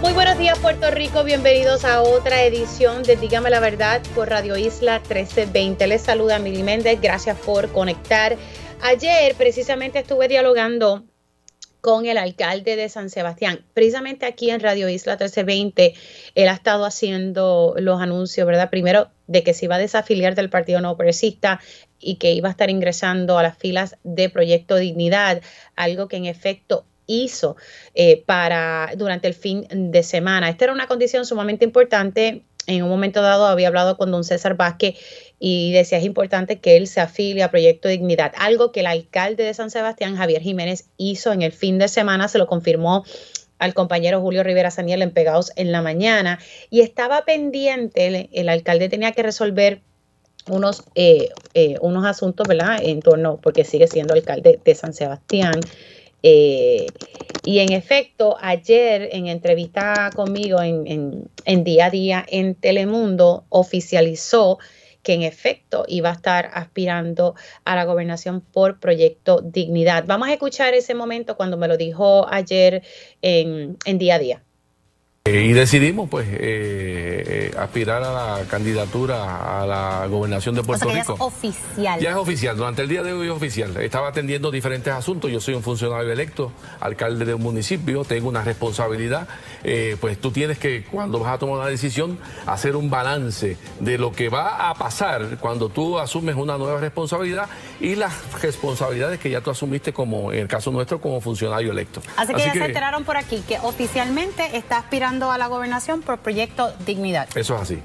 [0.00, 4.56] Muy buenos días Puerto Rico, bienvenidos a otra edición de Dígame la Verdad por Radio
[4.56, 5.88] Isla 1320.
[5.88, 8.36] Les saluda Mili Méndez, gracias por conectar.
[8.80, 11.02] Ayer precisamente estuve dialogando
[11.80, 13.64] con el alcalde de San Sebastián.
[13.74, 15.94] Precisamente aquí en Radio Isla 1320,
[16.36, 18.70] él ha estado haciendo los anuncios, ¿verdad?
[18.70, 21.60] Primero de que se iba a desafiliar del Partido No Progresista
[21.98, 25.42] y que iba a estar ingresando a las filas de Proyecto Dignidad,
[25.74, 27.56] algo que en efecto hizo
[27.94, 30.48] eh, para durante el fin de semana.
[30.48, 32.44] Esta era una condición sumamente importante.
[32.68, 34.96] En un momento dado había hablado con don César Vázquez
[35.40, 39.42] y decía es importante que él se afilie a Proyecto Dignidad, algo que el alcalde
[39.42, 43.04] de San Sebastián, Javier Jiménez, hizo en el fin de semana, se lo confirmó
[43.58, 46.38] al compañero Julio Rivera Saniel en Pegados en la mañana
[46.70, 49.80] y estaba pendiente, el, alcalde tenía que resolver
[50.46, 52.78] unos, eh, eh, unos asuntos, ¿verdad?
[52.82, 55.60] En torno, porque sigue siendo alcalde de San Sebastián,
[56.22, 56.92] eh,
[57.44, 61.30] y en efecto, ayer en entrevista conmigo en,
[61.64, 64.58] día a día en Telemundo, oficializó
[65.02, 70.04] que en efecto iba a estar aspirando a la gobernación por proyecto Dignidad.
[70.06, 72.82] Vamos a escuchar ese momento cuando me lo dijo ayer
[73.22, 74.47] en día a día.
[75.28, 80.88] Eh, y decidimos pues eh, eh, aspirar a la candidatura a la gobernación de Puerto
[80.88, 80.96] Rico.
[80.96, 82.00] Ya es oficial.
[82.00, 83.76] Ya es oficial, durante el día de hoy es oficial.
[83.76, 88.42] Estaba atendiendo diferentes asuntos, yo soy un funcionario electo, alcalde de un municipio, tengo una
[88.42, 89.28] responsabilidad,
[90.00, 94.12] pues tú tienes que cuando vas a tomar una decisión hacer un balance de lo
[94.12, 97.48] que va a pasar cuando tú asumes una nueva responsabilidad
[97.80, 102.00] y las responsabilidades que ya tú asumiste como, en el caso nuestro, como funcionario electo.
[102.16, 106.18] Así que ya se enteraron por aquí que oficialmente está aspirando a la gobernación por
[106.18, 107.28] proyecto Dignidad.
[107.36, 107.82] Eso es así.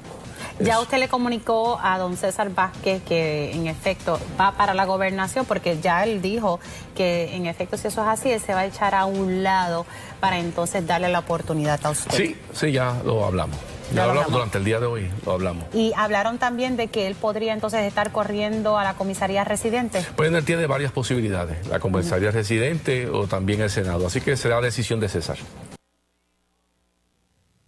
[0.60, 5.46] Ya usted le comunicó a don César Vázquez que en efecto va para la gobernación
[5.46, 6.60] porque ya él dijo
[6.96, 9.86] que en efecto si eso es así, él se va a echar a un lado
[10.20, 12.16] para entonces darle la oportunidad a usted.
[12.16, 13.58] Sí, sí, ya lo hablamos.
[13.94, 15.66] Ya lo hablamos durante el día de hoy, lo hablamos.
[15.74, 20.06] Y hablaron también de que él podría entonces estar corriendo a la comisaría residente.
[20.16, 24.62] Pues él tiene varias posibilidades, la comisaría residente o también el Senado, así que será
[24.62, 25.38] decisión de César.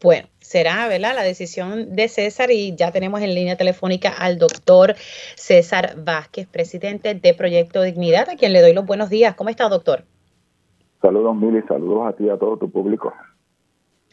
[0.06, 1.16] Bueno, será, ¿verdad?
[1.16, 4.94] La decisión de César y ya tenemos en línea telefónica al doctor
[5.36, 9.34] César Vázquez, presidente de Proyecto Dignidad, a quien le doy los buenos días.
[9.34, 10.04] ¿Cómo está, doctor?
[11.02, 13.16] Saludos, Mili, saludos a ti y a todo tu público.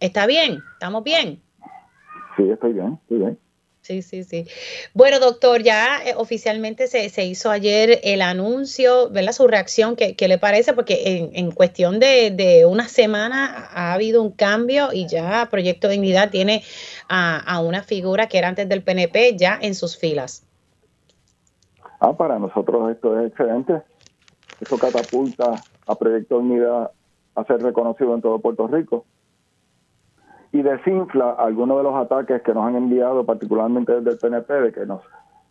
[0.01, 0.61] ¿Está bien?
[0.73, 1.43] ¿Estamos bien?
[2.39, 3.39] Sí, estoy bien, estoy bien.
[3.83, 4.47] Sí, sí, sí.
[4.95, 9.33] Bueno, doctor, ya eh, oficialmente se, se, hizo ayer el anuncio, ¿verdad?
[9.33, 10.73] Su reacción, ¿qué, qué le parece?
[10.73, 15.89] Porque en, en cuestión de, de, una semana ha habido un cambio y ya Proyecto
[15.89, 16.63] Dignidad tiene
[17.09, 20.45] a, a, una figura que era antes del PNP ya en sus filas.
[21.99, 23.83] Ah, para nosotros esto es excelente.
[24.61, 26.93] Eso catapulta a Proyecto Dignidad
[27.35, 29.07] a ser reconocido en todo Puerto Rico
[30.53, 34.73] y desinfla algunos de los ataques que nos han enviado, particularmente desde el PNP, de
[34.73, 35.01] que, nos,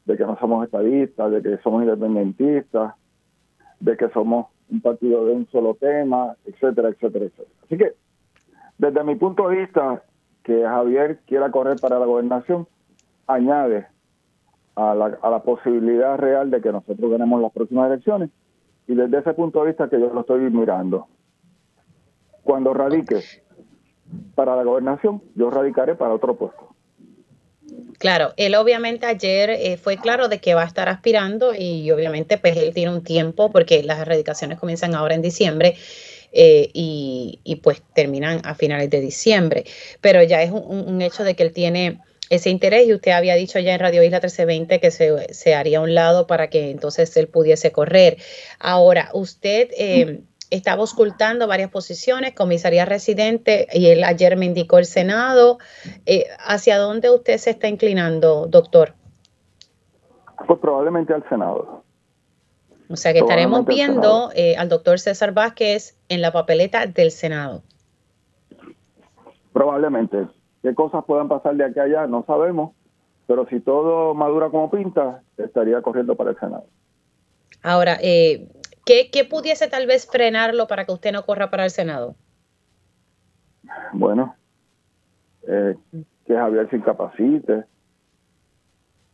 [0.05, 2.93] de que no somos estadistas, de que somos independentistas,
[3.79, 7.49] de que somos un partido de un solo tema, etcétera, etcétera, etcétera.
[7.65, 7.93] Así que,
[8.77, 10.03] desde mi punto de vista,
[10.43, 12.67] que Javier quiera correr para la gobernación,
[13.25, 13.87] añade
[14.75, 18.29] a la, a la posibilidad real de que nosotros ganemos las próximas elecciones.
[18.87, 21.07] Y desde ese punto de vista que yo lo estoy mirando.
[22.43, 23.21] Cuando radique
[24.35, 26.75] para la gobernación, yo radicaré para otro puesto.
[27.97, 32.37] Claro, él obviamente ayer eh, fue claro de que va a estar aspirando y obviamente
[32.37, 35.75] pues él tiene un tiempo porque las erradicaciones comienzan ahora en diciembre
[36.31, 39.65] eh, y, y, pues terminan a finales de diciembre.
[40.01, 41.99] Pero ya es un, hecho de que él tiene
[42.29, 45.77] ese interés y usted había dicho ya en Radio Isla 1320 que se, se haría
[45.77, 48.17] a un lado para que entonces él pudiese correr.
[48.59, 49.69] Ahora, usted...
[49.77, 55.57] Eh, estaba ocultando varias posiciones, comisaría residente, y él ayer me indicó el Senado.
[56.05, 58.93] Eh, ¿Hacia dónde usted se está inclinando, doctor?
[60.45, 61.83] Pues probablemente al Senado.
[62.89, 67.63] O sea que estaremos viendo eh, al doctor César Vázquez en la papeleta del Senado.
[69.53, 70.27] Probablemente.
[70.61, 72.07] ¿Qué cosas puedan pasar de aquí a allá?
[72.07, 72.73] No sabemos.
[73.27, 76.65] Pero si todo madura como pinta, estaría corriendo para el Senado.
[77.63, 78.47] Ahora, eh,
[78.85, 82.15] ¿Qué, ¿Qué, pudiese tal vez frenarlo para que usted no corra para el Senado?
[83.93, 84.35] Bueno,
[85.47, 85.75] eh,
[86.25, 87.63] que Javier se incapacite,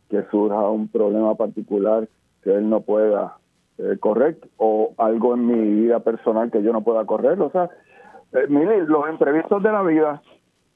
[0.08, 2.08] que surja un problema particular
[2.42, 3.36] que él no pueda
[3.78, 7.40] eh, correr o algo en mi vida personal que yo no pueda correr.
[7.40, 7.68] O sea,
[8.32, 10.22] eh, mire, los imprevistos de la vida.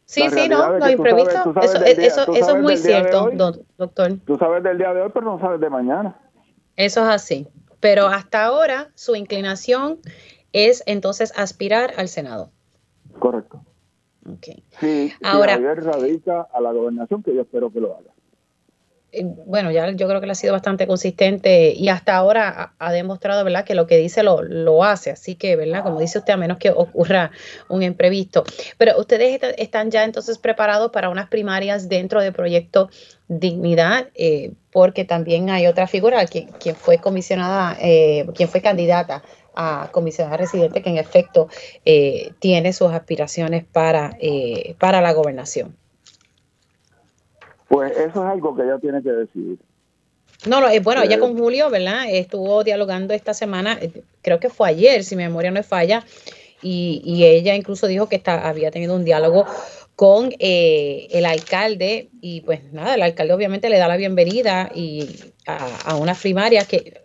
[0.05, 3.31] Sí, sí, no, los imprevistos, eso, eso, es muy cierto,
[3.79, 4.19] doctor.
[4.27, 6.15] Tú sabes del día de hoy, pero no sabes de mañana.
[6.77, 7.49] Eso es así.
[7.83, 9.99] Pero hasta ahora su inclinación
[10.53, 12.53] es entonces aspirar al Senado.
[13.19, 13.65] Correcto.
[14.37, 14.63] Okay.
[14.79, 18.13] Sí, ahora radica a la gobernación, que yo espero que lo haga.
[19.11, 22.93] Eh, bueno, ya yo creo que le ha sido bastante consistente y hasta ahora ha,
[22.93, 25.11] demostrado, ¿verdad?, que lo que dice lo, lo, hace.
[25.11, 27.33] Así que, ¿verdad?, como dice usted, a menos que ocurra
[27.69, 28.45] un imprevisto.
[28.79, 32.91] Pero ustedes están ya entonces preparados para unas primarias dentro del proyecto
[33.27, 39.23] Dignidad, eh, porque también hay otra figura, quien, quien fue comisionada, eh, quien fue candidata
[39.55, 41.49] a comisionada residente, que en efecto
[42.39, 44.17] tiene sus aspiraciones para,
[44.79, 45.77] para la gobernación.
[47.69, 49.59] Pues eso es algo que ella tiene que decidir.
[50.47, 52.05] No, no, bueno, ella con Julio, ¿verdad?
[52.09, 56.05] Estuvo dialogando esta semana, eh, creo que fue ayer, si mi memoria no es falla,
[56.61, 59.47] y, ella incluso dijo que está, había tenido un diálogo
[59.97, 65.33] con eh, el alcalde y pues nada, el alcalde obviamente le da la bienvenida y
[65.47, 67.03] a, una primaria que...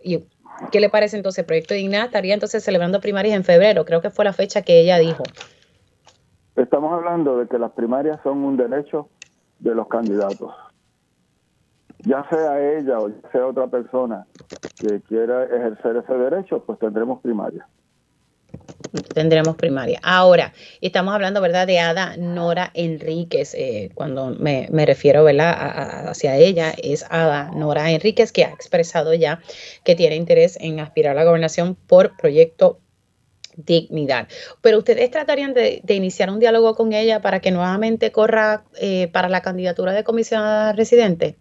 [0.72, 1.44] ¿Qué le parece entonces?
[1.44, 4.98] Proyecto Dignidad estaría entonces celebrando primarias en febrero, creo que fue la fecha que ella
[4.98, 5.22] dijo.
[6.56, 9.08] Estamos hablando de que las primarias son un derecho
[9.60, 10.52] de los candidatos.
[12.00, 14.26] Ya sea ella o sea otra persona
[14.80, 17.68] que quiera ejercer ese derecho, pues tendremos primaria.
[19.14, 20.00] Tendremos primaria.
[20.02, 23.54] Ahora, estamos hablando, ¿verdad?, de Ada Nora Enríquez.
[23.54, 29.40] Eh, cuando me, refiero, ¿verdad?, hacia ella, es Ada Nora Enríquez, que ha expresado ya
[29.84, 32.78] que tiene interés en aspirar a la gobernación por proyecto
[33.56, 34.28] dignidad.
[34.62, 39.28] Pero ustedes tratarían de, iniciar un diálogo con ella para que nuevamente corra eh, para
[39.28, 41.36] la candidatura de comisionada residente.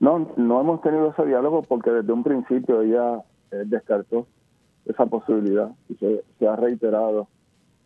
[0.00, 4.26] No, no hemos tenido ese diálogo porque desde un principio ella eh, descartó
[4.86, 7.28] esa posibilidad y se, ha reiterado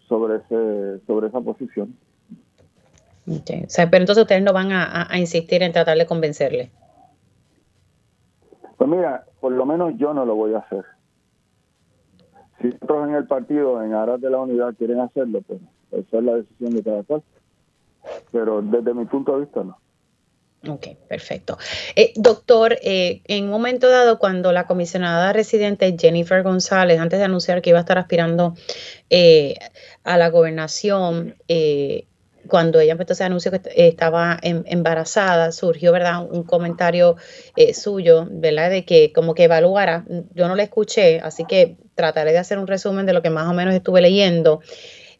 [0.08, 1.94] sobre ese sobre esa posición.
[3.26, 6.70] pero entonces ustedes no van a, a insistir en tratar de convencerle.
[8.76, 10.84] Pues mira, por lo menos yo no lo voy a hacer
[12.60, 15.60] si otros en el partido, en aras de la unidad, quieren hacerlo, pues
[15.92, 17.22] esa es la decisión de cada cual.
[18.32, 19.76] Pero desde mi punto de vista, no.
[20.66, 21.56] Ok, perfecto.
[21.94, 27.26] Eh, doctor, eh, en un momento dado, cuando la comisionada residente Jennifer González, antes de
[27.26, 28.54] anunciar que iba a estar aspirando
[29.08, 29.54] eh,
[30.02, 31.36] a la gobernación,
[32.48, 36.26] cuando ella empezó ese anuncio que estaba em, embarazada, surgió, ¿verdad?
[36.28, 37.16] Un comentario
[37.74, 38.70] suyo, ¿verdad?
[38.70, 42.66] De que como que evaluara, yo no le escuché, así que trataré de hacer un
[42.66, 44.60] resumen de lo que más o menos estuve leyendo.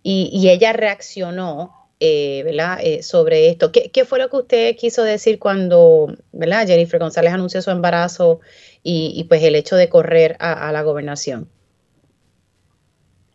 [0.03, 2.79] Y, ella reaccionó, eh, ¿verdad?
[2.83, 3.71] Eh, sobre esto.
[3.73, 6.67] ¿Qué, fue lo que usted quiso decir cuando, ¿verdad?
[6.67, 8.41] Jennifer González anunció su embarazo
[8.83, 11.49] y, pues el hecho de correr a, la gobernación.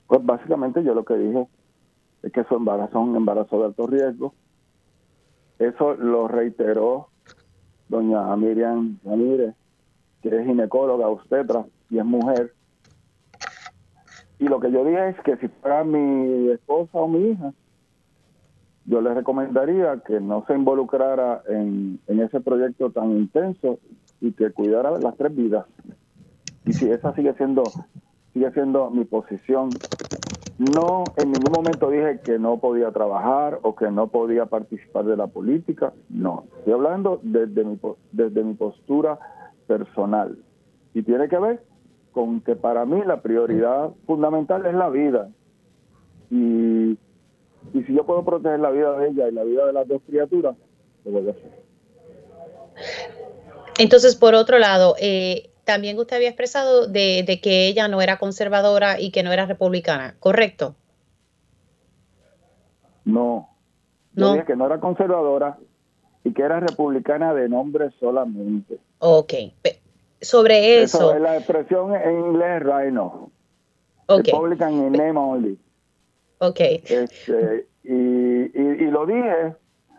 [0.08, 1.48] Pues básicamente yo lo que dije
[2.24, 4.34] es que su embarazo es un embarazo de alto riesgo.
[5.60, 7.10] Eso lo reiteró
[7.88, 9.54] doña Miriam Ramírez,
[10.22, 12.54] que es ginecóloga, obstetra y es mujer
[14.44, 17.54] y lo que yo dije es que si fuera mi esposa o mi hija,
[18.86, 23.80] yo le recomendaría que no se involucrara en, ese proyecto tan intenso
[24.20, 25.66] y que cuidara las tres vidas.
[26.66, 27.64] Y si esa sigue siendo
[28.34, 29.70] sigue siendo mi posición,
[30.58, 35.16] no en ningún momento dije que no podía trabajar o que no podía participar de
[35.16, 37.80] la política, no, estoy hablando desde mi,
[38.12, 39.20] desde mi postura
[39.68, 40.38] personal.
[40.96, 41.64] Y tiene que ver
[42.12, 45.30] con que para mí la prioridad fundamental es la vida.
[46.30, 46.98] Y,
[47.74, 50.02] y si yo puedo proteger la vida de ella y la vida de las dos
[50.08, 50.56] criaturas,
[51.06, 51.64] lo voy a hacer.
[53.78, 58.18] Entonces, por otro lado, eh, también usted había expresado de, de, que ella no era
[58.18, 60.76] conservadora y que no era republicana, ¿correcto?
[63.06, 63.50] No.
[64.14, 64.34] Yo no.
[64.34, 65.58] dije que no era conservadora
[66.24, 68.80] y que era republicana de nombre solamente.
[69.00, 69.34] Ok
[70.24, 71.14] sobre eso.
[71.14, 73.30] es la expresión en inglés, rhino.
[74.08, 74.32] Okay.
[74.32, 75.58] Republican in name only.
[76.44, 76.60] Ok.
[76.60, 79.56] Este, y, y, lo dije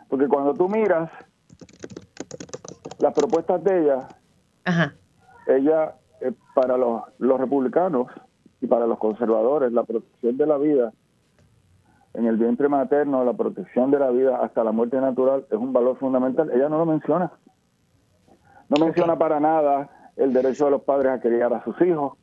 [0.09, 1.09] porque cuando tú miras
[2.99, 4.07] las propuestas de ella,
[5.47, 8.07] ella, eh, para los, los republicanos
[8.61, 10.93] y para los conservadores, la protección de la vida
[12.13, 15.73] en el vientre materno, la protección de la vida hasta la muerte natural es un
[15.73, 16.51] valor fundamental.
[16.51, 17.31] Ella no lo menciona.
[18.69, 22.13] No menciona para nada el derecho de los padres a criar a sus hijos.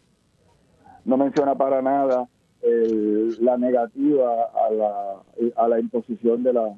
[1.04, 2.28] No menciona para nada
[2.62, 5.22] la negativa a la,
[5.56, 6.74] a la imposición de la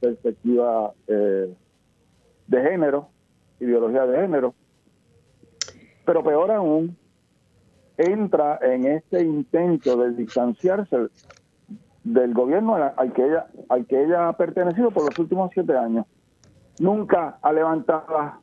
[0.00, 1.54] perspectiva eh,
[2.46, 3.08] de género.
[3.60, 4.54] ideología de género.
[6.04, 6.96] Pero peor aún,
[7.96, 11.08] entra en este intento de distanciarse
[12.04, 16.06] del gobierno al que ella al que ella ha pertenecido por los últimos siete años.
[16.78, 18.40] Nunca ha levantado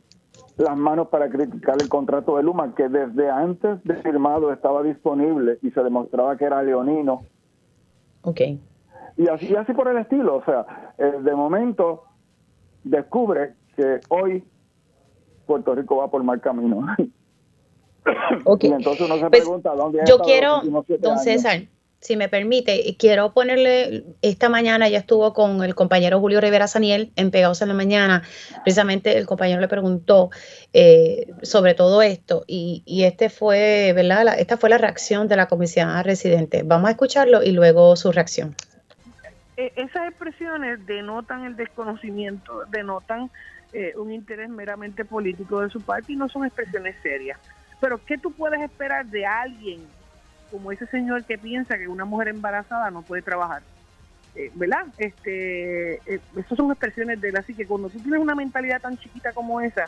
[0.57, 5.57] las manos para criticar el contrato de Luma, que desde antes de firmado estaba disponible
[5.61, 7.23] y se demostraba que era leonino.
[8.21, 8.41] Ok.
[9.17, 10.37] Y así, así por el estilo.
[10.37, 12.03] O sea, eh, de momento
[12.83, 14.43] descubre que hoy
[15.45, 16.85] Puerto Rico va por mal camino.
[18.43, 18.69] Okay.
[18.69, 20.61] Y entonces uno se pues, pregunta dónde Yo quiero,
[20.99, 21.61] don César,
[22.03, 27.13] si me permite, quiero ponerle, esta mañana ya estuvo con el compañero Julio Rivera Saniel
[27.15, 28.23] en Pegados en la Mañana,
[28.63, 30.29] precisamente el compañero le preguntó
[30.73, 34.37] eh, sobre todo esto y, y, este fue, ¿verdad?
[34.37, 36.63] esta fue la reacción de la comisión residente.
[36.63, 38.53] Vamos a escucharlo y luego su reacción.
[39.55, 43.31] E, esas expresiones denotan el desconocimiento, denotan
[43.71, 47.39] eh, un interés meramente político de su parte y no son expresiones serias.
[47.79, 49.79] Pero ¿qué tú puedes esperar de alguien
[50.53, 53.63] como ese señor que piensa que una mujer embarazada no puede trabajar.
[54.35, 54.85] Eh, ¿Verdad?
[54.99, 57.37] Este, eh, esas son expresiones de él.
[57.37, 59.85] Así que cuando tú tienes una mentalidad tan chiquita como esa,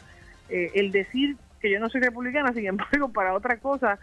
[0.49, 3.99] eh, el decir que yo no soy republicana, sin embargo, para otra cosa,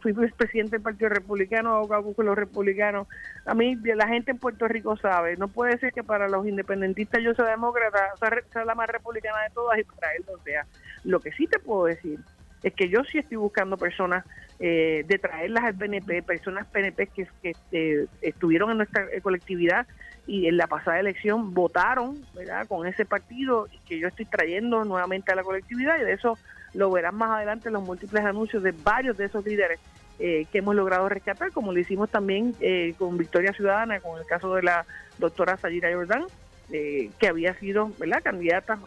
[0.00, 3.06] fui presidente del Partido Republicano, abogado con los republicanos.
[3.44, 7.22] A mí, la gente en Puerto Rico sabe, no puede ser que para los independentistas
[7.22, 8.14] yo sea demócrata,
[8.50, 10.66] sea, la más republicana de todas y para él no sea.
[11.04, 12.18] Lo que sí te puedo decir
[12.62, 14.24] es que yo sí estoy buscando personas
[14.58, 17.26] eh, de traerlas al PNP, personas PNP que,
[17.72, 19.86] eh, estuvieron en nuestra eh, colectividad
[20.26, 22.66] y en la pasada elección votaron ¿verdad?
[22.68, 26.36] con ese partido que yo estoy trayendo nuevamente a la colectividad y de eso
[26.74, 29.80] lo verán más adelante en los múltiples anuncios de varios de esos líderes
[30.18, 32.54] que hemos logrado rescatar, como lo hicimos también
[32.98, 34.84] con Victoria Ciudadana, con el caso de la
[35.16, 36.26] doctora Sayira Jordán,
[36.68, 38.22] que había sido ¿verdad?
[38.22, 38.78] candidata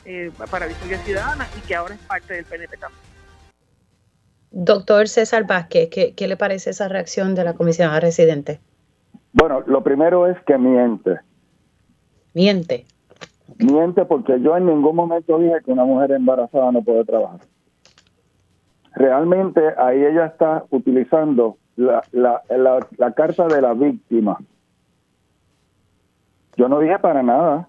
[0.51, 3.12] para Victoria Ciudadana y que ahora es parte del PNP también.
[4.55, 8.59] Doctor César Vázquez, ¿qué, le parece esa reacción de la comisionada residente?
[9.33, 11.19] Bueno, lo primero es que miente.
[12.35, 12.85] Miente.
[13.57, 17.39] Miente porque yo en ningún momento dije que una mujer embarazada no puede trabajar.
[18.91, 22.43] Realmente ahí ella está utilizando la, la,
[22.97, 24.37] la carta de la víctima.
[26.57, 27.67] Yo no dije para nada.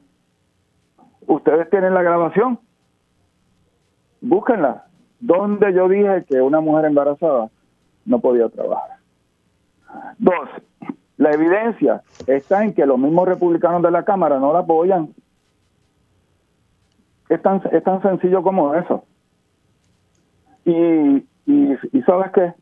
[1.26, 2.60] Ustedes tienen la grabación.
[4.20, 4.84] Búsquenla
[5.20, 7.48] donde yo dije que una mujer embarazada
[8.04, 8.98] no podía trabajar.
[10.18, 10.48] Dos,
[11.16, 15.14] la evidencia está en que los mismos republicanos de la Cámara no la apoyan.
[17.28, 19.04] Es tan, es tan sencillo como eso.
[20.64, 22.54] Y, y, ¿sabes qué?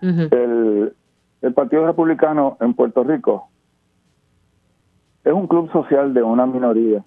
[0.00, 0.94] el,
[1.42, 3.48] el Partido Republicano en Puerto Rico
[5.24, 7.04] es un club social de una minoría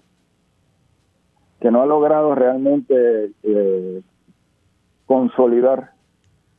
[1.60, 4.02] que no ha logrado realmente eh,
[5.12, 5.90] consolidar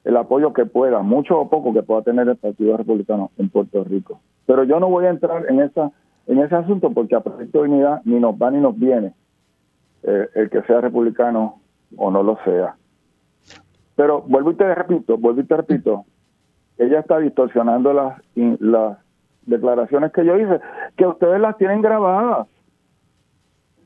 [0.03, 3.83] el apoyo que pueda, mucho o poco que pueda tener el Partido Republicano en Puerto
[3.83, 4.21] Rico.
[4.45, 5.91] Pero yo no voy a entrar en esa
[6.27, 9.15] en ese asunto porque a Proyecto de Unidad ni nos va ni nos viene
[10.03, 11.61] eh, el que sea republicano
[11.97, 12.75] o no lo sea.
[13.95, 16.05] Pero vuelvo y te repito, vuelvo y te repito,
[16.77, 18.99] ella está distorsionando las, las
[19.47, 20.59] declaraciones que yo hice,
[20.95, 22.47] que ustedes las tienen grabadas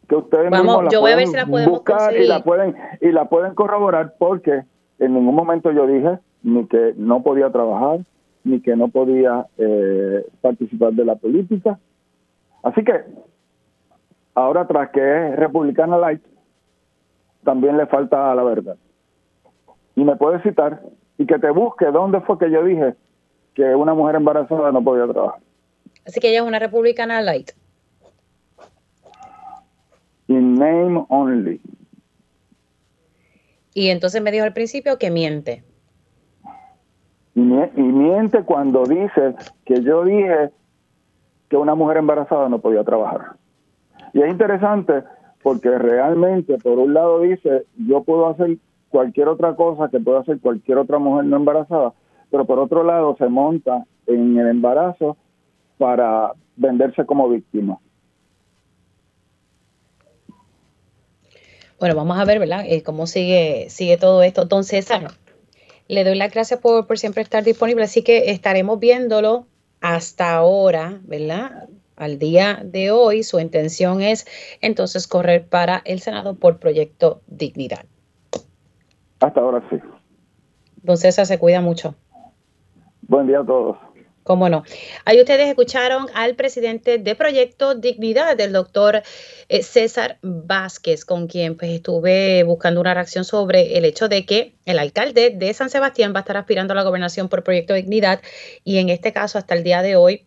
[0.08, 4.64] que ustedes mismos la pueden buscar y la pueden y la pueden corroborar porque
[5.00, 8.00] en ningún momento yo dije ni que no podía trabajar
[8.44, 11.78] ni que no podía eh, participar de la política.
[12.64, 13.04] Así que
[14.34, 16.22] ahora tras que es republicana light
[17.44, 18.78] también le falta a la verdad.
[19.96, 20.82] Y me puede citar
[21.18, 22.96] y que te busque dónde fue que yo dije
[23.54, 25.42] que una mujer embarazada no podía trabajar.
[26.06, 27.52] Así que ella es una republicana light
[30.28, 31.62] In name only.
[33.74, 35.64] Y entonces me dijo al principio que miente.
[37.36, 40.50] Y, miente cuando dice que yo dije
[41.50, 43.36] que una mujer embarazada no podía trabajar.
[44.14, 45.04] Y es interesante
[45.44, 48.58] porque realmente, por un lado dice, yo puedo hacer
[48.90, 51.94] cualquier otra cosa que pueda hacer cualquier otra mujer no embarazada,
[52.32, 55.16] pero por otro lado se monta en el embarazo
[55.78, 57.78] para venderse como víctima.
[61.80, 62.66] Bueno, vamos a ver, ¿verdad?
[62.68, 64.46] Eh, cómo sigue, sigue todo esto.
[64.46, 65.12] Don César,
[65.88, 69.46] le doy las gracias por, por siempre estar disponible, así que estaremos viéndolo
[69.82, 71.70] hasta ahora, ¿verdad?
[71.96, 74.26] Al día de hoy, su intención es
[74.62, 77.86] entonces correr para el Senado por proyecto Dignidad.
[79.20, 79.78] Hasta ahora sí.
[80.84, 81.96] Don César, se cuida mucho.
[83.02, 83.78] Buen día a todos.
[84.28, 84.64] Cómo no.
[85.06, 89.02] Ahí ustedes escucharon al presidente de Proyecto Dignidad, el doctor
[89.48, 94.56] eh, César Vázquez, con quien pues estuve buscando una reacción sobre el hecho de que
[94.66, 98.20] el alcalde de San Sebastián va a estar aspirando a la gobernación por Proyecto Dignidad
[98.66, 100.26] y en este caso hasta el día de hoy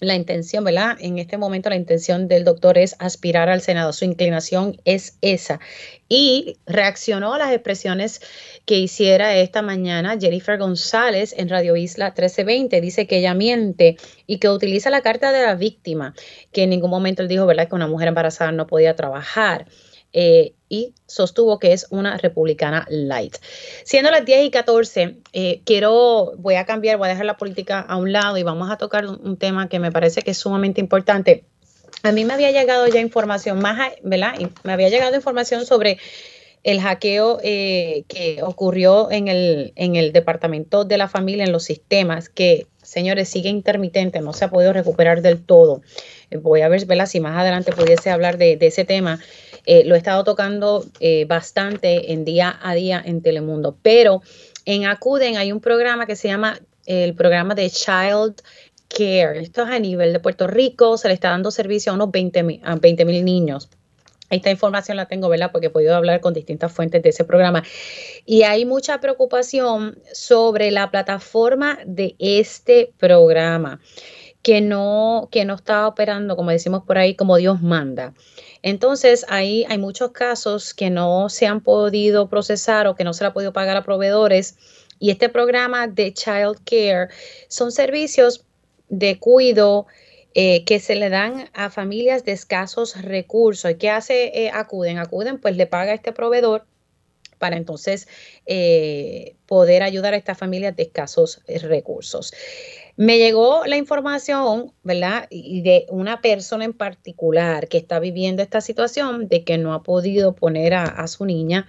[0.00, 0.96] la intención, ¿verdad?
[1.00, 3.92] En este momento la intención del doctor es aspirar al Senado.
[3.92, 5.60] Su inclinación es esa.
[6.08, 8.20] Y reaccionó a las expresiones
[8.66, 12.80] que hiciera esta mañana Jennifer González en Radio Isla 1320.
[12.80, 13.96] Dice que ella miente
[14.26, 16.14] y que utiliza la carta de la víctima,
[16.52, 19.66] que en ningún momento él dijo, ¿verdad?, que una mujer embarazada no podía trabajar.
[20.12, 23.36] Eh, y sostuvo que es una republicana light.
[23.84, 27.80] Siendo las 10 y 14, eh, quiero, voy a cambiar, voy a dejar la política
[27.80, 30.80] a un lado y vamos a tocar un, tema que me parece que es sumamente
[30.80, 31.44] importante.
[32.02, 34.34] A mí me había llegado ya información más, ¿verdad?
[34.64, 35.98] Me había llegado información sobre
[36.64, 41.64] el hackeo eh, que ocurrió en el, en el departamento de la familia, en los
[41.64, 45.82] sistemas, que, señores, sigue intermitente, no se ha podido recuperar del todo.
[46.42, 49.20] voy a ver, si más adelante pudiese hablar de ese tema.
[49.66, 54.22] Eh, lo he estado tocando eh, bastante en día a día en Telemundo, pero
[54.64, 58.42] en Acuden hay un programa que se llama el programa de Child
[58.88, 59.40] Care.
[59.40, 62.42] Esto es a nivel de Puerto Rico, se le está dando servicio a unos 20
[62.42, 63.68] mil niños.
[64.30, 65.50] Esta información la tengo, ¿verdad?
[65.52, 67.62] Porque he podido hablar con distintas fuentes de ese programa.
[68.24, 73.80] Y hay mucha preocupación sobre la plataforma de este programa,
[74.42, 78.14] que no, que no está operando, como decimos por ahí, como Dios manda.
[78.66, 83.22] Entonces, ahí hay muchos casos que no se han podido procesar o que no se
[83.22, 84.56] le ha podido pagar a proveedores.
[84.98, 87.08] Y este programa de Child Care
[87.48, 88.42] son servicios
[88.88, 89.86] de cuidado
[90.32, 93.70] eh, que se le dan a familias de escasos recursos.
[93.70, 94.32] ¿Y qué hace?
[94.34, 96.64] Eh, acuden, acuden, pues le paga a este proveedor
[97.38, 98.08] para entonces
[98.46, 102.32] eh, poder ayudar a estas familias de escasos recursos.
[102.96, 105.26] Me llegó la información, ¿verdad?
[105.28, 109.82] Y de una persona en particular que está viviendo esta situación de que no ha
[109.82, 111.66] podido poner a, su niña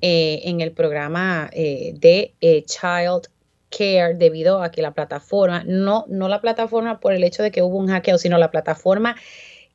[0.00, 3.28] eh, en el programa eh, de eh, Child
[3.68, 7.62] Care debido a que la plataforma, no, no la plataforma por el hecho de que
[7.62, 9.16] hubo un hackeo, sino la plataforma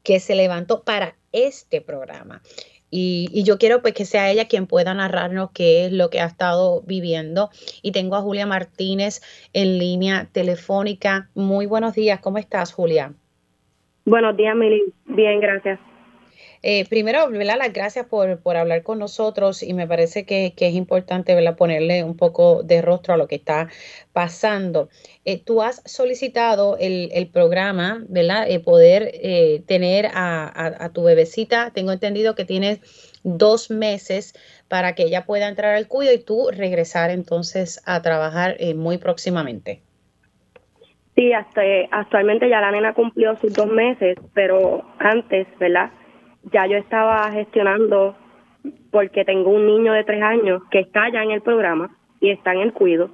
[0.04, 2.42] que se levantó para este programa.
[2.92, 6.26] Y, yo quiero pues que sea ella quien pueda narrarnos qué es lo que ha
[6.26, 7.50] estado viviendo.
[7.82, 9.22] Y tengo a Julia Martínez
[9.54, 11.30] en línea telefónica.
[11.34, 13.14] Muy buenos días, ¿cómo estás, Julia?
[14.06, 14.84] Buenos días, Mili.
[15.06, 15.80] Bien, gracias.
[16.68, 17.60] Eh, primero, ¿verdad?
[17.60, 21.56] las gracias por, por, hablar con nosotros y me parece que, es importante ¿verdad?
[21.56, 23.70] ponerle un poco de rostro a lo que está
[24.14, 24.90] pasando.
[25.26, 28.50] Eh, tú has solicitado el, el programa, ¿verdad?
[28.50, 29.12] Eh, poder
[29.68, 32.80] tener a, tu bebecita, tengo entendido que tienes
[33.24, 34.34] dos meses
[34.68, 39.84] para que ella pueda entrar al cuido y tú regresar entonces a trabajar muy próximamente.
[41.14, 45.92] Sí, hasta, actualmente ya la nena cumplió sus dos meses, pero antes, ¿verdad?
[46.52, 48.16] Ya yo estaba gestionando
[48.92, 52.54] porque tengo un niño de tres años que está ya en el programa y está
[52.54, 53.10] en el cuido.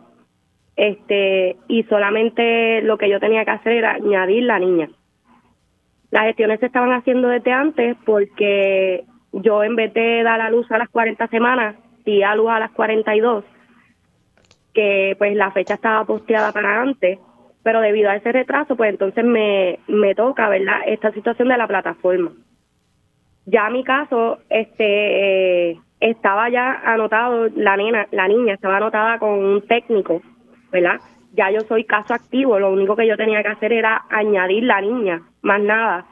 [0.76, 4.90] Este, y solamente lo que yo tenía que hacer era añadir la niña.
[6.12, 10.70] Las gestiones se estaban haciendo desde antes porque yo en vez de dar a luz
[10.72, 13.46] a las 40 semanas, di a luz a las 42,
[14.74, 17.20] que pues la fecha estaba posteada para antes,
[17.64, 21.68] pero debido a ese retraso, pues entonces me, me toca, ¿verdad?, esta situación de la
[21.68, 22.32] plataforma.
[23.46, 29.68] Ya mi caso, este, estaba ya anotado, la nena, la niña estaba anotada con un
[29.68, 30.22] técnico,
[30.72, 31.00] ¿verdad?
[31.34, 34.82] Ya yo soy caso activo, lo único que yo tenía que hacer era añadir la
[34.82, 36.06] niña, más nada.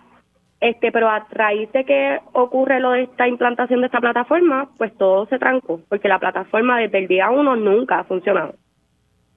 [0.60, 4.96] Este, pero a raíz de que ocurre lo de esta implantación de esta plataforma, pues
[4.98, 8.56] todo se trancó, porque la plataforma desde el día uno nunca ha funcionado.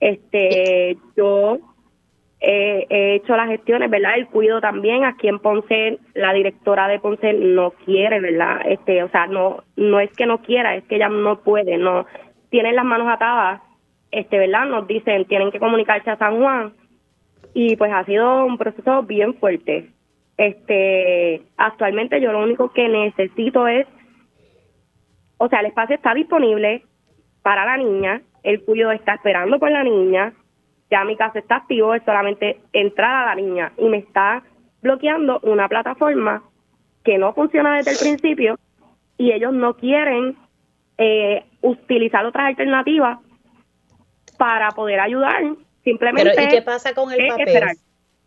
[0.01, 1.59] Este, yo
[2.43, 4.15] he hecho las gestiones, ¿verdad?
[4.17, 8.61] El cuido también aquí en Ponce, la directora de Ponce no quiere, ¿verdad?
[8.67, 12.07] Este, o sea, no no es que no quiera, es que ella no puede, no
[12.51, 13.63] tienen las manos atadas,
[14.11, 14.67] este, ¿verdad?
[14.67, 16.73] Nos dicen, tienen que comunicarse a San Juan
[17.55, 19.91] y pues ha sido un proceso bien fuerte.
[20.37, 23.87] Este, actualmente yo lo único que necesito es
[25.43, 26.85] o sea, el espacio está disponible
[27.43, 30.35] para la niña, el cuido está esperando por la niña,
[30.93, 34.43] ya mi caso está activo, es solamente entrar a la niña y me está
[34.83, 36.43] bloqueando una plataforma
[37.03, 38.59] que no funciona desde el principio
[39.17, 40.37] y ellos no quieren
[40.99, 43.21] eh, utilizar otras alternativas
[44.37, 45.43] para poder ayudar.
[45.83, 46.31] Simplemente.
[46.37, 47.79] Pero, ¿y qué pasa con el papel?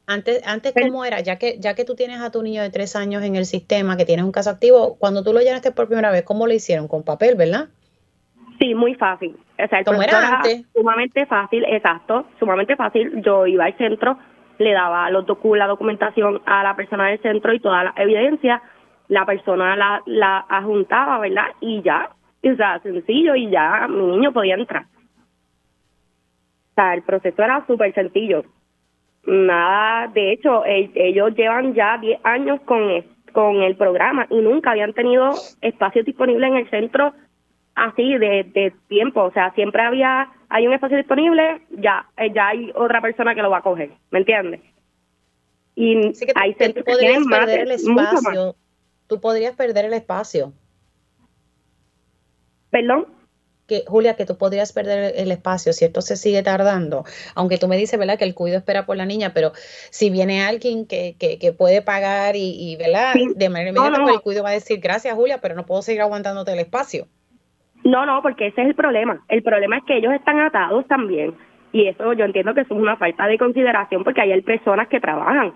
[0.07, 1.19] Antes, antes ¿cómo era?
[1.19, 3.95] Ya que, ya que tú tienes a tu niño de tres años en el sistema,
[3.95, 6.87] que tienes un caso activo, cuando tú lo llenaste por primera vez, ¿cómo lo hicieron?
[6.87, 7.69] Con papel, ¿verdad?
[8.59, 9.35] Sí, muy fácil.
[9.57, 10.41] O sea, el proceso era,
[10.73, 13.21] sumamente fácil, exacto, sumamente fácil.
[13.21, 14.17] Yo iba al centro,
[14.57, 18.61] le daba los docu la documentación a la persona del centro y toda la evidencia,
[19.07, 21.47] la persona la, la adjuntaba, ¿verdad?
[21.59, 22.09] Y ya,
[22.43, 24.83] o sea, sencillo y ya mi niño podía entrar.
[26.71, 28.43] O sea, el proceso era súper sencillo.
[29.25, 34.93] Nada, de hecho, ellos llevan ya 10 años con, con el programa y nunca habían
[34.93, 37.13] tenido espacio disponible en el centro
[37.75, 39.23] así de, de tiempo.
[39.23, 43.41] O sea, siempre había, hay un espacio disponible, ya, eh, ya hay otra persona que
[43.41, 44.61] lo va a coger, ¿me entiendes?
[45.75, 48.55] Y hay centros que tienen más, el espacio.
[49.07, 50.53] Tú podrías perder el espacio.
[52.71, 53.07] ¿Perdón?
[53.67, 57.67] que Julia, que tú podrías perder el espacio si esto se sigue tardando, aunque tú
[57.67, 58.17] me dices, ¿verdad?
[58.17, 59.53] Que el cuido espera por la niña, pero
[59.89, 63.15] si viene alguien que, que, que puede pagar y, y ¿verdad?
[63.35, 66.01] De manera inmediata, pues el cuido va a decir, gracias Julia, pero no puedo seguir
[66.01, 67.07] aguantándote el espacio.
[67.85, 69.23] No, no, porque ese es el problema.
[69.29, 71.35] El problema es que ellos están atados también.
[71.71, 75.53] Y eso yo entiendo que es una falta de consideración porque hay personas que trabajan.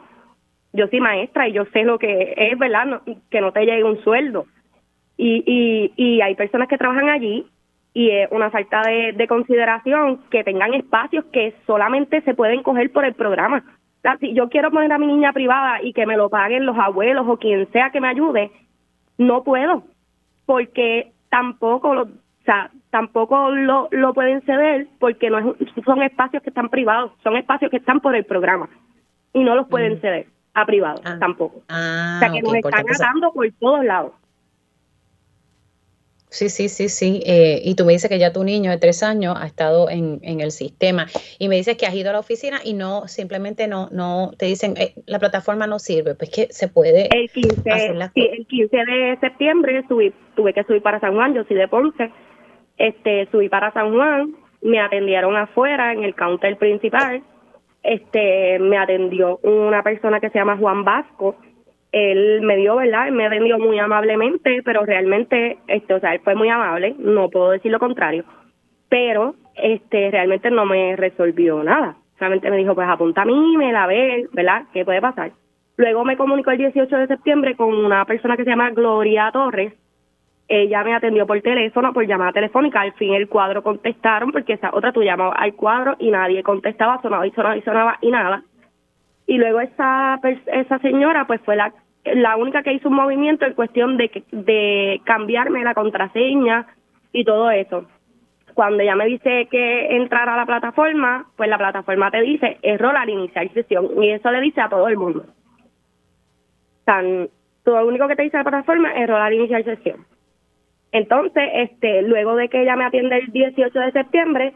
[0.71, 3.01] Yo soy maestra y yo sé lo que es, ¿verdad?
[3.31, 4.45] que no te llegue un sueldo.
[5.17, 7.45] Y, y, y hay personas que trabajan allí
[7.93, 13.05] y es una falta de, consideración que tengan espacios que solamente se pueden coger por
[13.05, 13.63] el programa.
[14.19, 17.25] si yo quiero poner a mi niña privada y que me lo paguen los abuelos
[17.27, 18.51] o quien sea que me ayude,
[19.17, 19.83] no puedo,
[20.45, 26.49] porque tampoco lo, o sea, tampoco lo, lo pueden ceder porque no son espacios que
[26.49, 28.69] están privados, son espacios que están por el programa
[29.33, 30.01] y no los pueden mm.
[30.01, 31.17] ceder a privados ah.
[31.19, 31.61] tampoco.
[31.69, 34.13] Ah, o sea, que nos están atando por todos lados.
[36.29, 37.23] Sí, sí, sí, sí.
[37.25, 40.19] Eh, y tú me dices que ya tu niño de tres años ha estado en,
[40.21, 41.07] en, el sistema.
[41.39, 44.45] Y me dices que has ido a la oficina y no, simplemente no, no te
[44.45, 47.63] dicen, eh, la plataforma no sirve, pues que se puede el 15,
[48.15, 52.11] el 15 de septiembre subí, tuve que subir para San Juan, yo soy de Ponce,
[52.77, 57.23] este, subí para San Juan, me atendieron afuera en el counter principal,
[57.81, 61.35] este, me atendió una persona que se llama Juan Vasco,
[61.91, 63.07] él me dio, ¿verdad?
[63.07, 67.29] Él me atendió muy amablemente, pero realmente, este, o sea, él fue muy amable, no
[67.29, 68.25] puedo decir lo contrario,
[68.89, 71.95] pero este, realmente no me resolvió nada.
[72.17, 74.63] Solamente me dijo, pues apunta a mí, me la ve, ¿verdad?
[74.73, 75.31] ¿Qué puede pasar?
[75.77, 79.73] Luego me comunicó el 18 de septiembre con una persona que se llama Gloria Torres.
[80.49, 82.81] Ella me atendió por teléfono, por llamada telefónica.
[82.81, 87.01] Al fin el cuadro contestaron, porque esa otra tú llamabas al cuadro y nadie contestaba,
[87.01, 88.43] sonaba y sonaba y sonaba y nada
[89.29, 91.71] y luego esa esa señora pues fue la
[92.03, 96.65] la única que hizo un movimiento en cuestión de de cambiarme la contraseña
[97.13, 97.85] y todo eso.
[98.55, 102.97] Cuando ella me dice que entrar a la plataforma, pues la plataforma te dice error
[102.97, 105.25] al iniciar sesión y eso le dice a todo el mundo.
[106.85, 107.29] Tan,
[107.65, 110.07] lo único que te dice la plataforma es error al iniciar sesión.
[110.91, 114.53] Entonces, este, luego de que ella me atiende el 18 de septiembre,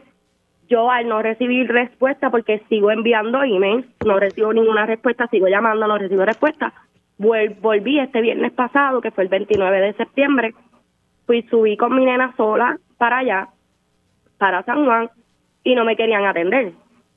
[0.68, 5.86] yo al no recibir respuesta, porque sigo enviando emails, no recibo ninguna respuesta, sigo llamando,
[5.86, 6.72] no recibo respuesta,
[7.18, 10.54] volví este viernes pasado, que fue el 29 de septiembre,
[11.26, 13.48] fui, subí con mi nena sola para allá,
[14.38, 15.10] para San Juan,
[15.62, 16.72] y no me querían atender.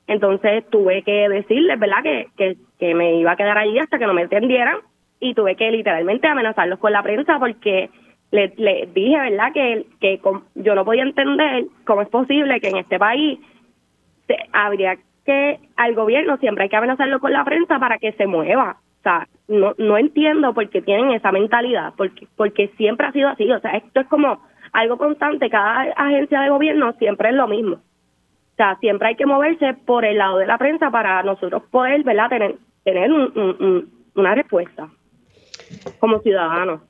[0.06, 4.06] Entonces tuve que decirles, ¿verdad?, que, que, que me iba a quedar allí hasta que
[4.06, 4.78] no me atendieran,
[5.20, 7.90] y tuve que literalmente amenazarlos con la prensa porque
[8.30, 10.20] le, le dije, ¿verdad?, que, que
[10.54, 13.38] yo no podía entender cómo es posible que en este país
[14.26, 18.26] se, habría que al gobierno siempre hay que amenazarlo con la prensa para que se
[18.26, 18.78] mueva.
[19.00, 23.28] O sea, no, no entiendo por qué tienen esa mentalidad, porque, porque siempre ha sido
[23.28, 23.50] así.
[23.50, 24.40] O sea, esto es como
[24.72, 27.76] algo constante, cada agencia de gobierno siempre es lo mismo.
[27.76, 32.02] O sea, siempre hay que moverse por el lado de la prensa para nosotros poder,
[32.04, 33.10] ¿verdad?, tener, tener
[34.14, 34.88] una respuesta
[36.00, 36.87] como ciudadanos.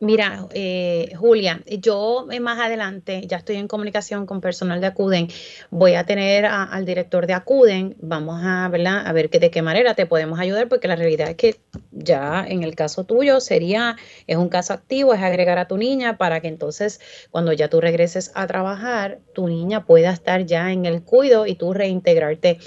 [0.00, 5.26] Mira, eh, Julia, yo más adelante ya estoy en comunicación con personal de Acuden.
[5.70, 7.96] Voy a tener al director de Acuden.
[8.00, 9.04] Vamos a, ¿verdad?
[9.04, 11.56] a ver que, de qué manera te podemos ayudar, porque la realidad es que
[11.90, 13.96] ya en el caso tuyo sería,
[14.28, 17.00] es un caso activo, es agregar a tu niña para que entonces
[17.32, 21.56] cuando ya tú regreses a trabajar, tu niña pueda estar ya en el cuido y
[21.56, 22.58] tú reintegrarte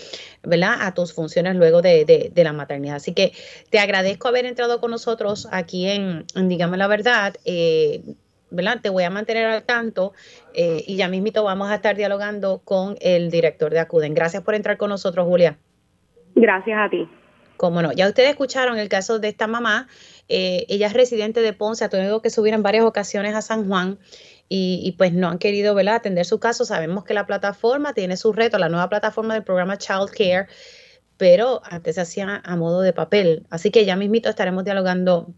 [0.43, 0.75] ¿verdad?
[0.81, 2.95] A tus funciones luego de, la maternidad.
[2.95, 3.33] Así que
[3.69, 7.35] te agradezco haber entrado con nosotros aquí en, Dígame la Verdad.
[7.45, 8.01] Eh,
[8.51, 8.79] ¿verdad?
[8.81, 10.13] Te voy a mantener al tanto
[10.53, 14.13] eh, y ya mismito vamos a estar dialogando con el director de Acuden.
[14.13, 15.57] Gracias por entrar con nosotros, Julia.
[16.35, 17.09] Gracias a ti.
[17.57, 17.91] Cómo no.
[17.91, 19.87] Ya ustedes escucharon el caso de esta mamá.
[20.27, 23.67] Eh, ella es residente de Ponce, ha tenido que subir en varias ocasiones a San
[23.67, 23.99] Juan
[24.53, 25.95] y, pues no han querido ¿verdad?
[25.95, 26.65] atender su caso.
[26.65, 30.47] Sabemos que la plataforma tiene su reto, la nueva plataforma del programa Child Care,
[31.15, 33.45] pero antes se hacía a modo de papel.
[33.49, 35.33] Así que ya mismito estaremos dialogando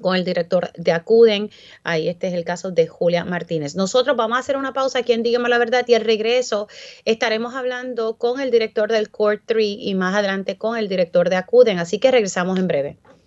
[0.00, 1.50] con el director de Acuden.
[1.84, 3.76] Ahí este es el caso de Julia Martínez.
[3.76, 6.66] Nosotros vamos a hacer una pausa aquí en Dígame la Verdad y al regreso
[7.04, 11.36] estaremos hablando con el director del Core 3 y más adelante con el director de
[11.36, 11.78] Acuden.
[11.78, 12.96] Así que regresamos en breve.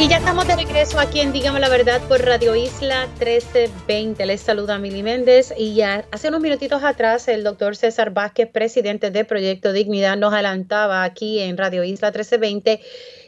[0.00, 4.26] Y ya estamos de regreso aquí en Dígame la Verdad por Radio Isla 1320.
[4.26, 9.10] Les saluda Mili Méndez y ya hace unos minutitos atrás el doctor César Vázquez, presidente
[9.10, 12.80] de Proyecto Dignidad, nos adelantaba aquí en Radio Isla 1320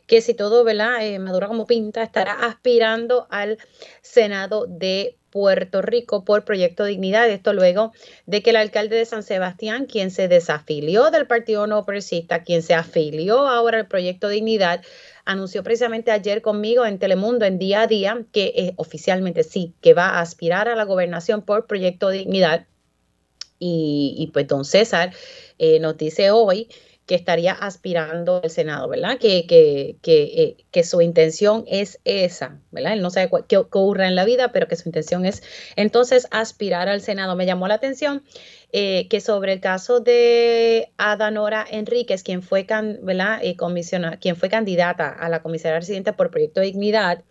[0.06, 1.04] que si todo ¿verdad?
[1.04, 3.58] Eh, madura como pinta, estará aspirando al
[4.00, 7.28] Senado de Puerto Rico por Proyecto Dignidad.
[7.28, 7.92] Esto luego
[8.26, 12.62] de que el alcalde de San Sebastián, quien se desafilió del Partido No Progresista, quien
[12.62, 14.82] se afilió ahora al Proyecto Dignidad,
[15.30, 19.94] anunció precisamente ayer conmigo en Telemundo, en día a día, que eh, oficialmente sí, que
[19.94, 22.66] va a aspirar a la gobernación por Proyecto Dignidad.
[23.62, 25.12] Y, pues don César
[25.58, 26.68] eh, nos dice hoy
[27.10, 29.18] que estaría aspirando al Senado, ¿verdad?
[29.18, 32.92] Que, que, que, eh, que, su intención es esa, ¿verdad?
[32.92, 35.42] Él no sabe qué ocurre en la vida, pero que su intención es
[35.74, 37.34] entonces aspirar al Senado.
[37.34, 38.22] Me llamó la atención
[38.70, 42.64] eh, que sobre el caso de Adanora Enríquez, quien fue,
[43.02, 43.40] ¿verdad?
[43.42, 43.56] Eh,
[44.20, 47.24] quien fue candidata a la comisaría residente por Proyecto de Dignidad,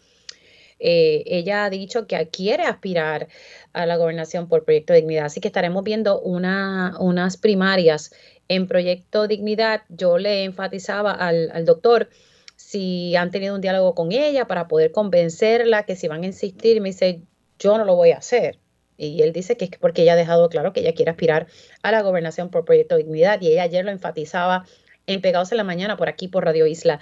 [0.81, 3.27] ella ha dicho que quiere aspirar
[3.71, 5.25] a la gobernación por Proyecto de Dignidad.
[5.25, 8.11] Así que estaremos viendo una, unas primarias
[8.49, 12.09] en Proyecto Dignidad, yo le enfatizaba al, doctor
[12.55, 16.81] si han tenido un diálogo con ella para poder convencerla, que si van a insistir,
[16.81, 17.21] me dice,
[17.57, 18.59] yo no lo voy a hacer.
[18.97, 21.47] Y él dice que es porque ella ha dejado claro que ella quiere aspirar
[21.83, 23.39] a la gobernación por Proyecto Dignidad.
[23.39, 24.65] Y ella ayer lo enfatizaba
[25.07, 26.99] en Pegados en la Mañana por aquí por Radio Isla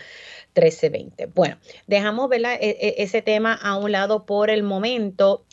[0.53, 1.27] 1320.
[1.27, 1.57] Bueno,
[1.87, 5.45] dejamos e, e, ese tema a un lado por el momento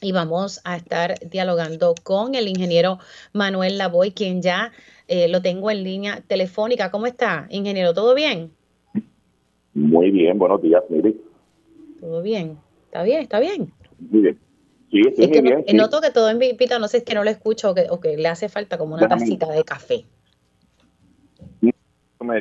[0.00, 2.98] y vamos a estar dialogando con el ingeniero
[3.32, 4.72] Manuel Lavoy, quien ya
[5.08, 6.90] eh, lo tengo en línea telefónica.
[6.90, 7.94] ¿Cómo está, ingeniero?
[7.94, 8.52] ¿Todo bien?
[9.74, 11.20] Muy bien, buenos días, Miri.
[12.00, 12.58] Todo bien.
[12.86, 13.20] ¿Está bien?
[13.22, 13.72] ¿Está bien?
[13.98, 14.40] Muy bien.
[14.90, 15.76] Sí, estoy muy bien.
[15.76, 18.00] Noto que todo en pita, no sé, es que no lo escucho o que, o
[18.00, 20.04] que le hace falta como una tacita de café.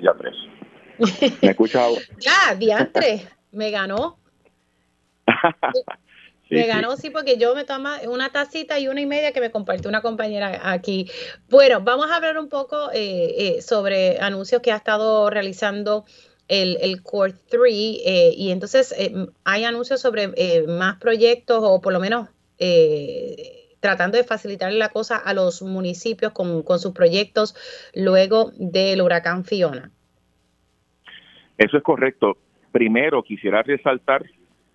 [0.01, 0.35] Ya tres.
[1.41, 2.01] ¿Me escucha ahora?
[2.19, 4.17] ya, diantre, me ganó.
[6.49, 7.09] me ganó, sí.
[7.09, 10.59] porque yo me tomo una tacita y una y media que me compartió una compañera
[10.71, 11.09] aquí.
[11.49, 16.05] Bueno, vamos a hablar un poco eh, eh, sobre anuncios que ha estado realizando
[16.47, 18.93] el, el Core 3 eh, y entonces
[19.43, 20.27] hay anuncios sobre
[20.67, 22.29] más proyectos o por lo menos
[23.79, 27.55] tratando de facilitarle la cosa a los municipios con, con sus proyectos
[27.93, 29.91] luego del huracán Fiona.
[31.57, 32.37] Eso es correcto.
[32.71, 34.23] Primero quisiera resaltar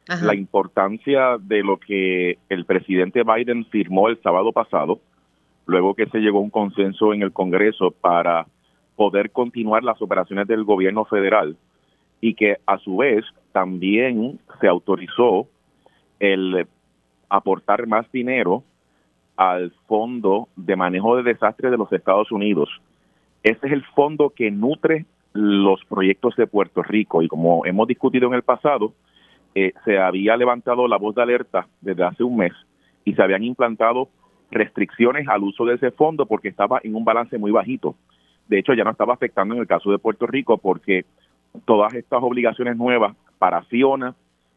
[0.08, 5.00] la importancia de lo que el presidente Biden firmó el sábado pasado,
[5.66, 8.46] luego que se llegó a un consenso en el Congreso para
[8.96, 11.56] poder continuar las operaciones del gobierno federal
[12.20, 15.46] y que a su vez también se autorizó
[16.18, 16.66] el
[17.28, 18.64] aportar más dinero
[19.36, 22.68] al Fondo de Manejo de Desastres de los Estados Unidos.
[23.42, 28.26] Ese es el fondo que nutre los proyectos de Puerto Rico y como hemos discutido
[28.26, 28.94] en el pasado,
[29.54, 32.52] eh, se había levantado la voz de alerta desde hace un mes
[33.04, 34.08] y se habían implantado
[34.50, 37.96] restricciones al uso de ese fondo porque estaba en un balance muy bajito.
[38.48, 41.04] De hecho, ya no estaba afectando en el caso de Puerto Rico porque
[41.64, 44.14] todas estas obligaciones nuevas para Fiona,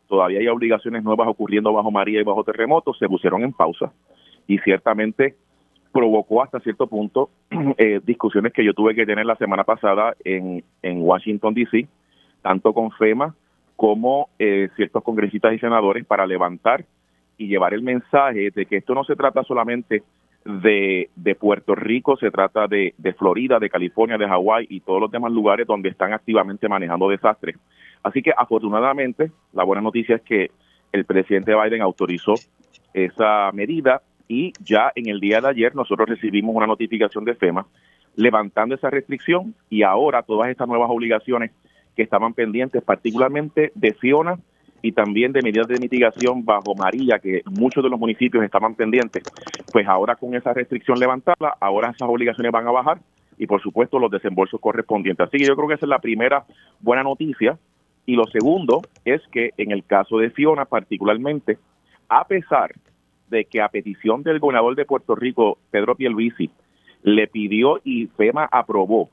[0.08, 3.92] todavía hay obligaciones nuevas ocurriendo bajo María y bajo terremotos, se pusieron en pausa.
[4.48, 5.36] Y ciertamente
[5.92, 7.30] provocó hasta cierto punto
[7.78, 11.88] eh, discusiones que yo tuve que tener la semana pasada en, en Washington, D.C.,
[12.42, 13.36] tanto con FEMA
[13.82, 16.86] como eh, ciertos congresistas y senadores para levantar
[17.36, 20.04] y llevar el mensaje de que esto no se trata solamente
[20.46, 25.10] de, Puerto Rico, se trata de, de Florida, de California, de Hawái y todos los
[25.10, 27.58] demás lugares donde están activamente manejando desastres.
[28.04, 30.52] Así que afortunadamente, la buena noticia es que
[30.92, 32.36] el presidente Biden autorizó
[32.94, 37.66] esa medida y ya en el día de ayer nosotros recibimos una notificación de FEMA
[38.16, 41.50] levantando esa restricción y ahora todas estas nuevas obligaciones
[41.96, 44.38] que estaban pendientes, particularmente de Fiona
[44.82, 49.24] y también de medidas de mitigación bajo María, que muchos de los municipios estaban pendientes,
[49.72, 53.00] pues ahora con esa restricción levantada, ahora esas obligaciones van a bajar
[53.38, 55.28] y por supuesto los desembolsos correspondientes.
[55.28, 56.46] Así que yo creo que esa es la primera
[56.80, 57.58] buena noticia.
[58.06, 61.60] Y lo segundo es que en el caso de Fiona particularmente,
[62.10, 62.72] a pesar
[63.30, 66.50] de que a petición del gobernador de Puerto Rico, Pedro Pierluisi,
[67.04, 69.10] le pidió y FEMA aprobó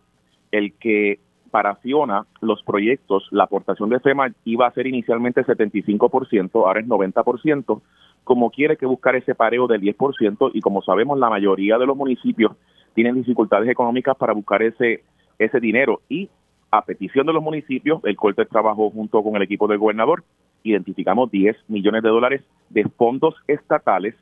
[0.51, 6.51] el que para Fiona los proyectos, la aportación de FEMA iba a ser inicialmente 75%,
[6.55, 7.81] ahora es 90%,
[8.25, 11.97] como quiere que buscar ese pareo del 10% y como sabemos la mayoría de los
[11.97, 12.53] municipios
[12.95, 15.03] tienen dificultades económicas para buscar ese,
[15.39, 16.01] ese dinero.
[16.09, 16.29] Y
[16.71, 20.25] a petición de los municipios, el Corte trabajó junto con el equipo del gobernador,
[20.63, 24.15] identificamos 10 millones de dólares de fondos estatales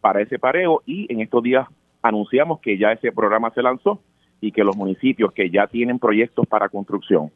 [0.00, 1.66] para ese pareo y en estos días
[2.02, 4.00] anunciamos que ya ese programa se lanzó
[4.46, 7.32] y que los municipios que ya tienen proyectos para construcción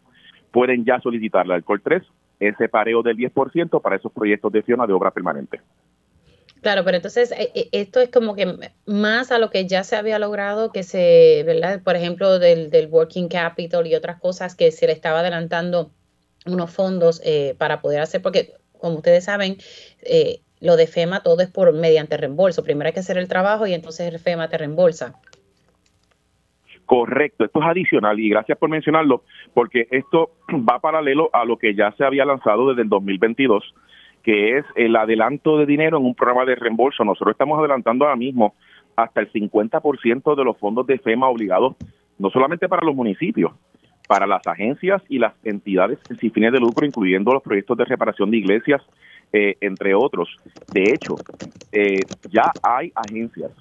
[0.52, 2.02] pueden ya solicitarle al COL 3
[2.38, 5.60] ese pareo del 10% para esos proyectos de Fiona de obra permanente.
[6.62, 9.96] Claro, pero entonces eh, eh, esto es como que más a lo que ya se
[9.96, 11.82] había logrado, que se, ¿verdad?
[11.82, 15.90] Por ejemplo, del, del Working Capital y otras cosas que se le estaba adelantando
[16.46, 19.58] unos fondos eh, para poder hacer, porque como ustedes saben,
[20.60, 22.62] lo de FEMA todo es por mediante reembolso.
[22.62, 25.20] Primero hay que hacer el trabajo y entonces el FEMA te reembolsa.
[26.90, 29.22] Correcto, esto es adicional y gracias por mencionarlo,
[29.54, 30.30] porque esto
[30.68, 33.62] va paralelo a lo que ya se había lanzado desde el 2022
[34.24, 37.04] que es el adelanto de dinero en un programa de reembolso.
[37.04, 38.54] Nosotros estamos adelantando ahora mismo
[38.96, 41.76] hasta el 50% de los fondos de FEMA obligados,
[42.18, 43.52] no solamente para los municipios,
[44.08, 48.32] para las agencias y las entidades sin fines de lucro, incluyendo los proyectos de reparación
[48.32, 48.82] de iglesias,
[49.32, 50.28] eh, entre otros.
[50.72, 51.14] De hecho,
[51.70, 52.00] eh,
[52.30, 53.52] ya hay agencias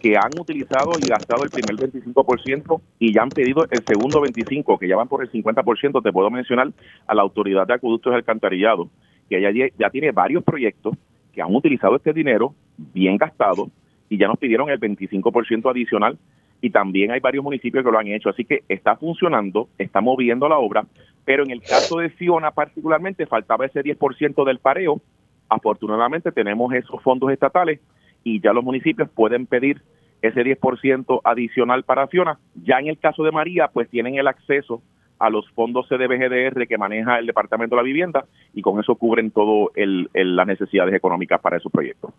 [0.00, 4.78] que han utilizado y gastado el primer 25% y ya han pedido el segundo 25%,
[4.78, 6.02] que ya van por el 50%.
[6.02, 6.70] Te puedo mencionar
[7.06, 8.88] a la Autoridad de Acueductos y Alcantarillado,
[9.28, 10.96] que ya, ya tiene varios proyectos
[11.32, 13.70] que han utilizado este dinero bien gastado
[14.08, 16.18] y ya nos pidieron el 25% adicional
[16.60, 18.30] y también hay varios municipios que lo han hecho.
[18.30, 20.86] Así que está funcionando, está moviendo la obra,
[21.24, 25.00] pero en el caso de Fiona particularmente faltaba ese 10% del pareo.
[25.48, 27.80] Afortunadamente tenemos esos fondos estatales
[28.24, 29.82] y ya los municipios pueden pedir
[30.22, 32.38] ese 10% adicional para Fiona.
[32.64, 34.82] Ya en el caso de María, pues tienen el acceso
[35.18, 39.30] a los fondos CDBGDR que maneja el Departamento de la Vivienda y con eso cubren
[39.30, 42.12] todo las necesidades económicas para esos proyectos.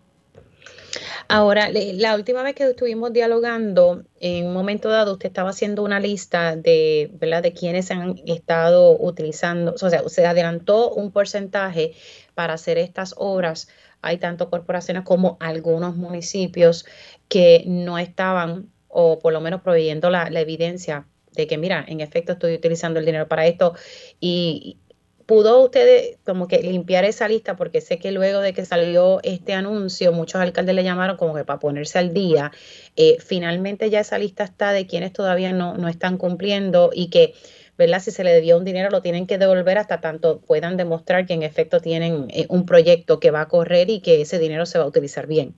[1.28, 5.98] Ahora, la última vez que estuvimos dialogando, en un momento dado, usted estaba haciendo una
[5.98, 7.42] lista de, ¿verdad?
[7.42, 11.94] de quienes han estado utilizando, o sea, se adelantó un porcentaje
[12.34, 13.68] para hacer estas obras.
[14.06, 16.86] Hay tanto corporaciones como algunos municipios
[17.28, 22.32] que no estaban, o por lo menos proveyendo la evidencia de que, mira, en efecto
[22.32, 23.74] estoy utilizando el dinero para esto.
[24.18, 24.78] Y
[25.26, 29.54] pudo usted como que limpiar esa lista porque sé que luego de que salió este
[29.54, 32.52] anuncio muchos alcaldes le llamaron como que para ponerse al día.
[32.96, 37.34] Eh, finalmente ya esa lista está de quienes todavía no, no están cumpliendo y que
[37.78, 38.00] ¿verdad?
[38.00, 41.34] Si se le debió un dinero, lo tienen que devolver hasta tanto puedan demostrar que
[41.34, 44.78] en efecto tienen eh, un proyecto que va a correr y que ese dinero se
[44.78, 45.54] va a utilizar bien.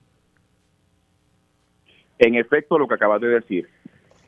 [2.17, 3.69] En efecto, lo que acabas de decir,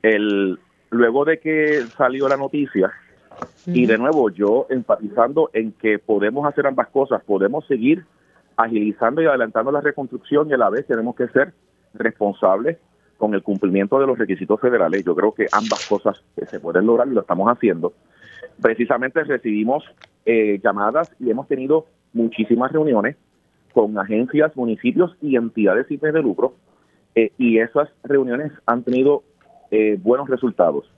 [0.02, 0.58] el,
[0.90, 2.92] luego de que salió la noticia,
[3.66, 8.06] y de nuevo yo enfatizando en que podemos hacer ambas cosas, podemos seguir
[8.58, 11.54] agilizando y adelantando la reconstrucción y a la vez tenemos que ser
[11.94, 12.78] responsables
[13.22, 15.06] con el cumplimiento de los requisitos federales.
[15.06, 17.94] Yo creo que ambas cosas se pueden lograr y lo estamos haciendo.
[18.60, 19.84] Precisamente recibimos
[20.26, 23.16] eh, llamadas y hemos tenido muchísimas reuniones
[23.74, 26.56] con agencias, municipios y entidades sin de lucro
[27.14, 29.22] eh, y esas reuniones han tenido
[29.70, 30.92] eh, buenos resultados.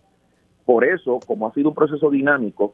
[0.63, 2.73] Por eso, como ha sido un proceso dinámico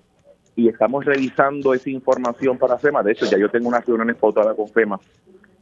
[0.56, 4.54] y estamos revisando esa información para FEMA, de hecho ya yo tengo una reunión pautada
[4.54, 5.00] con FEMA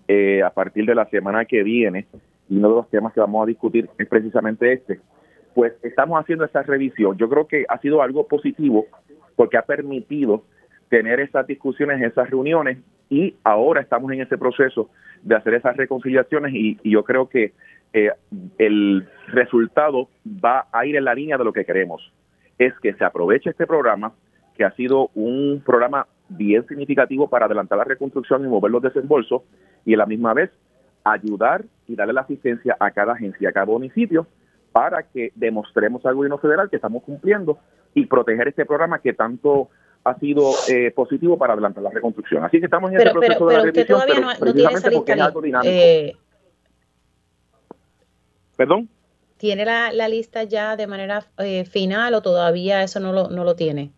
[0.10, 2.06] eh, a partir de la semana que viene
[2.50, 5.00] y uno de los temas que vamos a discutir es precisamente este.
[5.54, 7.18] Pues estamos haciendo esa revisión.
[7.18, 8.86] Yo creo que ha sido algo positivo
[9.36, 10.44] porque ha permitido
[10.90, 12.78] tener esas discusiones, esas reuniones
[13.10, 14.90] y ahora estamos en ese proceso
[15.24, 17.54] de hacer esas reconciliaciones y yo creo que
[17.94, 18.12] eh,
[18.58, 22.12] el resultado va a ir en la línea de lo que queremos.
[22.58, 24.14] Es que se aproveche este programa,
[24.56, 29.44] que ha sido un programa bien significativo para adelantar la reconstrucción y mover los desembolsos,
[29.86, 30.52] y a la misma vez
[31.12, 34.28] ayudar y darle la asistencia a cada agencia, a cada municipio,
[34.72, 37.60] para que demostremos al gobierno federal que estamos cumpliendo
[37.94, 39.70] y proteger este programa que tanto
[40.04, 42.44] ha sido eh, positivo para adelantar la reconstrucción.
[42.44, 45.42] Así que estamos en ese proceso de la revisión, pero no, precisamente porque es algo
[45.42, 45.72] dinámico.
[45.74, 46.16] Eh,
[48.56, 48.90] ¿Perdón?
[49.38, 53.56] ¿Tiene la, lista ya de manera eh, final o todavía eso no lo, no lo
[53.56, 53.92] tiene?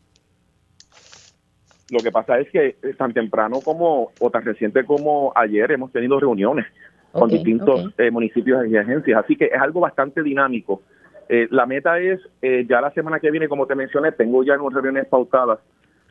[1.91, 5.91] Lo que pasa es que eh, tan temprano como o tan reciente como ayer hemos
[5.91, 6.65] tenido reuniones
[7.11, 10.81] con distintos eh, municipios y agencias, así que es algo bastante dinámico.
[11.29, 15.07] la meta es, ya la semana que viene, como te mencioné, tengo ya unas reuniones
[15.07, 15.59] pautadas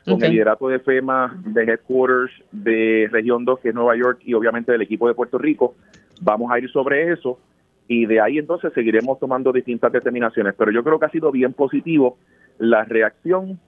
[0.05, 4.35] con el liderato de FEMA, de Headquarters, de Región 2, que es Nueva York, y
[4.35, 5.75] obviamente del equipo de Puerto Rico.
[6.21, 7.39] Vamos a ir sobre eso
[7.89, 10.55] y de ahí entonces seguiremos tomando distintas determinaciones.
[10.57, 12.19] Pero yo creo que ha sido bien positivo
[12.59, 13.59] la reacción.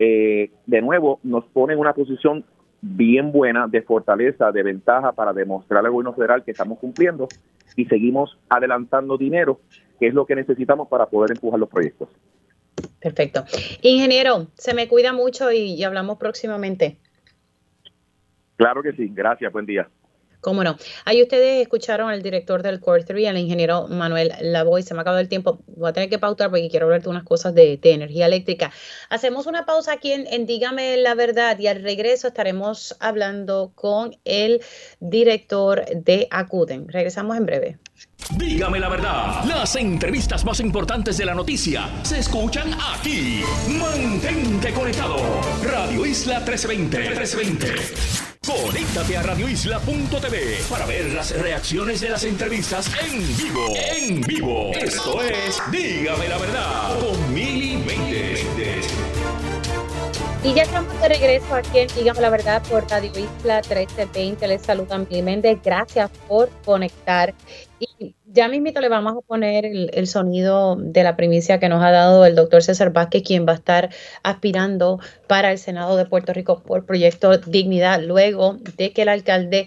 [0.00, 2.44] Eh, de nuevo, nos pone en una posición
[2.80, 7.28] bien buena de fortaleza, de ventaja para demostrar al gobierno federal que estamos cumpliendo
[7.76, 9.60] y seguimos adelantando dinero,
[9.98, 12.08] que es lo que necesitamos para poder empujar los proyectos.
[13.00, 13.44] Perfecto.
[13.82, 16.98] Ingeniero, se me cuida mucho y hablamos próximamente.
[18.56, 19.88] Claro que sí, gracias, buen día.
[20.40, 20.76] Cómo no.
[21.04, 24.82] Ahí ustedes escucharon al director del Core 3, al ingeniero Manuel Lavoy.
[24.82, 25.58] Se me ha acabado el tiempo.
[25.66, 28.70] Voy a tener que pautar porque quiero hablarte unas cosas de, energía eléctrica.
[29.08, 34.62] Hacemos una pausa aquí en, Dígame la Verdad y al regreso estaremos hablando con el
[35.00, 36.88] director de Acuden.
[36.88, 37.78] Regresamos en breve.
[38.36, 39.44] Dígame la verdad.
[39.44, 43.42] Las entrevistas más importantes de la noticia se escuchan aquí.
[43.68, 45.16] Mantente conectado.
[45.64, 46.98] Radio Isla 1320.
[46.98, 48.27] 1320.
[48.48, 53.74] Conéctate a radioisla.tv para ver las reacciones de las entrevistas en vivo.
[53.76, 54.70] En vivo.
[54.72, 57.78] Esto es Dígame la verdad con Mili
[60.42, 64.48] Y ya estamos de regreso aquí en Dígame la verdad por Radio Isla 1320.
[64.48, 65.58] Les saluda Mili Méndez.
[65.62, 67.34] Gracias por conectar.
[67.78, 71.90] Y ya mismito le vamos a poner el, sonido de la primicia que nos ha
[71.90, 73.90] dado el doctor César Vázquez, quien va a estar
[74.22, 79.66] aspirando para el Senado de Puerto Rico por proyecto Dignidad, luego de que el alcalde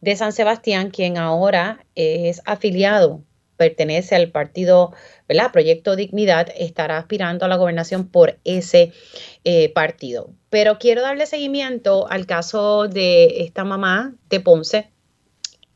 [0.00, 3.22] de San Sebastián, quien ahora es afiliado,
[3.56, 4.92] pertenece al partido,
[5.28, 5.52] ¿verdad?
[5.52, 8.92] Proyecto Dignidad, estará aspirando a la gobernación por ese
[9.44, 10.30] eh, partido.
[10.48, 14.90] Pero quiero darle seguimiento al caso de esta mamá de Ponce,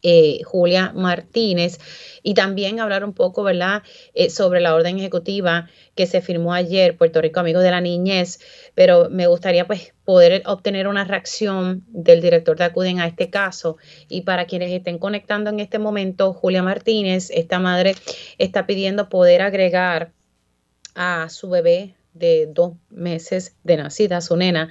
[0.03, 1.78] eh, Julia Martínez.
[2.22, 3.82] Y también hablar un poco, ¿verdad?,
[4.14, 8.40] eh, sobre la orden ejecutiva que se firmó ayer, Puerto Rico Amigos de la Niñez,
[8.74, 13.76] pero me gustaría pues poder obtener una reacción del director de Acuden a este caso.
[14.09, 17.94] Y para quienes estén conectando en este momento, Julia Martínez, esta madre
[18.38, 20.12] está pidiendo poder agregar
[20.94, 24.68] a su bebé de dos meses de nacida, su nena,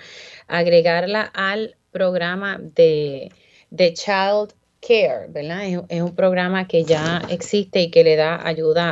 [0.47, 3.32] agregarla al programa de,
[3.69, 5.86] de Child Care, ¿verdad?
[5.89, 8.89] Es, un programa que ya existe y que le da ayuda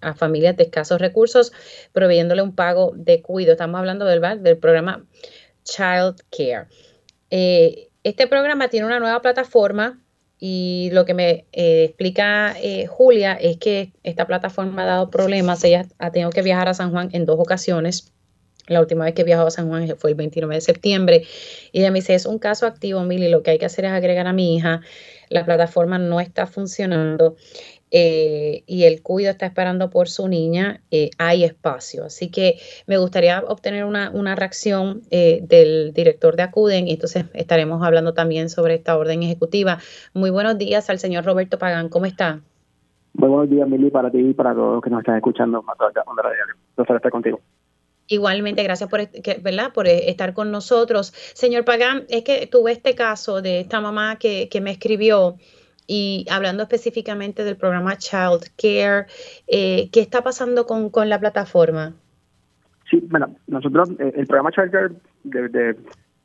[0.00, 1.52] a, familias de escasos recursos,
[1.92, 3.52] proveyéndole un pago de cuido.
[3.52, 5.04] Estamos hablando del, del programa
[5.64, 6.66] Child Care.
[7.30, 10.00] Eh, este programa tiene una nueva plataforma
[10.38, 15.62] y lo que me eh, explica eh, Julia es que esta plataforma ha dado problemas.
[15.62, 18.12] Ella ha tenido que viajar a San Juan en dos ocasiones
[18.72, 21.24] la última vez que viajó a San Juan fue el 29 de septiembre.
[21.72, 23.92] Y ella me dice, es un caso activo, Mili, lo que hay que hacer es
[23.92, 24.80] agregar a mi hija.
[25.28, 27.36] La plataforma no está funcionando
[27.94, 30.80] eh, y el cuido está esperando por su niña.
[30.90, 32.06] Eh, hay espacio.
[32.06, 32.56] Así que
[32.86, 38.48] me gustaría obtener una, reacción eh, del director de Acuden y entonces estaremos hablando también
[38.48, 39.78] sobre esta orden ejecutiva.
[40.14, 41.90] Muy buenos días al señor Roberto Pagán.
[41.90, 42.40] ¿Cómo está?
[43.14, 45.60] Muy buenos días, Mili, para ti y para todos los que nos están escuchando.
[45.60, 45.66] Un
[46.74, 47.40] placer estar contigo.
[48.12, 51.14] Igualmente, gracias por, eh, estar con nosotros.
[51.32, 55.36] Señor Pagán, es que tuve este caso de esta mamá que, me escribió
[55.86, 59.06] y hablando específicamente del programa Child Care,
[59.46, 61.94] eh, ¿qué está pasando con, la plataforma?
[62.90, 64.94] Sí, bueno, nosotros, eh, el programa Child Care,
[65.24, 65.76] desde,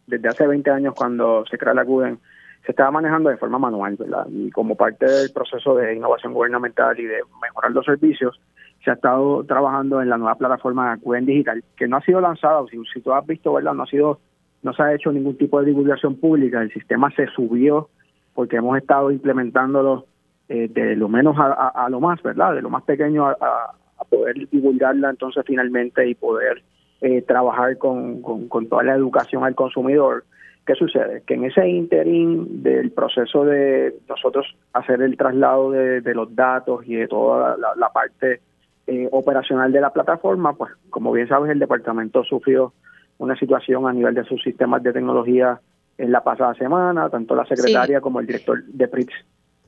[0.07, 2.19] desde hace 20 años cuando se crea la CUDEN,
[2.65, 4.27] se estaba manejando de forma manual, ¿verdad?
[4.29, 8.41] Y como parte del proceso de innovación gubernamental y de mejorar los servicios,
[8.88, 12.63] se ha estado trabajando en la nueva plataforma Cuen Digital, que no ha sido lanzada,
[12.71, 13.73] si, si tú has visto, ¿verdad?
[13.73, 14.21] No ha sido,
[14.63, 17.89] no se ha hecho ningún tipo de divulgación pública, el sistema se subió
[18.33, 20.05] porque hemos estado implementándolo
[20.47, 22.55] eh, de lo menos a, lo más, ¿verdad?
[22.55, 23.73] De lo más pequeño a,
[24.09, 26.63] poder divulgarla entonces finalmente y poder
[27.01, 30.23] eh, trabajar con, con, toda la educación al consumidor.
[30.65, 31.23] ¿Qué sucede?
[31.27, 36.95] Que en ese interín del proceso de nosotros hacer el traslado de, los datos y
[36.95, 38.39] de toda la parte
[38.88, 42.73] eh, operacional de la plataforma, pues como bien sabes, el departamento sufrió
[43.17, 45.59] una situación a nivel de sus sistemas de tecnología
[45.97, 49.13] en la pasada semana, tanto la secretaria como el director de PRITS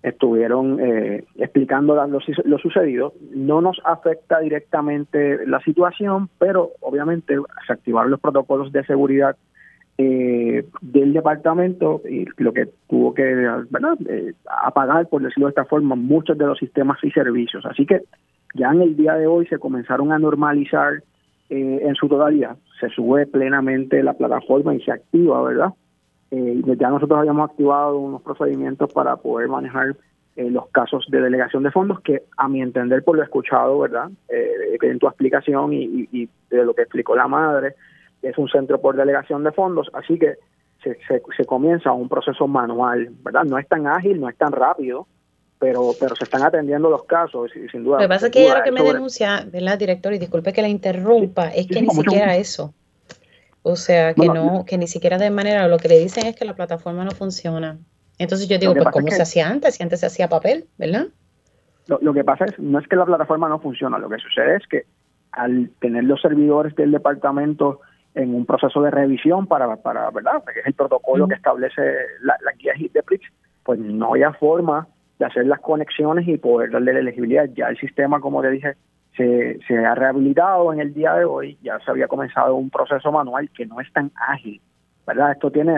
[0.04, 3.14] estuvieron eh, explicando lo, sucedido.
[3.32, 7.36] No nos afecta directamente la situación, pero obviamente
[7.68, 9.36] se activaron los protocolos de seguridad
[9.98, 15.96] eh, del departamento y lo que tuvo que eh, apagar, por decirlo de esta forma,
[15.96, 17.66] muchos de los sistemas y servicios.
[17.66, 18.04] Así que
[18.54, 21.04] ya en el día de hoy se comenzaron a normalizar
[21.50, 22.58] eh, en su totalidad.
[22.80, 25.74] Se sube plenamente la plataforma y se activa, ¿verdad?
[26.32, 29.96] Eh, ya nosotros habíamos activado unos procedimientos para poder manejar
[30.36, 34.10] eh, los casos de delegación de fondos, que a mi entender, por lo escuchado, ¿verdad?
[34.30, 37.76] en tu explicación y, y, de lo que explicó la madre,
[38.22, 40.36] es un centro por delegación de fondos, así que
[40.84, 43.44] se, se, se comienza un proceso manual, ¿verdad?
[43.44, 45.08] No es tan ágil, no es tan rápido,
[45.60, 47.98] pero pero se están atendiendo los casos y sin duda.
[47.98, 50.14] Lo que pasa es que ella lo que me denuncia, ¿verdad, director?
[50.14, 52.74] Y disculpe que la interrumpa, es que ni siquiera eso.
[53.62, 56.46] O sea, que no, que ni siquiera de manera, lo que le dicen es que
[56.46, 57.78] la plataforma no funciona.
[58.18, 59.76] Entonces yo digo, pues ¿cómo se hacía antes?
[59.76, 61.08] Si antes se hacía papel, ¿verdad?
[61.88, 64.68] Lo, que pasa es, no es que la plataforma no funciona, lo que sucede es
[64.68, 64.84] que
[65.32, 67.82] al tener los servidores del departamento
[68.14, 70.42] en un proceso de revisión para, para ¿verdad?
[70.44, 71.82] Porque es el protocolo que establece
[72.22, 73.26] la, la guía de PRIX,
[73.64, 74.88] pues no había forma
[75.20, 77.50] de hacer las conexiones y poder darle la elegibilidad.
[77.54, 78.76] Ya el sistema, como le dije,
[79.16, 83.12] se, se ha rehabilitado en el día de hoy, ya se había comenzado un proceso
[83.12, 84.62] manual que no es tan ágil.
[85.10, 85.32] ¿verdad?
[85.32, 85.76] Esto tiene,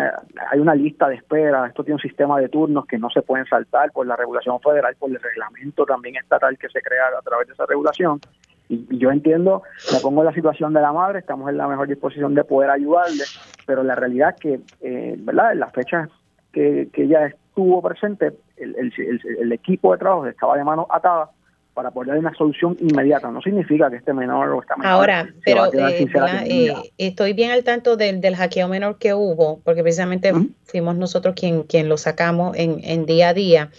[0.51, 3.45] hay una lista de espera, esto tiene un sistema de turnos que no se pueden
[3.45, 7.47] saltar por la regulación federal, por el reglamento también estatal que se crea a través
[7.47, 8.19] de esa regulación.
[8.67, 9.63] Y, yo entiendo,
[9.93, 12.71] me pongo en la situación de la madre, estamos en la mejor disposición de poder
[12.71, 13.23] ayudarle,
[13.65, 15.55] pero la realidad es que, eh, ¿verdad?
[15.55, 16.09] Las fechas
[16.51, 21.29] que, que ella estuvo presente, el, el, el equipo de trabajo estaba de mano atada
[21.73, 23.31] para poder dar una solución inmediata.
[23.31, 26.07] No significa que este menor o esta menor Ahora, pero eh,
[26.45, 30.33] eh, estoy bien al tanto del, del, hackeo menor que hubo, porque precisamente
[30.63, 33.69] fuimos nosotros quien, quien lo sacamos en, en día a día.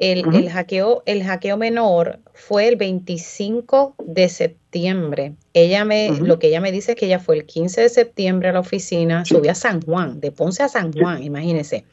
[0.00, 5.34] El, el, hackeo, el hackeo menor fue el 25 de septiembre.
[5.52, 8.48] Ella me, lo que ella me dice es que ella fue el 15 de septiembre
[8.48, 11.84] a la oficina, subió a San Juan, de Ponce a San Juan, imagínense.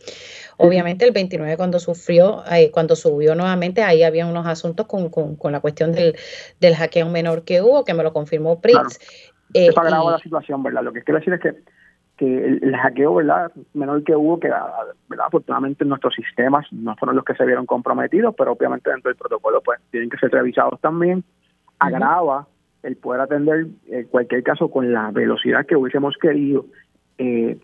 [0.55, 5.51] Obviamente el 29 cuando sufrió, eh, cuando subió nuevamente, ahí había unos asuntos con, con,
[5.51, 6.15] la cuestión del,
[6.61, 8.99] del, hackeo menor que hubo, que me lo confirmó Pritz.
[9.53, 10.81] Eh, Eso la situación, ¿verdad?
[10.83, 11.55] Lo que quiero decir es que,
[12.17, 13.51] que el, hackeo ¿verdad?
[13.73, 15.27] menor que hubo, que ¿verdad?
[15.27, 19.61] afortunadamente nuestros sistemas no fueron los que se vieron comprometidos, pero obviamente dentro del protocolo
[19.61, 21.23] pues tienen que ser revisados también,
[21.79, 22.47] agrava
[22.83, 26.65] el poder atender eh, cualquier caso con la velocidad que hubiésemos querido.
[27.17, 27.57] Eh,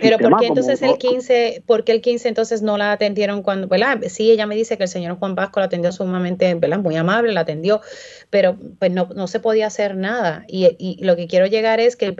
[0.00, 3.68] pero ¿por qué entonces el 15, por qué el 15 entonces no la atendieron cuando,
[3.68, 4.00] ¿verdad?
[4.08, 6.80] Sí, ella me dice que el señor Juan Vasco la atendió sumamente, ¿verdad?
[6.80, 7.80] Muy amable, la atendió,
[8.28, 10.44] pero pues no, no se podía hacer nada.
[10.48, 12.16] Y, y lo que quiero llegar es que el,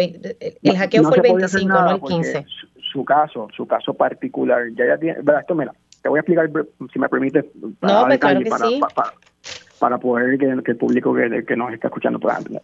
[0.62, 2.46] el hackeo fue el 25, no el 15.
[2.92, 5.40] Su, caso, su caso particular, ya ya tiene, ¿verdad?
[5.40, 6.48] Esto, mira, te voy a explicar,
[6.92, 7.42] si me permite,
[7.80, 8.80] para, no, pues claro que para, sí.
[9.80, 12.62] para, poder que, el público que, que, nos está escuchando pueda entender.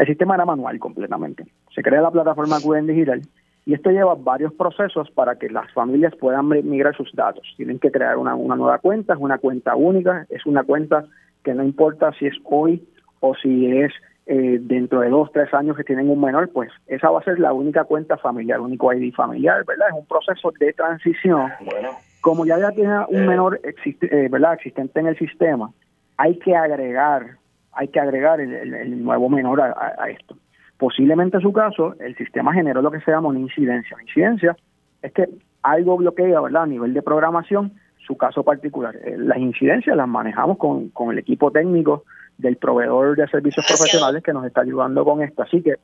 [0.00, 1.44] El sistema era manual completamente.
[1.72, 3.22] Se crea la plataforma QN Digital
[3.64, 7.46] y esto lleva varios procesos para que las familias puedan migrar sus datos.
[7.56, 11.04] Tienen que crear una, nueva cuenta, es una cuenta única, es una cuenta
[11.44, 12.84] que no importa si es hoy
[13.20, 13.92] o si es
[14.26, 17.38] eh, dentro de dos, tres años que tienen un menor, pues esa va a ser
[17.38, 19.88] la única cuenta familiar, único ID familiar, ¿verdad?
[19.90, 21.52] Es un proceso de transición.
[21.64, 21.90] Bueno.
[22.20, 24.54] Como ya ya tiene un menor eh, ¿verdad?
[24.54, 25.72] existente en el sistema,
[26.16, 27.36] hay que agregar,
[27.72, 30.36] hay que agregar el, nuevo menor a esto.
[30.82, 33.94] Posiblemente en su caso, el sistema generó lo que se llama una incidencia.
[33.94, 34.56] Una incidencia
[35.00, 35.28] es que
[35.62, 37.74] algo bloquea, ¿verdad?, a nivel de programación,
[38.04, 38.96] su caso particular.
[38.96, 42.02] Eh, las incidencias las manejamos con, con el equipo técnico
[42.36, 45.42] del proveedor de servicios profesionales que nos está ayudando con esto.
[45.42, 45.76] Así que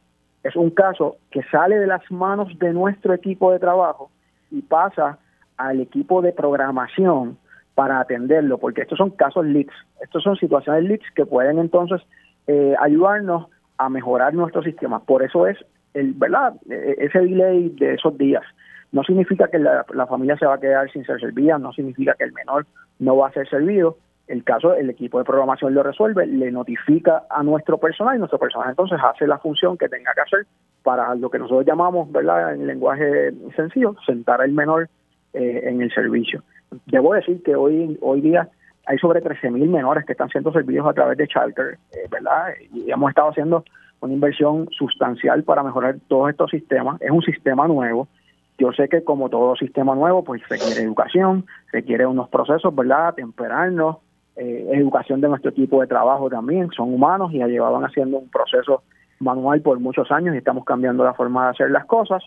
[0.42, 4.10] es un caso que sale de las manos de nuestro equipo de trabajo
[4.50, 5.20] y pasa
[5.58, 7.38] al equipo de programación
[7.76, 12.02] para atenderlo, porque estos son casos leaks, estos son situaciones leaks que pueden entonces
[12.48, 13.46] eh, ayudarnos
[13.78, 15.00] a mejorar nuestro sistema.
[15.00, 15.56] Por eso es,
[15.94, 16.54] el, ¿verdad?
[16.68, 18.42] E, e, ese delay de esos días.
[18.90, 22.24] No significa que la, familia se va a quedar sin ser servida, no significa que
[22.24, 22.66] el menor
[22.98, 23.98] no va a ser servido.
[24.26, 28.38] El caso, el equipo de programación lo resuelve, le notifica a nuestro personal y nuestro
[28.38, 30.46] personal entonces hace la función que tenga que hacer
[30.82, 32.54] para lo que nosotros llamamos, ¿verdad?
[32.54, 34.88] En lenguaje sencillo, sentar al menor
[35.32, 36.42] eh, en el servicio.
[36.86, 38.48] Debo decir que hoy, hoy día
[38.88, 42.54] hay sobre 13.000 menores que están siendo servidos a través de Charter, eh, ¿verdad?
[42.72, 43.62] Y hemos estado haciendo
[44.00, 46.98] una inversión sustancial para mejorar todos estos sistemas.
[47.02, 48.08] Es un sistema nuevo.
[48.56, 53.14] Yo sé que como todo sistema nuevo, pues requiere educación, requiere unos procesos, ¿verdad?
[53.14, 53.98] Temperarnos,
[54.36, 56.70] eh, educación de nuestro equipo de trabajo también.
[56.70, 58.84] Son humanos y ya llevaban haciendo un proceso
[59.20, 62.22] manual por muchos años y estamos cambiando la forma de hacer las cosas.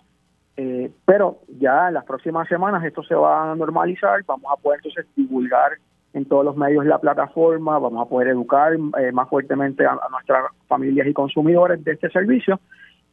[0.57, 4.79] Eh, pero ya en las próximas semanas esto se va a normalizar, vamos a poder
[4.83, 5.71] entonces divulgar
[6.13, 10.45] en todos los medios la plataforma, vamos a poder educar eh, más fuertemente a, nuestras
[10.67, 12.59] familias y consumidores de este servicio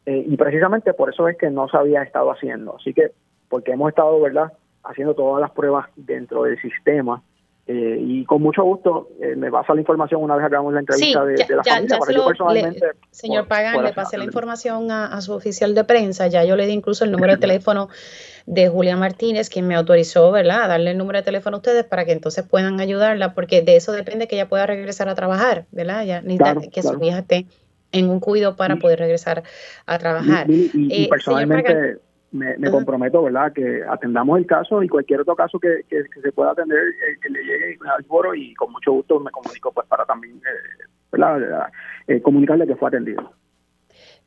[0.05, 2.75] eh, y precisamente por eso es que no se había estado haciendo.
[2.75, 3.11] Así que,
[3.47, 4.51] porque hemos estado, ¿verdad?,
[4.83, 7.21] haciendo todas las pruebas dentro del sistema
[7.71, 11.23] eh, y con mucho gusto eh, me pasa la información una vez hagamos la entrevista
[11.23, 11.99] de, la familia.
[11.99, 16.25] para yo personalmente, señor Pagan, le pasé la información a, su oficial de prensa.
[16.25, 17.89] Ya yo le di incluso el número de teléfono
[18.47, 21.83] de Julia Martínez, quien me autorizó, ¿verdad?, a darle el número de teléfono a ustedes
[21.85, 25.67] para que entonces puedan ayudarla, porque de eso depende que ella pueda regresar a trabajar,
[25.71, 26.05] ¿verdad?
[26.05, 26.23] Ya
[26.71, 27.45] que su hija esté
[27.91, 29.43] en un cuido para poder regresar
[29.85, 30.49] a trabajar.
[30.49, 31.99] Y, eh, personalmente
[32.31, 36.79] me, comprometo, ¿verdad?, que atendamos el caso y cualquier otro caso que, se pueda atender,
[36.79, 40.37] eh, que le llegue al foro y con mucho gusto me comunico pues para también,
[40.37, 41.69] eh, ¿verdad?,
[42.07, 43.33] eh, comunicarle que fue atendido.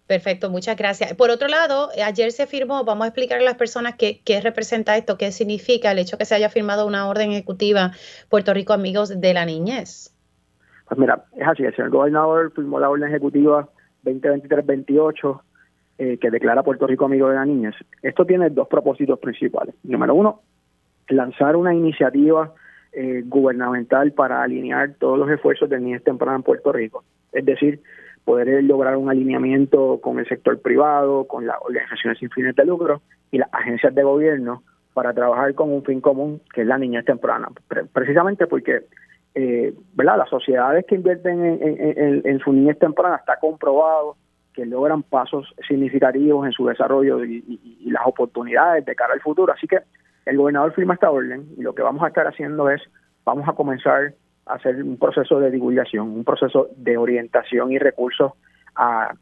[0.07, 1.15] Perfecto, muchas gracias.
[1.15, 4.97] Por otro lado, ayer se firmó, vamos a explicar a las personas qué, qué, representa
[4.97, 7.93] esto, qué significa el hecho que se haya firmado una orden ejecutiva
[8.29, 10.15] Puerto Rico Amigos de la Niñez.
[10.89, 13.69] Pues mira, es así, el señor gobernador firmó la orden ejecutiva
[14.05, 15.41] 2023-28
[15.99, 17.75] eh, que declara Puerto Rico Amigo de la Niñez.
[18.03, 19.75] Esto tiene dos propósitos principales.
[19.85, 20.41] Número uno,
[21.09, 22.55] lanzar una iniciativa
[22.93, 27.05] eh, gubernamental para alinear todos los esfuerzos de niñez temprana en Puerto Rico.
[27.33, 27.81] Es decir,
[28.25, 33.03] poder lograr un alineamiento con el sector privado, con las organizaciones sin fines de lucro
[33.31, 34.63] y las agencias de gobierno
[34.95, 37.49] para trabajar con un fin común que es la niñez temprana.
[37.93, 38.83] Precisamente porque
[39.35, 44.17] eh, las sociedades que invierten en, en su niñez temprana está comprobado
[44.55, 49.53] que logran pasos significativos en su desarrollo y, las oportunidades de cara al futuro.
[49.53, 49.81] Así que
[50.25, 52.81] el gobernador firma esta orden y lo que vamos a estar haciendo es,
[53.25, 54.15] vamos a comenzar
[54.47, 58.33] a hacer un proceso de divulgación, un proceso de orientación y recursos
[58.75, 59.15] a,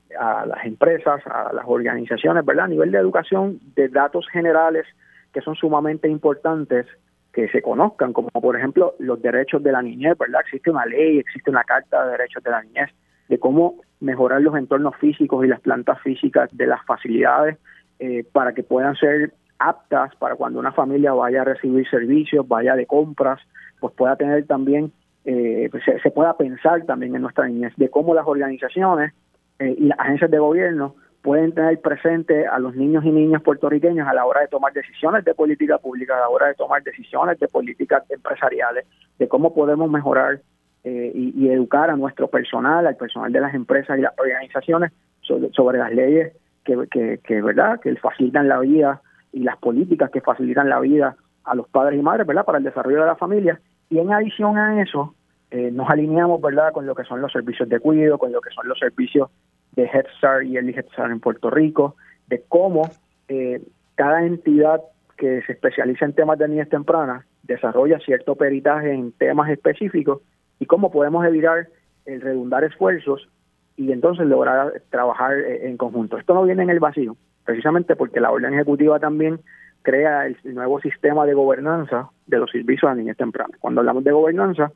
[0.46, 2.66] las empresas, a las organizaciones, ¿verdad?
[2.66, 4.86] A nivel de educación, de datos generales
[5.32, 6.86] que son sumamente importantes
[7.32, 10.40] que se conozcan, como por ejemplo los derechos de la niñez, ¿verdad?
[10.42, 12.90] Existe una ley, existe una carta de derechos de la niñez,
[13.30, 17.58] de cómo mejorar los entornos físicos y las plantas físicas de las facilidades
[18.00, 22.74] eh, para que puedan ser aptas para cuando una familia vaya a recibir servicios, vaya
[22.74, 23.40] de compras,
[23.78, 24.92] pues pueda tener también,
[25.24, 29.12] eh, pues se, pueda pensar también en nuestra niñez, de cómo las organizaciones
[29.60, 34.08] eh, y las agencias de gobierno pueden tener presente a los niños y niñas puertorriqueños
[34.08, 37.38] a la hora de tomar decisiones de política pública, a la hora de tomar decisiones
[37.38, 38.86] de políticas empresariales,
[39.18, 40.40] de cómo podemos mejorar
[40.82, 45.78] eh, y, educar a nuestro personal, al personal de las empresas y las organizaciones sobre,
[45.78, 46.32] las leyes
[46.64, 49.02] que, que, verdad que facilitan la vida
[49.32, 52.44] y las políticas que facilitan la vida a los padres y madres, ¿verdad?
[52.44, 53.60] Para el desarrollo de la familia.
[53.90, 55.14] Y en adición a eso,
[55.50, 56.72] eh, nos alineamos, ¿verdad?
[56.72, 59.30] Con lo que son los servicios de cuidado, con lo que son los servicios
[59.72, 61.96] de Head Start y el Head Start en Puerto Rico,
[62.28, 62.88] de cómo
[63.28, 63.60] eh,
[63.96, 64.80] cada entidad
[65.16, 70.22] que se especializa en temas de niñez temprana desarrolla cierto peritaje en temas específicos
[70.60, 71.66] y cómo podemos evitar
[72.06, 73.28] el redundar esfuerzos
[73.76, 76.18] y entonces lograr trabajar eh, en conjunto.
[76.18, 79.40] Esto no viene en el vacío, precisamente porque la orden ejecutiva también
[79.82, 83.56] crea el nuevo sistema de gobernanza de los servicios a niñez temprana.
[83.58, 84.70] Cuando hablamos de gobernanza,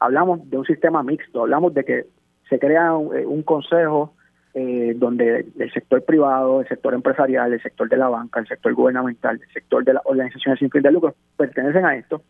[0.00, 2.06] hablamos de un sistema mixto, hablamos de que
[2.48, 4.14] se crea un, eh, consejo
[4.54, 8.72] eh, donde el sector privado, el sector empresarial, el sector de la banca, el sector
[8.72, 11.94] gubernamental, el sector de las organizaciones sin fin de lucro pertenecen a.
[11.94, 12.22] Esto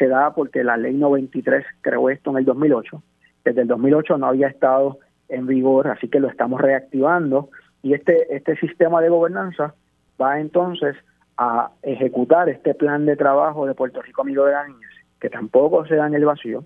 [0.00, 3.02] se da porque la ley 93 creó esto en el 2008.
[3.44, 4.98] Desde el 2008 no había estado
[5.28, 7.50] en vigor, así que lo estamos reactivando
[7.82, 9.74] y este, este sistema de gobernanza
[10.20, 10.96] va entonces
[11.36, 14.90] a ejecutar este plan de trabajo de Puerto Rico Amigo de la Niñez,
[15.20, 16.64] que tampoco se da en el vacío,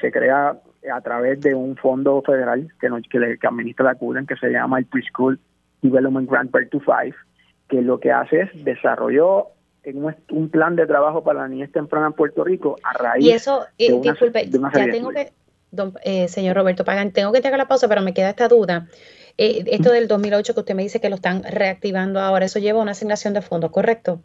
[0.00, 0.56] se crea
[0.90, 4.78] a través de un fondo federal que, que, que administra la CUREN, que se llama
[4.78, 5.38] el Preschool
[5.82, 7.14] Development Grant Per to Five,
[7.68, 9.48] que lo que hace es desarrolló
[9.82, 13.30] en un, plan de trabajo para la niñez temprana en Puerto Rico a raíz y
[13.30, 15.32] eso, eh, disculpe, ya tengo que,
[16.04, 18.88] eh, señor Roberto Pagan, tengo que tener la pausa, pero me queda esta duda.
[19.38, 22.80] Eh, esto del 2008 que usted me dice que lo están reactivando ahora, eso lleva
[22.80, 24.20] una asignación de fondos, ¿correcto?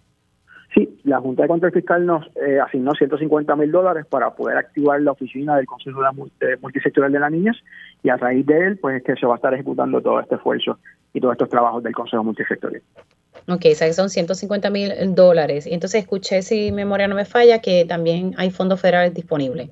[0.76, 2.26] Sí, la Junta de Control Fiscal nos
[2.62, 6.02] asignó 150 mil dólares para poder activar la oficina del Consejo
[6.40, 7.56] de Multisectorial de la Niñez
[8.04, 10.36] y a raíz de él, pues es que se va a estar ejecutando todo este
[10.36, 10.78] esfuerzo
[11.14, 12.84] y todos estos trabajos del Consejo Multisectorial.
[13.48, 15.66] Ok, o sea que son 150 mil dólares.
[15.66, 19.70] Entonces escuché, si memoria no me falla, que también hay fondos federales disponibles.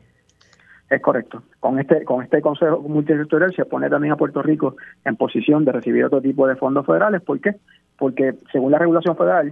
[0.89, 1.43] Es correcto.
[1.59, 5.71] Con este, con este Consejo Multisectorial se pone también a Puerto Rico en posición de
[5.71, 7.21] recibir otro tipo de fondos federales.
[7.21, 7.55] ¿Por qué?
[7.97, 9.51] Porque según la regulación federal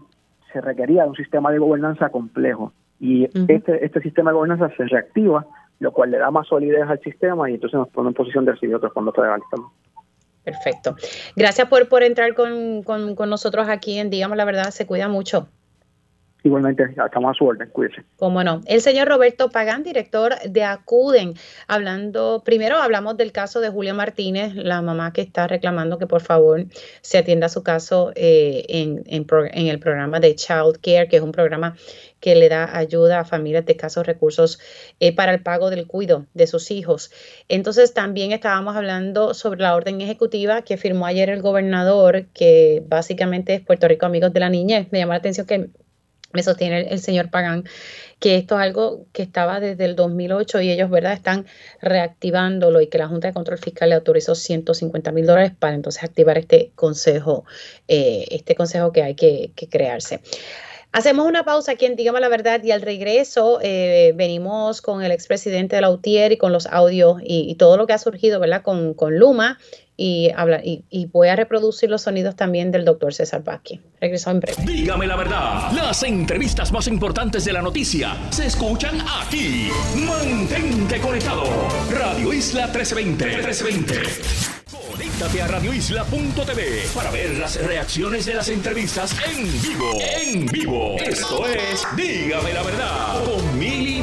[0.52, 4.86] se requería de un sistema de gobernanza complejo y este, este sistema de gobernanza se
[4.86, 5.46] reactiva,
[5.80, 8.52] lo cual le da más solidez al sistema y entonces nos pone en posición de
[8.52, 9.72] recibir otros fondos federales también.
[10.44, 10.96] Perfecto.
[11.36, 14.70] Gracias por, por entrar con, con, con nosotros aquí en Digamos la Verdad.
[14.72, 15.48] Se cuida mucho.
[16.44, 18.04] Igualmente, estamos a su orden, cuídese.
[18.18, 18.62] Cómo no.
[18.66, 21.36] El señor Roberto Pagán, director de Acuden,
[21.68, 26.22] hablando, primero hablamos del caso de Julia Martínez, la mamá que está reclamando que por
[26.22, 26.66] favor
[27.02, 31.32] se atienda su caso eh, en, en, el programa de Child Care, que es un
[31.32, 31.76] programa
[32.20, 34.60] que le da ayuda a familias de escasos recursos
[35.00, 37.12] eh, para el pago del cuido de sus hijos.
[37.50, 43.56] Entonces también estábamos hablando sobre la orden ejecutiva que firmó ayer el gobernador, que básicamente
[43.56, 44.88] es Puerto Rico Amigos de la Niñez.
[44.92, 45.70] Me llama la atención que
[46.34, 47.66] me sostiene el, señor Pagán,
[48.20, 51.46] que esto es algo que estaba desde el 2008 y ellos, ¿verdad?, están
[51.82, 56.04] reactivándolo y que la Junta de Control Fiscal le autorizó 150 mil dólares para entonces
[56.04, 57.46] activar este consejo,
[57.88, 60.22] eh, este consejo que hay que, crearse.
[60.92, 65.12] Hacemos una pausa aquí en Dígame la Verdad y al regreso eh, venimos con el
[65.12, 68.62] expresidente de la UTIER y con los audios y, todo lo que ha surgido, ¿verdad?
[68.62, 69.58] Con, con Luma
[69.98, 73.80] y, habla, y, voy a reproducir los sonidos también del doctor César Vázquez.
[74.00, 74.64] Regreso en breve.
[74.66, 79.70] Dígame la verdad, las entrevistas más importantes de la noticia se escuchan aquí.
[79.96, 81.44] Mantente conectado.
[81.92, 83.26] Radio Isla 1320.
[83.26, 84.52] 1320.
[84.72, 89.92] Conéctate a radioisla.tv para ver las reacciones de las entrevistas en vivo.
[90.00, 90.96] En vivo.
[90.98, 94.02] Esto es Dígame la verdad con Mili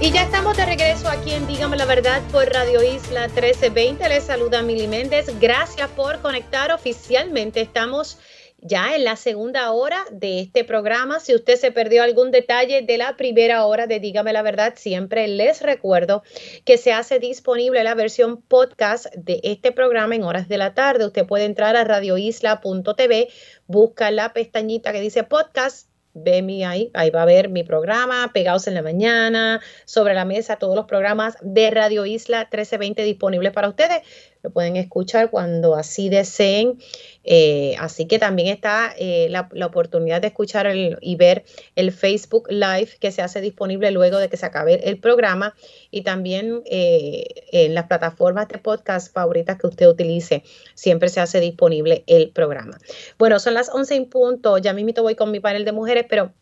[0.00, 4.08] y ya estamos de regreso aquí en Dígame la Verdad por Radio Isla 1320.
[4.08, 5.26] Les saluda Mili Méndez.
[5.40, 7.62] Gracias por conectar oficialmente.
[7.62, 8.18] Estamos
[8.58, 11.18] ya en la segunda hora de este programa.
[11.18, 15.28] Si usted se perdió algún detalle de la primera hora de Dígame la Verdad, siempre
[15.28, 16.22] les recuerdo
[16.64, 21.06] que se hace disponible la versión podcast de este programa en horas de la tarde.
[21.06, 23.28] Usted puede entrar a radioisla.tv,
[23.66, 28.30] busca la pestañita que dice podcast ve mi ahí, ahí va a ver mi programa,
[28.32, 33.52] Pegados en la Mañana, sobre la mesa, todos los programas de Radio Isla 1320 disponibles
[33.52, 34.02] para ustedes.
[34.46, 36.78] Lo pueden escuchar cuando así deseen.
[37.24, 41.44] Eh, así que también está eh, la, oportunidad de escuchar y ver
[41.74, 45.56] el Facebook Live que se hace disponible luego de que se acabe el programa
[45.90, 50.44] y también eh, en las plataformas de podcast favoritas que usted utilice,
[50.74, 52.78] siempre se hace disponible el programa.
[53.18, 56.32] Bueno, son las 11 en punto, ya mismo voy con mi panel de mujeres, pero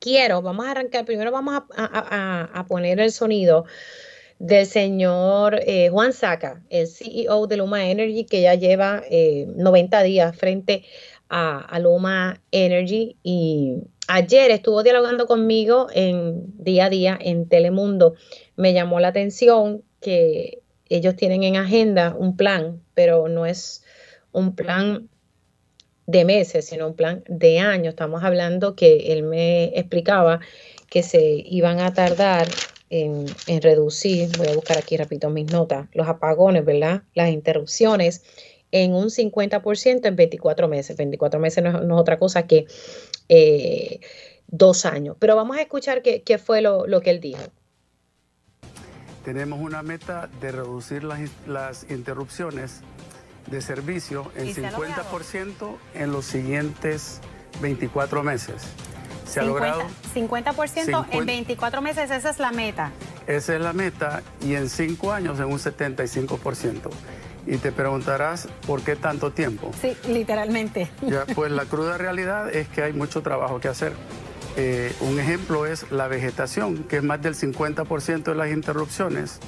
[0.00, 3.64] quiero, vamos a arrancar, primero vamos a poner el sonido
[4.38, 10.04] del señor eh, Juan Saca, el CEO de Luma Energy, que ya lleva 90 eh,
[10.04, 10.84] días frente
[11.28, 13.74] a, Luma Energy y
[14.06, 18.14] ayer estuvo dialogando conmigo en día a día en Telemundo.
[18.56, 23.84] Me llamó la atención que ellos tienen en agenda un plan, pero no es
[24.32, 25.08] un plan
[26.06, 27.92] de meses, sino un plan de años.
[27.92, 30.40] Estamos hablando que él me explicaba
[30.88, 32.48] que se iban a tardar
[32.90, 33.26] en,
[33.62, 37.02] reducir, voy a buscar aquí repito mis notas, los apagones, ¿verdad?
[37.14, 38.22] Las interrupciones
[38.70, 40.96] en un 50% en 24 meses.
[40.96, 42.66] 24 meses no es, otra cosa que
[43.28, 44.00] eh,
[44.46, 45.16] dos años.
[45.18, 47.42] Pero vamos a escuchar qué, fue lo, que él dijo.
[49.24, 52.80] Tenemos una meta de reducir las, las interrupciones
[53.50, 57.20] de servicio en 50% en los siguientes
[57.60, 58.62] 24 meses.
[59.28, 59.82] Se 50, ha logrado
[60.14, 62.92] 50% en 24 meses, esa es la meta.
[63.26, 66.90] Esa es la meta y en 5 años en un 75%.
[67.46, 69.70] Y te preguntarás, ¿por qué tanto tiempo?
[69.80, 70.90] Sí, literalmente.
[71.02, 73.92] Ya, pues la cruda realidad es que hay mucho trabajo que hacer.
[74.56, 79.40] Eh, un ejemplo es la vegetación, que es más del 50% de las interrupciones.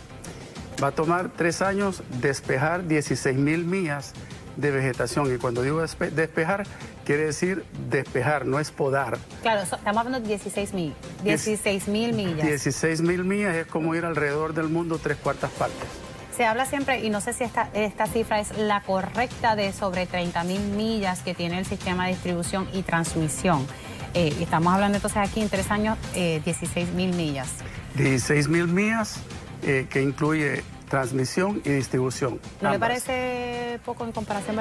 [0.83, 4.13] Va a tomar tres años despejar 16 mil millas
[4.61, 5.33] de vegetación.
[5.35, 6.67] Y cuando digo despejar,
[7.05, 9.19] quiere decir despejar, no es podar.
[9.43, 10.95] Claro, estamos hablando de 16 mil.
[11.25, 12.47] 16 mil millas.
[12.47, 15.89] 16 mil millas es como ir alrededor del mundo tres cuartas partes.
[16.37, 20.07] Se habla siempre, y no sé si esta, esta cifra es la correcta, de sobre
[20.07, 23.67] 30 mil millas que tiene el sistema de distribución y transmisión.
[24.15, 27.49] Eh, estamos hablando entonces aquí en tres años, 16 eh, mil millas.
[27.95, 29.21] 16 mil millas
[29.63, 32.39] eh, que incluye transmisión y distribución.
[32.61, 34.57] ¿No le parece poco en comparación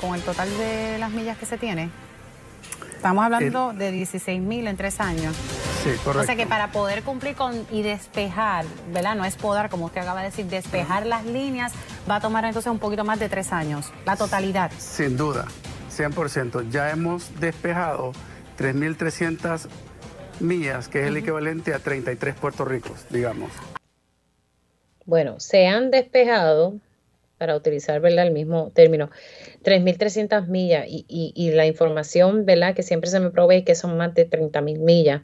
[0.00, 1.90] Con, el total de las millas que se tiene?
[2.96, 5.34] Estamos hablando de 16 mil en tres años.
[5.82, 6.20] Sí, correcto.
[6.20, 9.16] O sea que para poder cumplir con y despejar, ¿verdad?
[9.16, 11.72] No es podar, como usted acaba de decir, despejar las líneas
[12.08, 14.70] va a tomar entonces un poquito más de tres años, la totalidad.
[14.78, 15.46] Sin duda,
[15.90, 16.70] 100%.
[16.70, 18.12] Ya hemos despejado
[18.56, 19.66] 3.300
[20.38, 23.50] millas, que es el equivalente a 33 Puerto Ricos, digamos.
[25.04, 26.74] Bueno, se han despejado,
[27.42, 28.28] para utilizar ¿verdad?
[28.28, 29.10] el mismo término,
[29.64, 32.72] 3.300 millas y, y, la información ¿verdad?
[32.72, 35.22] que siempre se me provee que son más de 30.000 millas.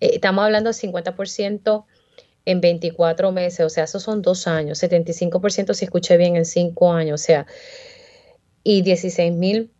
[0.00, 1.84] Eh, estamos hablando del 50%
[2.44, 6.92] en 24 meses, o sea, esos son dos años, 75% si escuché bien en cinco
[6.92, 7.46] años, o sea,
[8.62, 9.70] y 16.000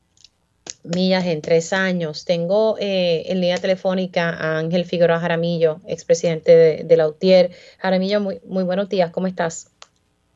[0.85, 2.25] millas en tres años.
[2.25, 7.51] Tengo eh, en línea telefónica a Ángel Figueroa Jaramillo, expresidente de, de la UTIER.
[7.79, 9.73] Jaramillo, muy, muy buenos días, ¿cómo estás?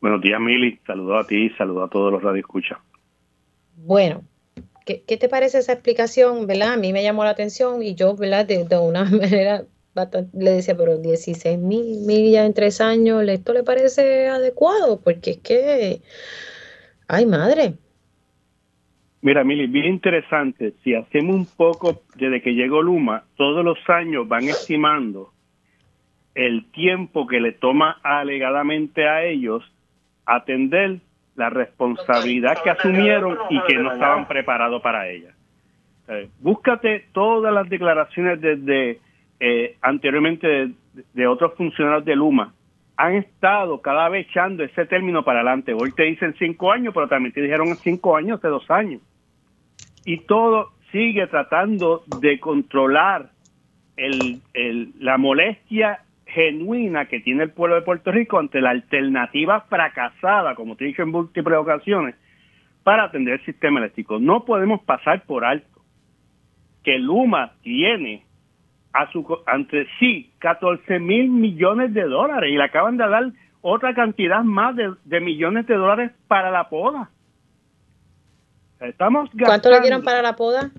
[0.01, 0.79] Buenos días, Mili.
[0.87, 2.79] Saludos a ti y saludos a todos los radioescuchas.
[3.77, 4.23] Bueno,
[4.85, 6.47] ¿qué, ¿qué, te parece esa explicación?
[6.47, 6.75] ¿verdad?
[6.75, 8.47] A mí me llamó la atención y yo, ¿verdad?
[8.47, 9.65] De, de una manera
[10.33, 15.01] le decía, pero 16 mil millas en tres años, ¿esto le parece adecuado?
[15.01, 16.03] Porque es que,
[17.09, 17.75] ay madre,
[19.23, 20.73] Mira, Mili, bien interesante.
[20.83, 25.31] Si hacemos un poco desde que llegó Luma, todos los años van estimando
[26.35, 29.63] el tiempo que le toma alegadamente a ellos
[30.25, 31.01] atender
[31.35, 35.35] la responsabilidad que asumieron y que no estaban preparados para ella.
[36.09, 39.01] Eh, búscate todas las declaraciones desde
[39.39, 40.73] eh, anteriormente
[41.15, 42.55] de, otros funcionarios de Luma.
[42.97, 45.73] Han estado cada vez echando ese término para adelante.
[45.73, 49.01] Hoy te dicen cinco años, pero también te dijeron cinco años hace dos años.
[50.05, 53.31] Y todo sigue tratando de controlar
[53.97, 54.41] el,
[54.99, 60.77] la molestia genuina que tiene el pueblo de Puerto Rico ante la alternativa fracasada, como
[60.77, 62.15] te he dicho en múltiples ocasiones,
[62.83, 64.19] para atender el sistema eléctrico.
[64.19, 65.67] No podemos pasar por alto
[66.83, 68.25] que Luma tiene
[68.93, 73.25] a su ante sí 14 mil millones de dólares y le acaban de dar
[73.61, 77.11] otra cantidad más de, millones de dólares para la poda.
[78.81, 80.71] Estamos ¿Cuánto le dieron para la poda?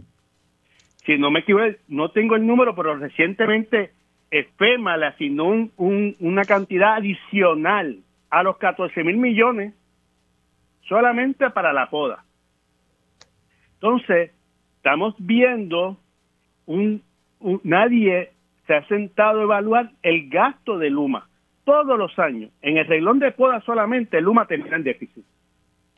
[1.06, 3.91] Si no me equivoco, no tengo el número, pero recientemente
[4.58, 7.99] FEMA le asignó un, una cantidad adicional
[8.30, 9.74] a los 14 mil millones
[10.88, 12.24] solamente para la poda.
[13.76, 14.32] Entonces,
[14.78, 15.97] estamos viendo
[16.66, 17.04] un,
[17.64, 18.32] nadie
[18.68, 21.28] se ha sentado a evaluar el gasto de Luma
[21.66, 22.52] todos los años.
[22.62, 25.26] En el reglón de poda solamente Luma termina en déficit.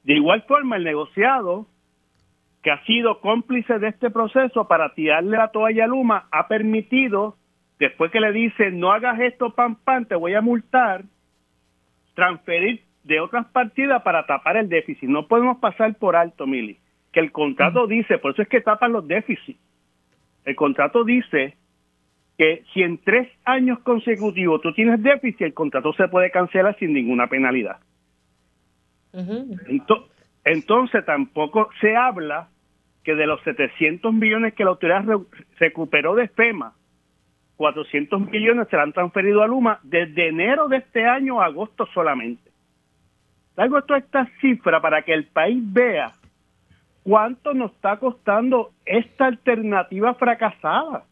[0.04, 1.68] De igual forma, el negociado
[2.64, 7.36] que ha sido cómplice de este proceso para tirarle la toalla a Luma ha permitido
[7.78, 11.04] después que le dice no hagas esto, pam, pam, te voy a multar,
[12.16, 15.10] transferir de otras partidas para tapar el déficit.
[15.10, 16.78] No podemos pasar por alto, Mili,
[17.12, 19.60] que el contrato dice, por eso es que tapan los déficits.
[20.46, 21.58] El contrato dice
[22.38, 26.94] que si en tres años consecutivos tú tienes déficit, el contrato se puede cancelar sin
[26.94, 27.78] ninguna penalidad.
[30.46, 32.48] entonces, tampoco se habla
[33.04, 35.04] que de los 700 millones que la autoridad
[35.58, 36.74] recuperó de FEMA,
[37.58, 42.52] 400 millones serán transferidos a Luma desde enero de este año a agosto solamente.
[43.56, 46.14] Traigo toda esta cifra para que el país vea
[47.04, 51.06] cuánto nos está costando esta alternativa fracasada.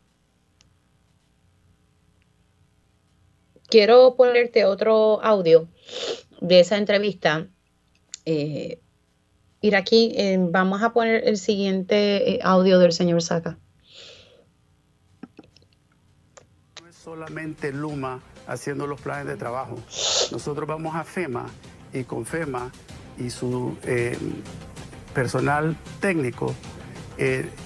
[3.70, 5.68] Quiero ponerte otro audio
[6.42, 7.48] de esa entrevista.
[8.26, 8.80] Eh,
[9.62, 13.58] ir aquí, eh, vamos a poner el siguiente eh, audio del señor Saca.
[17.04, 19.76] solamente Luma haciendo los planes de trabajo.
[20.32, 21.48] Nosotros vamos a FEMA
[21.92, 22.72] y con FEMA
[23.18, 24.16] y su eh,
[25.14, 26.54] personal técnico,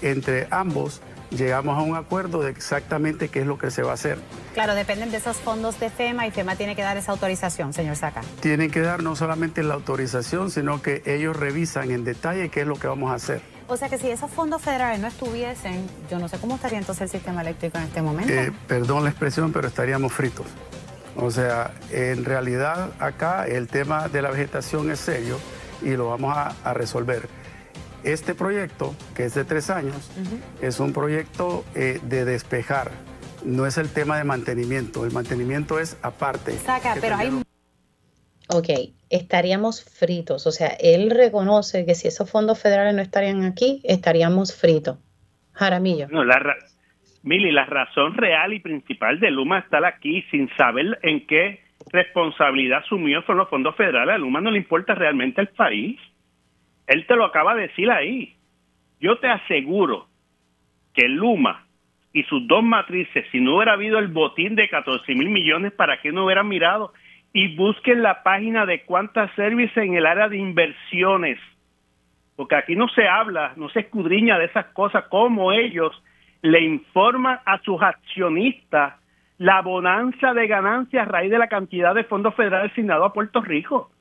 [0.01, 1.01] entre ambos
[1.31, 4.17] llegamos a un acuerdo de exactamente qué es lo que se va a hacer.
[4.53, 7.95] Claro, dependen de esos fondos de FEMA y FEMA tiene que dar esa autorización, señor
[7.95, 8.21] Saca.
[8.39, 12.67] Tienen que dar no solamente la autorización, sino que ellos revisan en detalle qué es
[12.67, 13.41] lo que vamos a hacer.
[13.67, 17.01] O sea que si esos fondos federales no estuviesen, yo no sé cómo estaría entonces
[17.03, 18.31] el sistema eléctrico en este momento.
[18.31, 20.45] Eh, perdón la expresión, pero estaríamos fritos.
[21.15, 25.39] O sea, en realidad acá el tema de la vegetación es serio
[25.81, 27.27] y lo vamos a, resolver.
[28.05, 30.11] Este proyecto, que es de tres años,
[30.61, 32.91] es un proyecto eh, de despejar.
[33.43, 35.05] No es el tema de mantenimiento.
[35.05, 36.53] El mantenimiento es aparte.
[36.53, 37.31] Saca, pero hay
[38.47, 38.69] Ok,
[39.09, 40.45] estaríamos fritos.
[40.45, 44.99] O sea, él reconoce que si esos fondos federales no estarían aquí, estaríamos fritos.
[45.53, 46.07] Jaramillo.
[46.09, 46.39] No, la
[47.23, 51.59] Mili, la razón real y principal de Luma estar aquí sin saber en qué
[51.91, 54.15] responsabilidad asumió son los fondos federales.
[54.15, 55.99] A Luma no le importa realmente el país.
[56.87, 58.35] Él te lo acaba de decir ahí.
[58.99, 60.07] Yo te aseguro
[60.93, 61.65] que Luma
[62.13, 66.01] y sus dos matrices, si no hubiera habido el botín de 14 mil millones, ¿para
[66.01, 66.93] qué no hubieran mirado
[67.35, 71.37] y busquen la página de cuántas services en el área de inversiones,
[72.37, 76.01] porque aquí no se habla, no se escudriña de esas cosas, como ellos
[76.41, 78.93] le informan a sus accionistas
[79.37, 83.41] la bonanza de ganancias a raíz de la cantidad de fondos federales asignados a Puerto
[83.41, 83.91] Rico.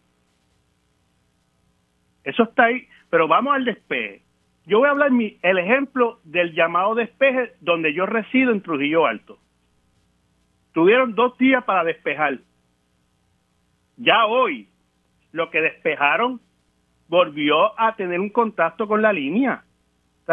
[2.25, 4.23] Eso está ahí, pero vamos al despeje.
[4.67, 9.07] Yo voy a hablar mi, el ejemplo del llamado despeje donde yo resido en Trujillo
[9.07, 9.39] Alto.
[10.73, 12.39] Tuvieron dos días para despejar
[13.97, 14.69] ya hoy
[15.33, 16.41] lo que despejaron
[17.09, 19.65] volvió a tener un contacto con la línea.
[20.27, 20.33] O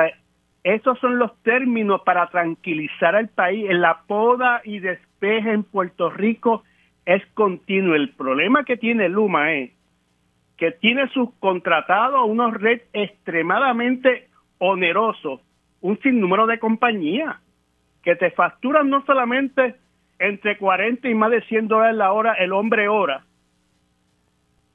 [0.64, 3.66] esos son los términos para tranquilizar al país.
[3.72, 6.64] La poda y despeje en Puerto Rico
[7.06, 7.96] es continuo.
[7.96, 9.72] El problema que tiene Luma es
[10.62, 14.28] que tiene subcontratado unos red extremadamente
[14.60, 15.42] onerosos,
[15.82, 17.38] un sinnúmero de compañías
[18.04, 19.74] que te facturan no solamente
[20.20, 23.26] entre 40 y más de 100 dólares la hora el hombre hora,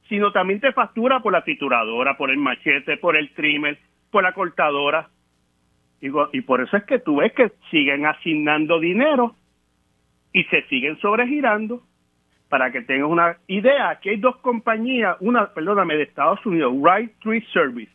[0.08, 3.78] sino también te factura por la trituradora, por el machete, por el trimmer,
[4.10, 5.08] por la cortadora.
[6.00, 9.36] y por eso es que tú ves que siguen asignando dinero
[10.32, 11.84] y se siguen sobregirando.
[12.48, 17.12] Para que tengas una idea, aquí hay dos compañías, una, perdóname, de Estados Unidos, Right
[17.20, 17.92] Tree Service,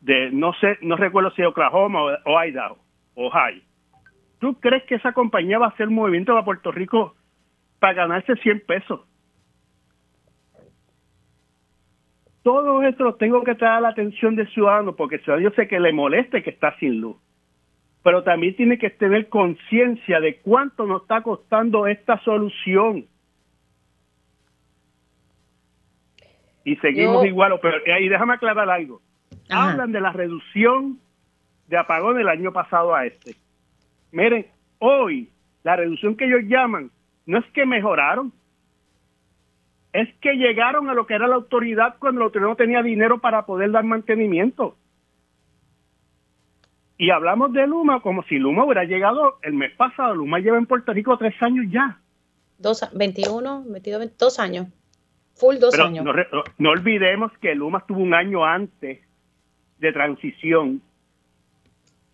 [0.00, 2.78] de no sé, no recuerdo si Oklahoma o, o Idaho.
[4.38, 7.14] ¿Tú crees que esa compañía va a hacer movimiento a Puerto Rico
[7.78, 9.00] para ganarse 100 pesos?
[12.42, 15.54] Todo esto lo tengo que traer a la atención del ciudadano porque el ciudadano yo
[15.54, 17.16] sé que le moleste que está sin luz.
[18.02, 23.06] Pero también tiene que tener conciencia de cuánto nos está costando esta solución.
[26.64, 27.58] Y seguimos igual.
[27.60, 29.00] Pero y déjame aclarar algo.
[29.50, 30.98] Hablan de la reducción
[31.68, 33.36] de apagón del año pasado a este.
[34.10, 34.46] Miren,
[34.78, 35.30] hoy
[35.62, 36.90] la reducción que ellos llaman
[37.26, 38.32] no es que mejoraron,
[39.92, 43.20] es que llegaron a lo que era la autoridad cuando la autoridad no tenía dinero
[43.20, 44.76] para poder dar mantenimiento.
[46.98, 50.14] Y hablamos de Luma como si Luma hubiera llegado el mes pasado.
[50.14, 51.98] Luma lleva en Puerto Rico tres años ya.
[52.58, 54.68] Dos, 21, 22, dos años.
[55.34, 56.04] Full dos años.
[56.04, 56.12] No,
[56.58, 59.00] no, olvidemos que Luma estuvo un año antes
[59.78, 60.82] de transición.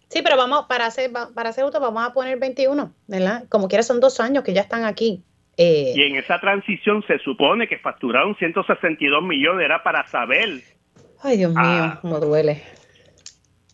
[0.08, 3.44] Sí, pero vamos, para hacer, para hacer esto vamos a poner 21, ¿verdad?
[3.48, 5.22] Como quiera son dos años que ya están aquí.
[5.58, 10.62] Eh, y en esa transición se supone que facturaron 162 millones, era para saber.
[11.20, 11.98] Ay, Dios mío, ah.
[12.00, 12.62] cómo duele.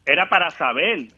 [0.07, 1.09] Era para saber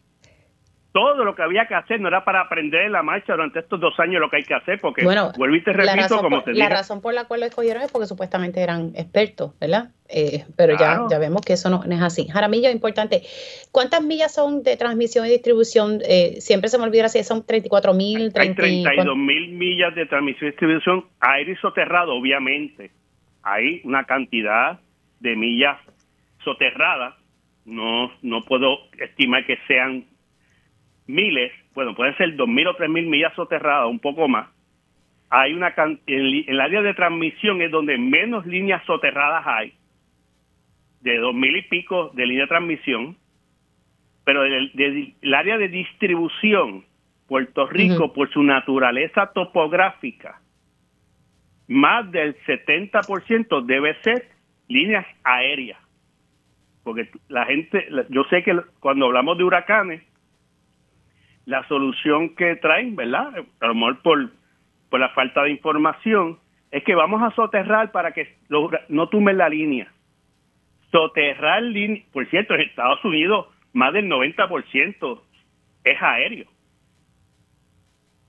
[0.96, 3.78] todo lo que había que hacer, no era para aprender en la marcha durante estos
[3.78, 6.54] dos años lo que hay que hacer, porque bueno, vuelvo y te repito, como te
[6.54, 9.90] La razón por la cual lo escogieron es porque supuestamente eran expertos, ¿verdad?
[10.08, 12.28] Eh, pero ya, ya vemos que eso no, es así.
[12.28, 13.20] Jaramillo, importante.
[13.72, 16.00] ¿Cuántas millas son de transmisión y distribución?
[16.08, 18.32] Eh, siempre se me olvida si son 34 mil.
[18.34, 22.90] Hay 32 mil millas de transmisión y distribución aire y soterrado, obviamente.
[23.42, 24.80] Hay una cantidad
[25.20, 25.76] de millas
[26.42, 27.16] soterradas.
[27.66, 30.06] No, no puedo estimar que sean
[31.06, 34.48] miles, bueno, pueden ser dos mil o tres mil millas soterradas, un poco más.
[35.30, 36.00] Hay una en,
[36.46, 39.72] el área de transmisión es donde menos líneas soterradas hay,
[41.00, 43.16] de dos mil y pico de línea de transmisión,
[44.24, 46.84] pero del, el área de distribución,
[47.28, 50.40] Puerto Rico, por su naturaleza topográfica,
[51.68, 54.28] más del 70% debe ser
[54.68, 55.78] líneas aéreas.
[56.84, 60.02] Porque la gente, yo sé que cuando hablamos de huracanes,
[61.46, 63.32] la solución que traen, ¿verdad?
[63.60, 64.30] A lo mejor por,
[64.90, 66.38] por la falta de información,
[66.70, 68.36] es que vamos a soterrar para que
[68.88, 69.90] no tumben la línea.
[70.90, 75.20] Soterrar línea, por cierto, en Estados Unidos más del 90%
[75.84, 76.46] es aéreo.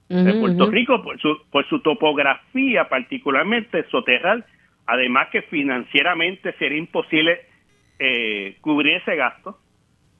[0.09, 4.45] en Puerto Rico, por su, por su topografía particularmente, soterrar,
[4.85, 7.41] además que financieramente sería imposible
[7.99, 9.57] eh, cubrir ese gasto,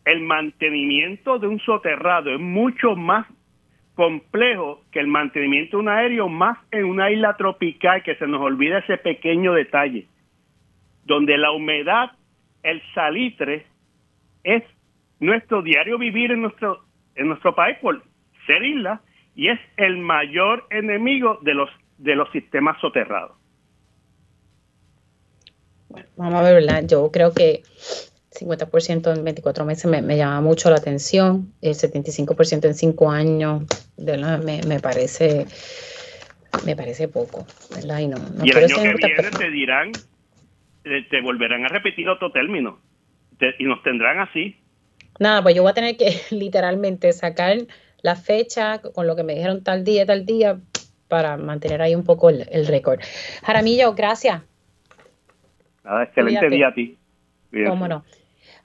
[0.08, 3.28] el mantenimiento de un soterrado es mucho más
[3.94, 8.42] complejo que el mantenimiento de un aéreo, más en una isla tropical, que se nos
[8.42, 10.08] olvida ese pequeño detalle,
[11.04, 12.12] donde la humedad,
[12.64, 13.66] el salitre,
[14.46, 14.64] es
[15.20, 16.86] nuestro diario vivir en nuestro,
[17.16, 18.02] en nuestro país por
[18.46, 19.02] ser isla
[19.36, 23.36] y es el mayor enemigo de los, de los sistemas soterrados.
[25.90, 26.88] Bueno, vamos a ver.
[26.88, 27.64] Yo creo que
[28.40, 33.64] 50% en 24 meses me, llama mucho la atención, el 75% en 5 años,
[33.98, 35.48] Me, me, parece
[36.66, 38.00] me parece poco, ¿verdad?
[38.00, 39.92] Y, no, y el año que viene te dirán,
[40.84, 42.80] te volverán a repetir otro término
[43.60, 44.56] y nos tendrán así.
[45.20, 47.58] Nada, pues yo voy a tener que literalmente sacar
[48.02, 50.60] la fecha con lo que me dijeron tal día, tal día,
[51.08, 53.00] para mantener ahí un poco el, récord.
[53.44, 54.44] Jaramillo, gracias.
[55.84, 56.98] Nada, excelente día a ti.
[57.66, 58.04] Cómo no.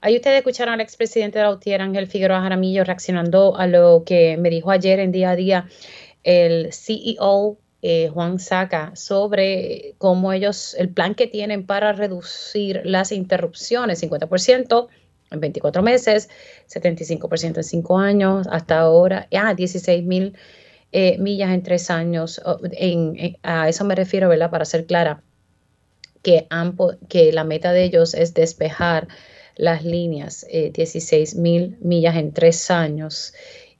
[0.03, 4.35] Ahí ustedes escucharon al expresidente de la UTIER, Ángel Figueroa Jaramillo, reaccionando a lo que
[4.35, 5.69] me dijo ayer en día a día
[6.23, 13.13] el CEO eh, Juan Saca sobre cómo ellos, el plan que tienen para reducir las
[13.13, 14.89] interrupciones, 50%
[15.31, 16.29] en 24 meses,
[16.67, 20.35] 75% en 5 años, hasta ahora, ah, 16 mil
[20.91, 22.41] eh, millas en 3 años.
[23.41, 24.51] a eso me refiero, ¿verdad?
[24.51, 25.23] Para ser clara,
[26.23, 26.45] que,
[27.07, 29.07] que la meta de ellos es despejar
[29.55, 33.33] las líneas, 16 eh, mil millas en tres años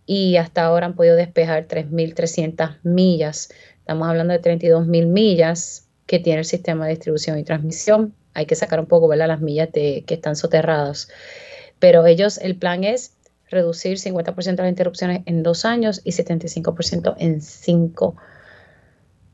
[0.06, 3.50] y hasta ahora han podido despejar 3.300 millas.
[3.80, 8.14] Estamos hablando de 32 mil millas que tiene el sistema de distribución y transmisión.
[8.34, 9.28] Hay que sacar un poco ¿verdad?
[9.28, 11.10] las millas que están soterradas.
[11.80, 13.14] Pero ellos, el plan es
[13.50, 18.16] reducir 50% de las interrupciones en dos años y 75% en cinco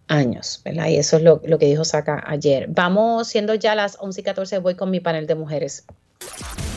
[0.07, 0.87] años, ¿verdad?
[0.87, 2.67] Y eso es lo, lo que dijo Saca ayer.
[2.69, 5.85] Vamos, siendo ya las 11 y 14, voy con mi panel de mujeres.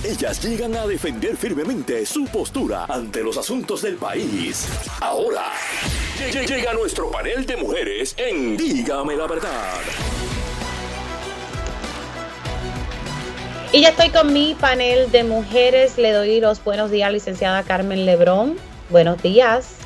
[0.05, 4.68] Ellas llegan a defender firmemente su postura ante los asuntos del país.
[5.01, 5.45] Ahora,
[6.18, 9.78] llega nuestro panel de mujeres en Dígame la verdad.
[13.72, 15.97] Y ya estoy con mi panel de mujeres.
[15.97, 18.57] Le doy los buenos días, licenciada Carmen Lebrón.
[18.90, 19.76] Buenos días.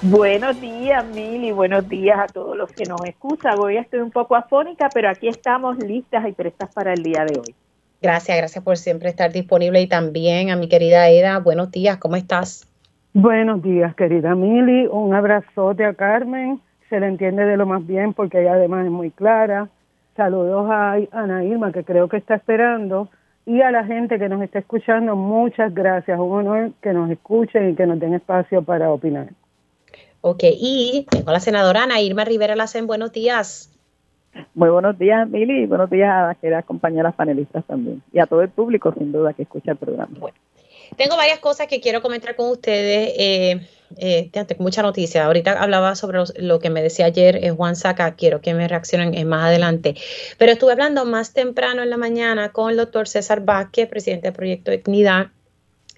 [0.00, 1.52] Buenos días, Mili.
[1.52, 3.58] Buenos días a todos los que nos escuchan.
[3.58, 7.38] Hoy estoy un poco afónica, pero aquí estamos listas y prestas para el día de
[7.38, 7.54] hoy.
[8.02, 11.38] Gracias, gracias por siempre estar disponible y también a mi querida Eda.
[11.38, 12.66] Buenos días, ¿cómo estás?
[13.14, 14.88] Buenos días, querida Mili.
[14.88, 16.60] Un abrazote a Carmen.
[16.90, 19.68] Se le entiende de lo más bien porque ella además es muy clara.
[20.16, 23.08] Saludos a Ana Irma, que creo que está esperando.
[23.46, 26.18] Y a la gente que nos está escuchando, muchas gracias.
[26.18, 29.28] Un honor que nos escuchen y que nos den espacio para opinar.
[30.22, 32.88] Ok, y tengo a la senadora Ana Irma Rivera Lacen.
[32.88, 33.72] Buenos días.
[34.54, 38.26] Muy buenos días, Mili, y buenos días a las queridas compañeras panelistas también, y a
[38.26, 40.12] todo el público, sin duda, que escucha el programa.
[40.18, 40.36] Bueno,
[40.96, 43.14] tengo varias cosas que quiero comentar con ustedes.
[43.18, 43.66] Eh,
[43.98, 45.24] eh, mucha noticia.
[45.24, 49.14] Ahorita hablaba sobre lo, que me decía ayer eh, Juan Saca, quiero que me reaccionen
[49.14, 49.94] eh, más adelante.
[50.38, 54.34] Pero estuve hablando más temprano en la mañana con el doctor César Vázquez, presidente del
[54.34, 55.28] Proyecto Dignidad,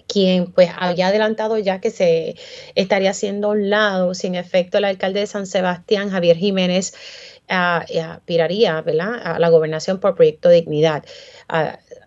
[0.07, 2.37] quien pues había adelantado ya que se
[2.74, 6.95] estaría haciendo un lado, sin efecto, el alcalde de San Sebastián, Javier Jiménez,
[7.49, 11.05] aspiraría a la gobernación por proyecto Dignidad.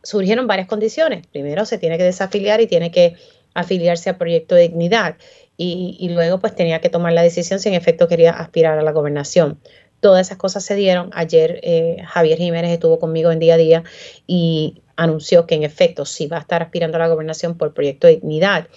[0.04, 1.26] surgieron varias condiciones.
[1.28, 3.16] Primero, se tiene que desafiliar y tiene que
[3.54, 5.18] afiliarse al proyecto Dignidad.
[5.60, 8.92] Y, luego, pues tenía que tomar la decisión si en efecto quería aspirar a la
[8.92, 9.60] gobernación.
[10.00, 11.10] Todas esas cosas se dieron.
[11.14, 13.84] Ayer eh, Javier Jiménez estuvo conmigo en día a día
[14.28, 18.08] y anunció que en efecto sí va a estar aspirando a la gobernación por proyecto
[18.08, 18.68] Dignidad.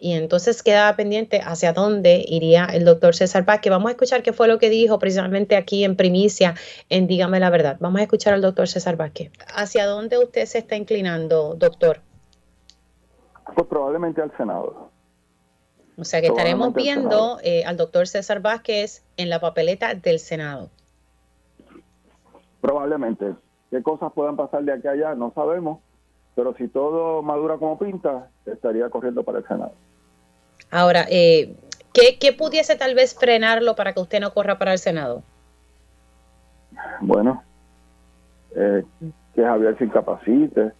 [0.00, 3.70] Y entonces quedaba pendiente hacia dónde iría el doctor César Vázquez.
[3.70, 6.54] Vamos a escuchar qué fue lo que dijo precisamente aquí en primicia
[6.88, 7.78] en Dígame la Verdad.
[7.80, 9.32] Vamos a escuchar al doctor César Vázquez.
[9.54, 12.00] ¿Hacia dónde usted se está inclinando, doctor?
[13.56, 14.90] Pues probablemente al Senado.
[15.98, 20.70] O sea que estaremos viendo eh, al doctor César Vázquez en la papeleta del Senado.
[22.60, 23.34] Probablemente.
[23.72, 25.14] ¿Qué cosas puedan pasar de aquí a allá?
[25.16, 25.80] No sabemos.
[26.36, 29.72] Pero si todo madura como pinta, estaría corriendo para el Senado.
[30.70, 31.54] Ahora, eh,
[31.92, 35.22] ¿qué, pudiese tal vez frenarlo para que usted no corra para el Senado?
[37.00, 37.42] Bueno,
[38.54, 38.84] eh,
[39.34, 40.72] que Javier se incapacite,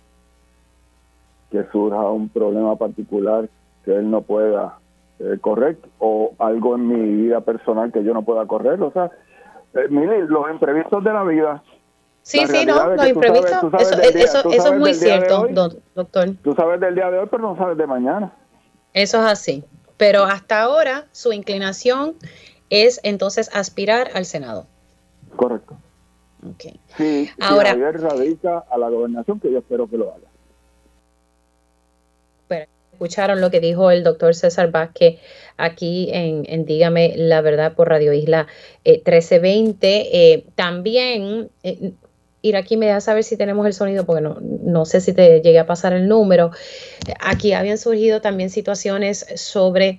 [1.50, 3.48] que surja un problema particular
[3.84, 4.78] que él no pueda
[5.18, 8.80] eh, correr o algo en mi vida personal que yo no pueda correr.
[8.82, 9.10] O sea,
[9.74, 11.62] eh, mire, los imprevistos de la vida.
[12.22, 15.46] Sí, sí, no, los imprevistos, eso, eso es muy cierto,
[15.94, 16.28] doctor.
[16.42, 18.30] Tú sabes del día de hoy, pero no sabes de mañana.
[18.92, 19.64] Eso es así.
[19.98, 22.16] Pero hasta ahora su inclinación
[22.70, 24.66] es entonces aspirar al Senado.
[25.36, 25.76] Correcto.
[26.54, 26.78] Okay.
[26.96, 30.28] Sí, ahora, si radica a la gobernación, que yo espero que lo haga.
[32.46, 35.18] Pero escucharon lo que dijo el doctor César Vázquez
[35.56, 38.46] aquí en, Dígame la Verdad por Radio Isla
[38.84, 39.88] 1320.
[39.88, 41.92] Eh, eh, también, eh,
[42.42, 45.40] ir aquí me deja saber si tenemos el sonido, porque no, no sé si te
[45.40, 46.50] llegué a pasar el número.
[47.20, 49.98] Aquí habían surgido también situaciones sobre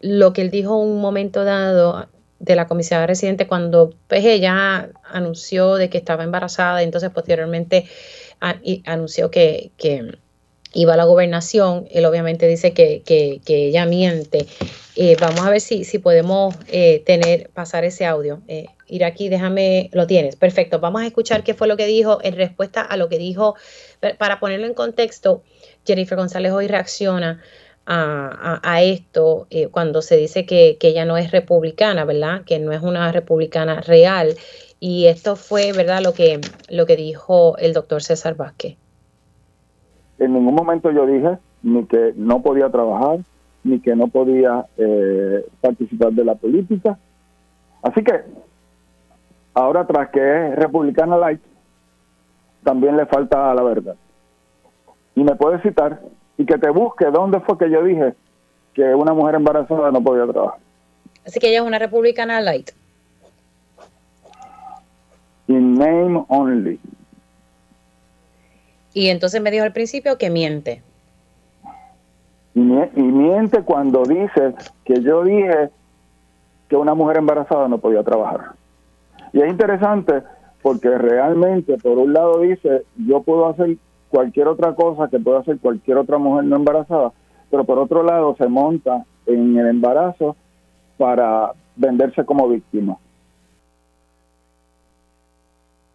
[0.00, 5.74] lo que él dijo un momento dado de la comisaria residente cuando pues, ella anunció
[5.76, 7.84] de que estaba embarazada y entonces posteriormente
[8.86, 10.18] anunció que, que
[10.72, 14.46] iba a la gobernación, él obviamente dice que, que, ella miente.
[14.96, 18.40] Eh, vamos a ver si, si podemos eh, tener, pasar ese audio.
[18.90, 20.80] Eh, ir aquí, déjame, lo tienes, perfecto.
[20.80, 23.54] Vamos a escuchar qué fue lo que dijo en respuesta a lo que dijo,
[24.18, 25.42] para ponerlo en contexto,
[25.86, 27.40] Jennifer González hoy reacciona
[27.86, 32.42] a, a, esto cuando se dice que, que ella no es republicana, ¿verdad?
[32.44, 34.36] Que no es una republicana real.
[34.78, 36.00] Y esto fue, ¿verdad?
[36.02, 38.76] Lo que, lo que dijo el doctor César Vázquez.
[40.18, 43.20] En ningún momento yo dije ni que no podía trabajar,
[43.64, 46.98] ni que no podía eh, participar de la política.
[47.82, 48.12] Así que
[49.60, 51.40] ahora tras que es republicana light,
[52.64, 53.96] también le falta la verdad.
[55.14, 56.00] Y me puede citar
[56.36, 58.14] y que te busque dónde fue que yo dije
[58.74, 60.60] que una mujer embarazada no podía trabajar.
[61.26, 62.70] Así que ella es una republicana light.
[65.48, 66.78] In name only.
[68.94, 70.82] Y entonces me dijo al principio que miente.
[72.54, 74.54] Y, miente cuando dice
[74.84, 75.70] que yo dije
[76.68, 78.52] que una mujer embarazada no podía trabajar.
[79.32, 80.22] Y es interesante
[80.62, 83.76] porque realmente, por un lado dice, yo puedo hacer
[84.08, 87.12] cualquier otra cosa que pueda hacer cualquier otra mujer no embarazada,
[87.50, 90.36] pero por otro lado se monta en el embarazo
[90.98, 92.98] para venderse como víctima.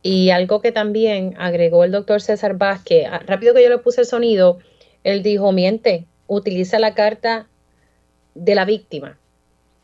[0.01, 4.01] Y algo que también agregó el doctor César Vázquez, ah, rápido que yo le puse
[4.01, 4.59] el sonido,
[5.03, 7.47] él dijo, miente, utiliza la carta
[8.35, 9.17] de la víctima.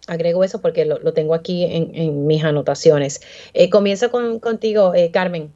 [0.07, 3.21] Agrego eso porque lo, tengo aquí en, mis anotaciones.
[3.53, 5.51] Eh, comienzo con, contigo, eh, Carmen.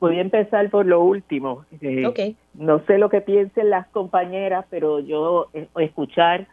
[0.00, 1.64] Voy a empezar por lo último.
[1.80, 6.46] Eh, no sé lo que piensen las compañeras, pero yo escuchar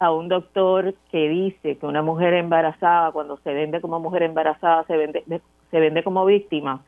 [0.00, 4.84] a un doctor que dice que una mujer embarazada, cuando se vende como mujer embarazada,
[4.84, 5.22] se vende,
[5.70, 6.82] se vende como víctima,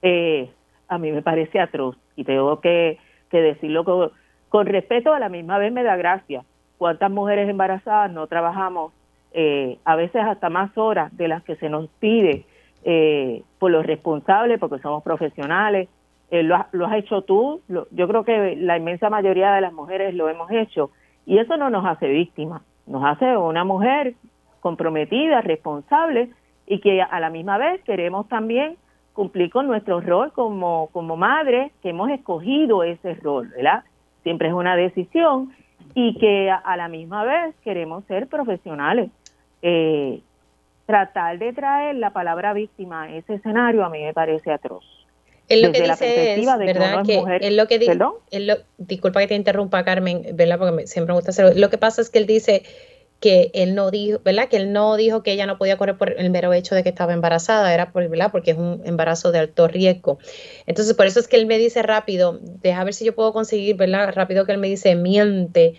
[0.00, 0.48] eh,
[0.88, 2.98] a mí me parece atroz y tengo que,
[3.30, 4.12] decirlo con,
[4.48, 6.44] con, respeto, a la misma vez me da gracia.
[6.78, 8.92] ¿Cuántas mujeres embarazadas no trabajamos
[9.32, 12.44] eh, a veces hasta más horas de las que se nos pide
[12.84, 15.88] eh, por los responsables, porque somos profesionales?
[16.30, 20.28] lo, lo, has hecho tú, yo creo que la inmensa mayoría de las mujeres lo
[20.28, 20.90] hemos hecho
[21.24, 24.14] y eso no nos hace víctimas, nos hace una mujer
[24.58, 26.30] comprometida, responsable
[26.66, 28.76] y que a la misma vez queremos también
[29.12, 33.84] cumplir con nuestro rol como, como madre, que hemos escogido ese rol, ¿verdad?
[34.22, 35.52] Siempre es una decisión
[35.94, 39.10] y que a, la misma vez queremos ser profesionales.
[39.62, 40.20] Eh,
[40.86, 44.84] tratar de traer la palabra víctima a ese escenario a mí me parece atroz.
[45.48, 47.04] Él lo que dice es, ¿verdad?
[47.04, 47.96] Que, él lo que dice,
[48.78, 50.58] disculpa que te interrumpa, Carmen, ¿verdad?
[50.58, 51.52] Porque siempre me gusta hacerlo.
[51.54, 52.64] Lo que pasa es que él dice
[53.20, 54.48] que él no dijo, ¿verdad?
[54.48, 56.90] Que él no dijo que ella no podía correr por el mero hecho de que
[56.90, 58.30] estaba embarazada, era por, ¿verdad?
[58.30, 60.18] Porque es un embarazo de alto riesgo.
[60.66, 63.76] Entonces, por eso es que él me dice rápido, deja ver si yo puedo conseguir,
[63.76, 64.12] ¿verdad?
[64.14, 65.74] Rápido que él me dice, miente.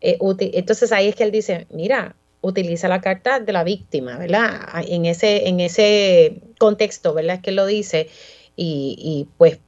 [0.00, 0.18] Eh,
[0.52, 4.50] entonces ahí es que él dice, mira, utiliza la carta de la víctima, ¿verdad?
[4.86, 7.36] En ese, en ese contexto, ¿verdad?
[7.36, 8.08] Es que él lo dice
[8.56, 9.58] y, pues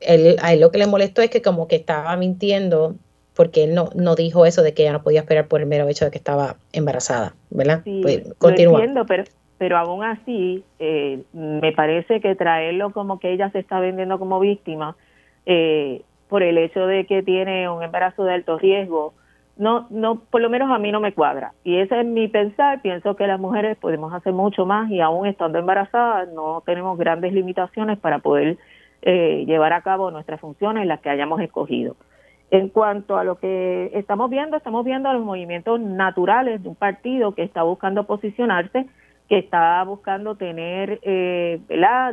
[0.00, 2.96] él, a él lo que le molestó es que como que estaba mintiendo
[3.38, 5.86] porque él no, no dijo eso de que ella no podía esperar por el mero
[5.86, 7.82] hecho de que estaba embarazada, ¿verdad?
[7.84, 9.22] Sí, pues, Lo entiendo, pero,
[9.58, 14.40] pero aún así eh, me parece que traerlo como que ella se está vendiendo como
[14.40, 14.96] víctima
[15.46, 19.14] eh, por el hecho de que tiene un embarazo de alto riesgo,
[19.56, 21.52] no, no, por lo menos a mí no me cuadra.
[21.62, 22.82] Y ese es mi pensar.
[22.82, 27.32] Pienso que las mujeres podemos hacer mucho más y aún estando embarazadas no tenemos grandes
[27.32, 28.58] limitaciones para poder
[29.02, 31.94] eh, llevar a cabo nuestras funciones, las que hayamos escogido.
[32.50, 37.32] En cuanto a lo que estamos viendo, estamos viendo los movimientos naturales de un partido
[37.32, 38.86] que está buscando posicionarse,
[39.28, 41.60] que está buscando tener eh,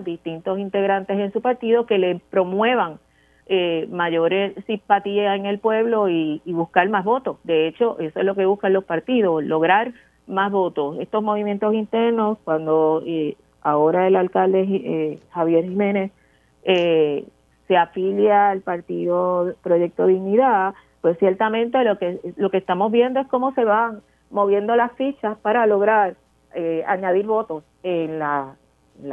[0.04, 3.00] distintos integrantes en su partido que le promuevan
[3.48, 4.34] eh, mayor
[4.66, 7.38] simpatía en el pueblo y, buscar más votos.
[7.44, 9.94] De hecho, eso es lo que buscan los partidos, lograr
[10.28, 10.98] más votos.
[11.00, 16.12] Estos movimientos internos, cuando eh, ahora el alcalde eh, Javier Jiménez
[16.64, 17.26] eh,
[17.68, 23.28] se afilia al partido Proyecto Dignidad, pues ciertamente lo que lo que estamos viendo es
[23.28, 26.16] cómo se van moviendo las fichas para lograr
[26.88, 28.56] añadir votos en las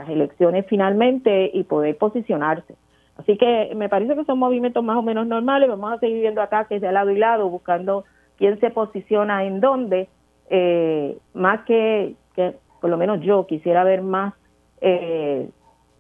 [0.08, 2.76] elecciones finalmente y poder posicionarse.
[3.16, 5.68] Así que me parece que son movimientos más o menos normales.
[5.68, 8.04] Vamos a seguir viendo ataques de lado y lado, buscando
[8.36, 10.08] quién se posiciona en dónde.
[10.50, 14.34] Eh, más que, que, por lo menos yo quisiera ver más
[14.80, 15.48] eh,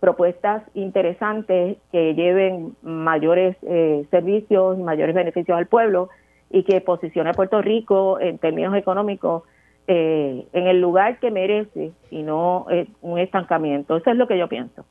[0.02, 6.10] propuestas interesantes que lleven mayores eh, servicios y mayores beneficios al pueblo
[6.50, 9.44] y que posicione a Puerto Rico en términos económicos
[9.86, 12.66] en el lugar que merece y no
[13.00, 13.96] un estancamiento.
[13.96, 14.84] Eso es lo que yo pienso.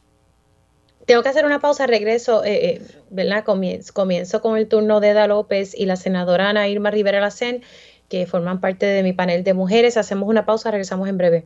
[1.06, 3.44] Tengo que hacer una pausa, regreso, eh, eh, ¿verdad?
[3.44, 7.64] Comienzo, comienzo, con el turno de Eda López y la senadora Ana Irma Rivera Lacén,
[8.08, 9.98] que forman parte de mi panel de mujeres.
[9.98, 11.46] Hacemos una pausa, regresamos en breve.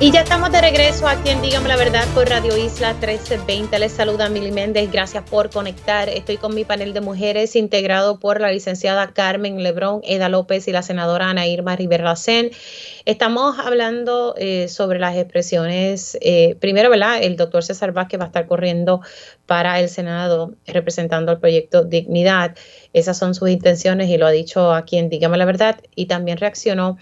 [0.00, 3.76] y ya estamos de regreso aquí en Dígame la Verdad por Radio Isla 1320.
[3.80, 4.92] Les saluda Mili Méndez.
[4.92, 6.08] Gracias por conectar.
[6.08, 10.72] Estoy con mi panel de mujeres integrado por la licenciada Carmen Lebrón, Eda López y
[10.72, 12.14] la senadora Ana Irma Rivera
[13.06, 16.16] Estamos hablando eh, sobre las expresiones.
[16.20, 17.20] Eh, primero, ¿verdad?
[17.20, 19.00] El doctor César Vázquez va a estar corriendo
[19.46, 22.54] para el Senado representando el proyecto Dignidad.
[22.92, 25.80] Esas son sus intenciones y lo ha dicho aquí en Dígame la Verdad.
[25.96, 26.98] Y también reaccionó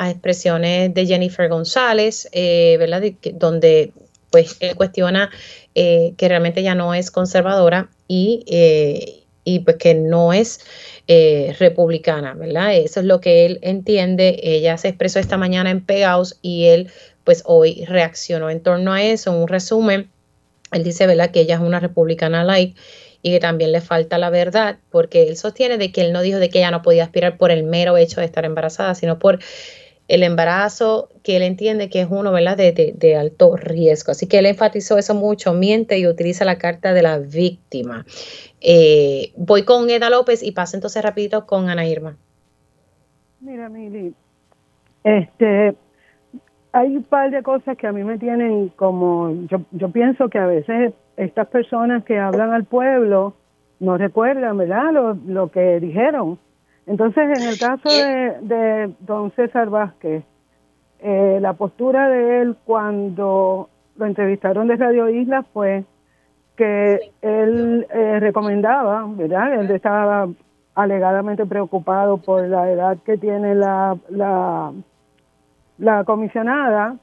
[0.00, 3.02] a expresiones de Jennifer González, eh, ¿verdad?
[3.34, 3.92] donde
[4.30, 5.30] pues él cuestiona
[5.74, 10.60] eh, que realmente ya no es conservadora y, eh, y pues que no es
[11.58, 12.76] republicana, ¿verdad?
[12.76, 14.38] Eso es lo que él entiende.
[14.44, 16.88] Ella se expresó esta mañana en Pegaos y él
[17.24, 20.08] pues hoy reaccionó en torno a eso, un resumen
[20.72, 22.80] Él dice, ¿verdad?, que ella es una republicana like
[23.22, 26.38] y que también le falta la verdad, porque él sostiene de que él no dijo
[26.38, 29.40] de que ella no podía aspirar por el mero hecho de estar embarazada, sino por
[30.10, 34.10] el embarazo que él entiende que es uno, ¿verdad?, de, de, alto riesgo.
[34.10, 38.04] Así que él enfatizó eso mucho, miente y utiliza la carta de la víctima.
[38.60, 42.16] Eh, voy con Eda López y paso entonces rapidito con Ana Irma.
[43.40, 44.12] Mira, Mili,
[45.04, 45.76] este,
[46.72, 50.38] hay un par de cosas que a mí me tienen como, yo, yo pienso que
[50.38, 53.34] a veces estas personas que hablan al pueblo
[53.78, 56.40] no recuerdan, ¿verdad?, lo, lo que dijeron.
[56.90, 60.24] Entonces, en el caso de, de don César Vázquez,
[60.98, 65.84] eh, la postura de él cuando lo entrevistaron de Radio Isla fue
[66.56, 69.60] que él eh, recomendaba, ¿verdad?
[69.60, 70.28] Él estaba
[70.74, 74.72] alegadamente preocupado por la edad que tiene la, la
[75.80, 76.96] la comisionada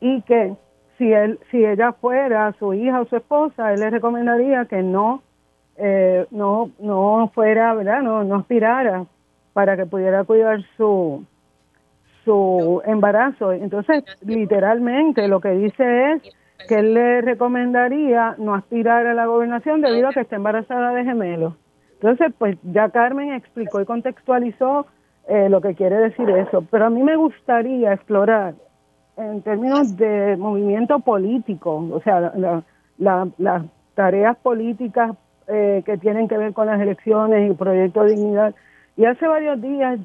[0.00, 0.54] y que
[0.98, 5.22] si él si ella fuera su hija o su esposa él le recomendaría que no
[5.76, 9.06] eh, no no fuera verdad no no aspirara
[9.52, 11.24] para que pudiera cuidar su
[12.24, 13.52] su embarazo.
[13.52, 16.22] Entonces literalmente lo que dice es
[16.68, 21.04] que él le recomendaría no aspirar a la gobernación debido a que está embarazada de
[21.04, 21.54] gemelos.
[21.94, 24.86] Entonces pues ya Carmen explicó y contextualizó
[25.28, 26.64] eh, lo que quiere decir eso.
[26.70, 28.54] Pero a mí me gustaría explorar
[29.16, 32.32] en términos de movimiento político, o sea,
[32.98, 33.62] las
[33.94, 35.16] tareas políticas
[35.48, 38.54] eh, que tienen que ver con las elecciones y Proyecto Dignidad.
[38.96, 39.98] Y hace varios días,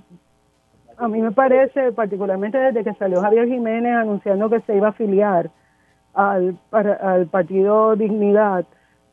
[0.97, 4.91] a mí me parece, particularmente desde que salió Javier Jiménez anunciando que se iba a
[4.91, 5.49] afiliar
[6.13, 8.65] al, al Partido Dignidad,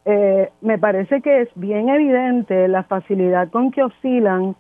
[0.05, 4.55] eh, me parece que es bien evidente la facilidad con que oscilan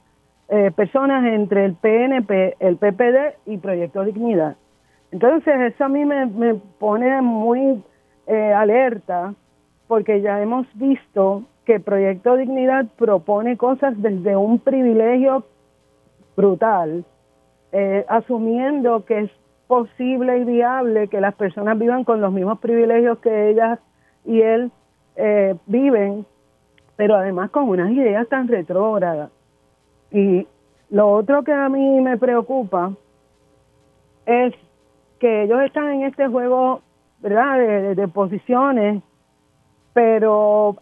[0.49, 4.57] eh, personas entre el PNP, el PPD y Proyecto Dignidad.
[5.13, 7.83] Entonces eso a mí me, me pone muy
[8.27, 9.35] eh, alerta
[9.87, 15.45] porque ya hemos visto que Proyecto Dignidad propone cosas desde un privilegio
[16.37, 17.05] brutal,
[17.73, 19.31] eh, asumiendo que es
[19.67, 23.79] posible y viable que las personas vivan con los mismos privilegios que ellas
[24.25, 24.71] y él
[25.67, 26.27] viven,
[26.95, 29.31] pero además con unas ideas tan retrógradas.
[30.11, 30.47] Y
[30.91, 32.93] lo otro que a mí me preocupa
[34.27, 34.55] es
[35.19, 36.83] que ellos están en este juego,
[37.21, 39.03] ¿verdad?, de, posiciones,
[39.93, 40.77] pero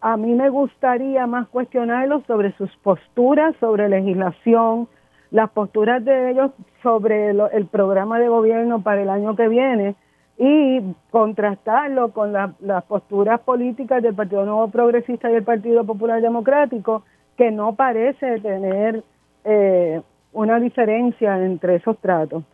[0.00, 4.88] a mí me gustaría más cuestionarlos sobre sus posturas sobre legislación,
[5.30, 6.52] las posturas de ellos
[6.82, 9.96] sobre el programa de gobierno para el año que viene
[10.38, 17.04] y contrastarlo con las posturas políticas del Partido Nuevo Progresista y el Partido Popular Democrático,
[17.36, 19.02] que no parece tener
[19.44, 20.02] eh,
[20.32, 22.44] una diferencia entre esos tratos.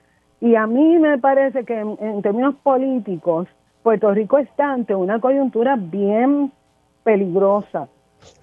[0.40, 3.48] Y a mí me parece que en, términos políticos,
[3.82, 6.52] Puerto Rico está ante una coyuntura bien
[7.02, 7.88] peligrosa,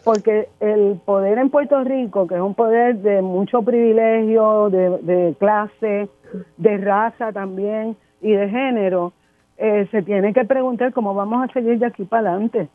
[0.04, 6.10] porque el poder en Puerto Rico, que es un poder de mucho privilegio, de, clase,
[6.58, 9.14] de raza también y de género,
[9.58, 12.70] eh, se tiene que preguntar cómo vamos a seguir de aquí para adelante.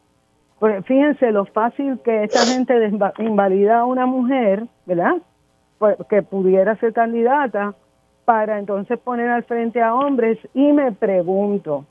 [0.58, 2.74] Porque fíjense lo fácil que esta gente
[3.18, 5.16] invalida a una mujer, ¿verdad?
[5.78, 7.74] Pues, que pudiera ser candidata
[8.24, 11.84] para entonces poner al frente a hombres y me pregunto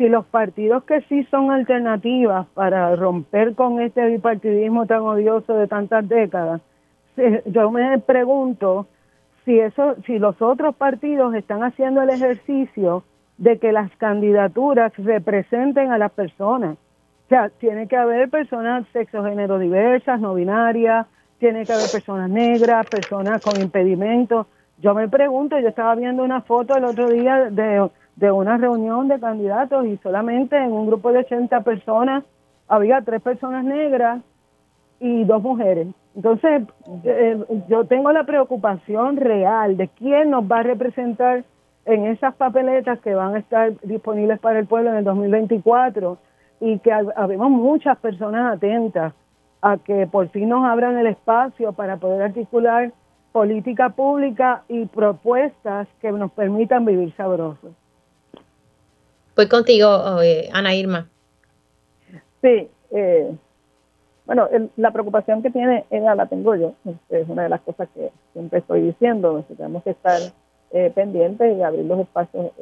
[0.00, 5.68] si los partidos que sí son alternativas para romper con este bipartidismo tan odioso de
[5.68, 6.62] tantas décadas,
[7.44, 8.86] yo me pregunto
[9.44, 13.04] si eso si los otros partidos están haciendo el ejercicio
[13.36, 16.78] de que las candidaturas representen a las personas.
[17.26, 21.08] O sea, tiene que haber personas sexo género diversas, no binarias,
[21.38, 24.46] tiene que haber personas negras, personas con impedimentos.
[24.78, 27.90] Yo me pregunto, yo estaba viendo una foto el otro día de,
[28.28, 32.24] una reunión de candidatos y solamente en un grupo de 80 personas
[32.68, 34.20] había tres personas negras
[34.98, 35.88] y dos mujeres.
[36.14, 36.62] Entonces,
[37.04, 41.44] eh, yo tengo la preocupación real de quién nos va a representar
[41.84, 46.18] en esas papeletas que van a estar disponibles para el pueblo en el 2024
[46.60, 49.14] y que habemos muchas personas atentas
[49.62, 52.92] a que por fin nos abran el espacio para poder articular
[53.32, 57.72] política pública y propuestas que nos permitan vivir sabrosos.
[59.40, 61.08] Voy contigo, eh, Ana Irma.
[62.42, 63.34] Sí, eh,
[64.26, 64.46] bueno,
[64.76, 66.74] la preocupación que tiene ella la tengo yo,
[67.08, 70.20] es una de las cosas que siempre estoy diciendo, que tenemos que estar
[70.72, 72.52] eh, pendientes y abrir los espacios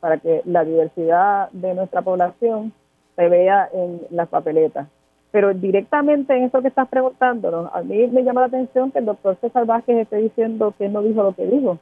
[0.00, 2.74] para que la diversidad de nuestra población
[3.16, 4.86] se vea en las papeletas.
[5.30, 9.06] Pero directamente en eso que estás preguntándonos, a mí me llama la atención que el
[9.06, 11.78] doctor César Vázquez esté diciendo que no dijo lo que dijo.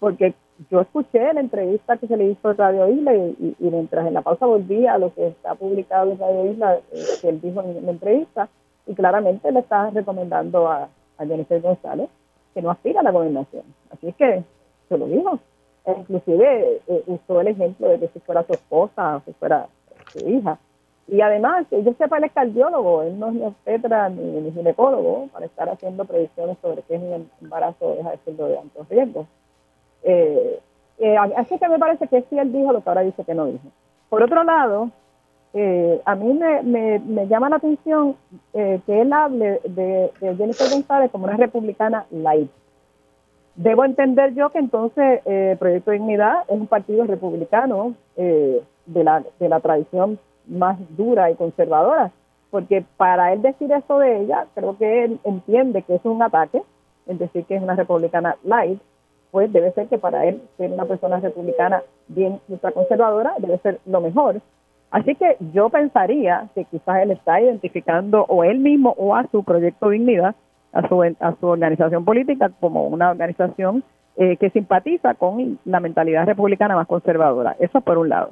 [0.00, 0.34] Porque
[0.70, 4.22] yo escuché la entrevista que se le hizo a Radio Isla y, mientras en la
[4.22, 7.86] pausa volví a lo que está publicado en Radio Isla, eh, que él dijo en
[7.86, 8.48] la entrevista,
[8.86, 12.08] y claramente le está recomendando a, a Jennifer González
[12.54, 13.62] que no aspira a la gobernación.
[13.90, 14.42] Así es que
[14.88, 15.38] se lo dijo.
[15.84, 19.68] E inclusive eh, usó el ejemplo de que si fuera su esposa si fuera
[20.12, 20.58] su hija.
[21.06, 25.28] Y además, que yo sepa, él es cardiólogo, él no es ni obstetra ni, ginecólogo
[25.32, 29.26] para estar haciendo predicciones sobre qué es un embarazo deja de de alto riesgo.
[30.02, 30.60] Eh,
[30.98, 33.46] eh, así que me parece que sí él dijo lo que ahora dice que no
[33.46, 33.68] dijo.
[34.08, 34.90] Por otro lado,
[35.54, 36.62] eh, a mí me,
[36.98, 38.16] me, llama la atención
[38.52, 42.50] que él hable de, Jennifer González como una republicana light.
[43.54, 45.20] Debo entender yo que entonces
[45.58, 51.34] Proyecto de Dignidad es un partido republicano de, la, de la tradición más dura y
[51.34, 52.10] conservadora,
[52.50, 56.62] porque para él decir eso de ella, creo que él entiende que es un ataque,
[57.06, 58.80] es decir, que es una republicana light,
[59.30, 64.00] pues debe ser que para él ser una persona republicana bien ultraconservadora debe ser lo
[64.00, 64.40] mejor.
[64.90, 69.44] Así que yo pensaría que quizás él está identificando o él mismo o a su
[69.44, 70.34] proyecto Dignidad,
[70.72, 73.84] a su, a su organización política como una organización
[74.16, 77.54] eh, que simpatiza con la mentalidad republicana más conservadora.
[77.60, 78.30] Eso por un lado.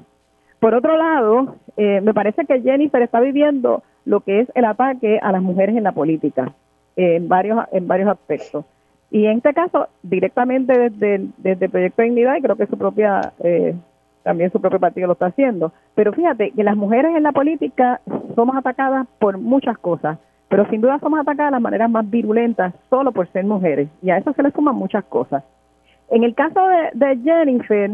[0.58, 5.18] Por otro lado, eh, me parece que Jennifer está viviendo lo que es el ataque
[5.22, 6.52] a las mujeres en la política,
[6.96, 8.64] en varios en varios aspectos.
[9.10, 13.32] Y en este caso, directamente desde, desde Proyecto de Dignidad, y creo que su propia,
[13.42, 13.74] eh,
[14.22, 15.72] también su propio partido lo está haciendo.
[15.94, 18.00] Pero fíjate que las mujeres en la política
[18.34, 20.18] somos atacadas por muchas cosas,
[20.48, 24.10] pero sin duda somos atacadas de las maneras más virulentas solo por ser mujeres, y
[24.10, 25.44] a eso se le suman muchas cosas.
[26.10, 27.90] En el caso de, de Jennifer,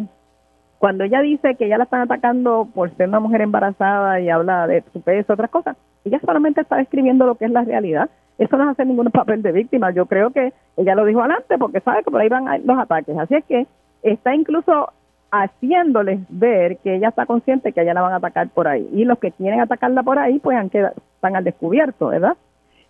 [0.78, 4.66] cuando ella dice que ya la están atacando por ser una mujer embarazada y habla
[4.66, 8.10] de su peso, otras cosas, ella solamente está describiendo lo que es la realidad.
[8.43, 9.93] Eso no hace ningún papel de víctima.
[9.93, 13.16] Yo creo que ella lo dijo adelante porque sabe que por ahí van los ataques.
[13.16, 13.69] Así es que
[14.02, 14.90] está incluso
[15.31, 18.89] haciéndoles ver que ella está consciente que ella la van a atacar por ahí.
[18.93, 22.36] Y los que quieren atacarla por ahí, pues han quedado, están al descubierto, ¿verdad?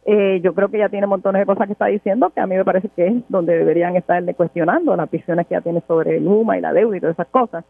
[0.07, 2.57] Eh, yo creo que ella tiene montones de cosas que está diciendo que a mí
[2.57, 6.25] me parece que es donde deberían estarle cuestionando las visiones que ella tiene sobre el
[6.25, 7.63] Luma y la deuda y todas esas cosas.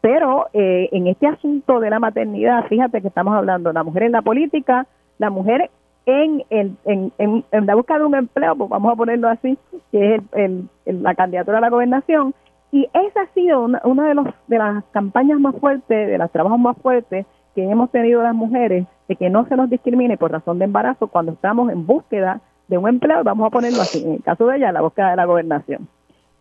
[0.00, 4.04] Pero eh, en este asunto de la maternidad, fíjate que estamos hablando de la mujer
[4.04, 4.86] en la política,
[5.18, 5.70] la mujer
[6.06, 7.12] en, en, en,
[7.50, 9.58] en, la búsqueda de un empleo, pues vamos a ponerlo así,
[9.90, 12.32] que es el, la candidatura a la gobernación.
[12.72, 16.58] Y esa ha sido una, de, los, de las campañas más fuertes, de los trabajos
[16.58, 20.58] más fuertes que hemos tenido las mujeres, de que no se nos discrimine por razón
[20.58, 24.22] de embarazo cuando estamos en búsqueda de un empleo, vamos a ponerlo así, en el
[24.22, 25.88] caso de ella, la búsqueda de la gobernación.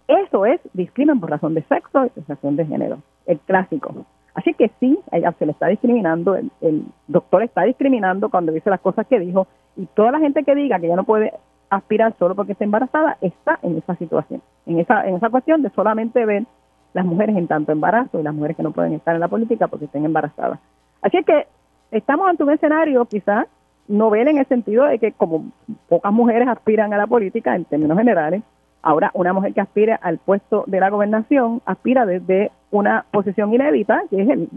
[0.08, 4.06] Eso es discrimen por razón de sexo y razón de género el clásico.
[4.36, 5.00] Así que sí,
[5.40, 9.48] se le está discriminando, el, doctor está discriminando cuando dice las cosas que dijo
[9.78, 11.34] y toda la gente que diga que ya no puede
[11.70, 15.70] aspirar solo porque está embarazada está en esa situación, en esa, en esa cuestión de
[15.70, 16.44] solamente ver
[16.94, 19.68] las mujeres en tanto embarazo y las mujeres que no pueden estar en la política
[19.68, 20.60] porque estén embarazadas.
[21.02, 21.48] Así que
[21.92, 23.48] estamos ante un escenario quizás
[23.88, 25.46] novel en el sentido de que como
[25.88, 28.44] pocas mujeres aspiran a la política en términos generales,
[28.86, 34.04] Ahora, una mujer que aspire al puesto de la gobernación aspira desde una posición inédita,
[34.12, 34.48] que es el,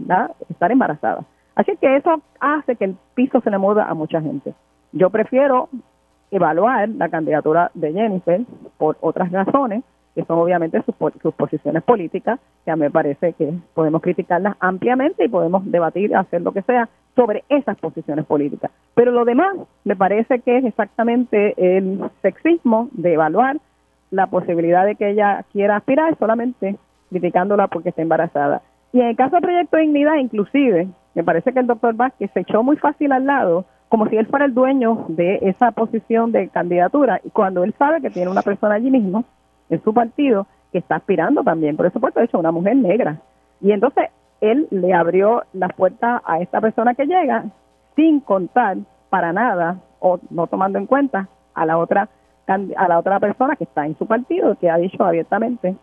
[0.47, 1.23] estar embarazada.
[1.55, 4.53] Así que eso hace que el piso se le mueva a mucha gente.
[4.91, 5.69] Yo prefiero
[6.29, 8.41] evaluar la candidatura de Jennifer
[8.77, 9.83] por otras razones,
[10.13, 10.93] que son obviamente sus,
[11.23, 16.15] sus posiciones políticas, que a mí me parece que podemos criticarlas ampliamente y podemos debatir,
[16.15, 18.69] hacer lo que sea sobre esas posiciones políticas.
[18.93, 23.57] Pero lo demás me parece que es exactamente el sexismo de evaluar
[24.11, 26.77] la posibilidad de que ella quiera aspirar solamente
[27.09, 28.61] criticándola porque está embarazada.
[28.91, 32.31] Y en el caso del proyecto de dignidad, inclusive, me parece que el doctor Vázquez
[32.33, 36.31] se echó muy fácil al lado, como si él fuera el dueño de esa posición
[36.31, 39.25] de candidatura, y cuando él sabe que tiene una persona allí mismo,
[39.69, 43.17] en su partido, que está aspirando también, por eso de hecho, una mujer negra.
[43.61, 44.09] Y entonces
[44.41, 47.45] él le abrió la puerta a esta persona que llega,
[47.95, 48.77] sin contar
[49.09, 52.09] para nada, o no tomando en cuenta a la otra
[52.53, 55.75] a la otra persona que está en su partido, que ha dicho abiertamente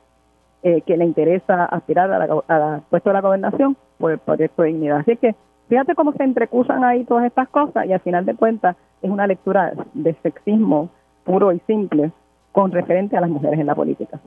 [0.63, 4.69] eh, que le interesa aspirar a la, puesto de la gobernación por el proyecto de
[4.69, 4.99] dignidad.
[4.99, 5.35] Así que
[5.69, 9.27] fíjate cómo se entrecusan ahí todas estas cosas y al final de cuentas es una
[9.27, 10.91] lectura de sexismo
[11.25, 12.11] puro y simple
[12.53, 14.19] con referente a las mujeres en la política.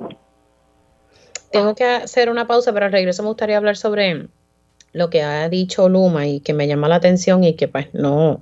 [1.51, 4.29] Tengo que hacer una pausa, pero al regreso me gustaría hablar sobre
[4.91, 8.39] lo que ha dicho Luma y que me llama la atención y que pues no,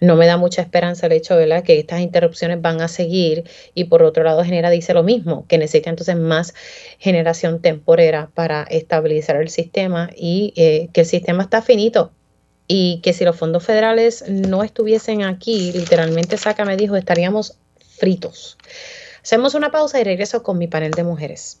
[0.00, 3.44] no me da mucha esperanza el hecho de que estas interrupciones van a seguir
[3.74, 6.54] y por otro lado genera dice lo mismo, que necesita entonces más
[6.98, 12.12] generación temporera para estabilizar el sistema y eh, que el sistema está finito
[12.66, 17.58] y que si los fondos federales no estuviesen aquí, literalmente Saca me dijo, estaríamos
[17.98, 18.56] fritos.
[19.22, 21.60] Hacemos una pausa y regreso con mi panel de mujeres.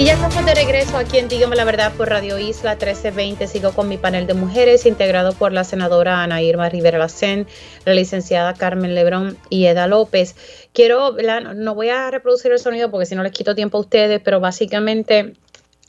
[0.00, 3.46] Y ya estamos de regreso aquí en Dígame la Verdad por Radio Isla 1320.
[3.46, 7.46] Sigo con mi panel de mujeres integrado por la senadora Ana Irma Rivera Lacén,
[7.84, 10.36] la licenciada Carmen Lebrón y Eda López.
[10.72, 11.14] Quiero,
[11.54, 14.40] no voy a reproducir el sonido porque si no les quito tiempo a ustedes, pero
[14.40, 15.34] básicamente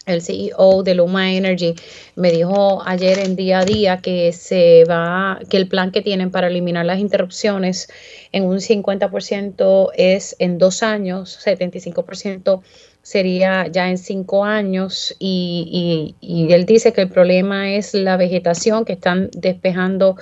[0.05, 1.75] el CEO de Luma Energy
[2.15, 6.31] me dijo ayer en día a día que se va, que el plan que tienen
[6.31, 7.87] para eliminar las interrupciones
[8.33, 12.61] en un 50% es en dos años, 75%
[13.01, 18.93] sería ya en cinco años y, él dice que el problema es la vegetación que
[18.93, 20.17] están despejando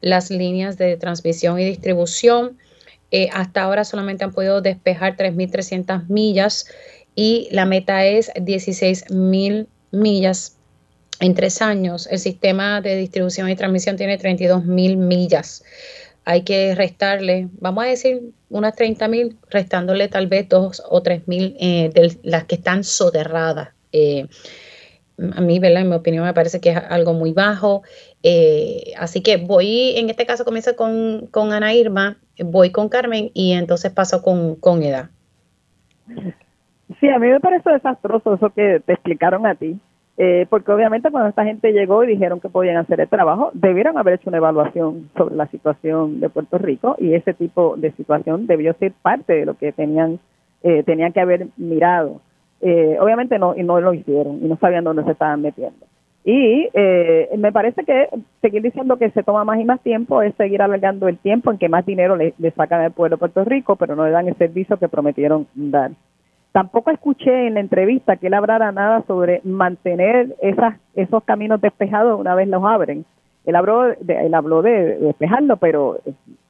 [0.00, 2.58] las líneas de transmisión y distribución.
[3.10, 6.66] Eh, hasta ahora solamente han podido despejar 3.300 millas
[7.16, 10.56] y la meta es 16 mil millas
[11.18, 12.08] en tres años.
[12.10, 15.64] El sistema de distribución y transmisión tiene 32 mil millas.
[16.24, 21.26] Hay que restarle, vamos a decir, unas 30 mil, restándole tal vez dos o tres
[21.26, 23.70] mil eh, de las que están soterradas.
[23.92, 24.26] Eh,
[25.36, 25.82] a mí, ¿verdad?
[25.82, 27.82] En mi opinión, me parece que es algo muy bajo.
[28.22, 33.30] Eh, así que voy, en este caso comienzo con, con, Ana Irma, voy con Carmen
[33.34, 35.10] y entonces paso con, con Eda.
[36.98, 39.78] Sí, a mí me parece desastroso eso que te explicaron a ti,
[40.22, 43.96] eh, porque obviamente cuando esta gente llegó y dijeron que podían hacer el trabajo, debieron
[43.96, 48.46] haber hecho una evaluación sobre la situación de Puerto Rico y ese tipo de situación
[48.46, 50.18] debió ser parte de lo que tenían,
[50.62, 52.20] eh, tenían que haber mirado.
[52.60, 55.86] Eh, obviamente no, y no lo hicieron y no sabían dónde se estaban metiendo.
[56.22, 58.10] Y eh, me parece que
[58.42, 61.56] seguir diciendo que se toma más y más tiempo es seguir alargando el tiempo en
[61.56, 64.28] que más dinero le, le sacan al pueblo de Puerto Rico, pero no le dan
[64.28, 65.92] el servicio que prometieron dar.
[66.52, 72.18] Tampoco escuché en la entrevista que él hablara nada sobre mantener esas, esos caminos despejados
[72.18, 73.04] una vez los abren.
[73.46, 76.00] Él habló de, él habló de, despejarlo, pero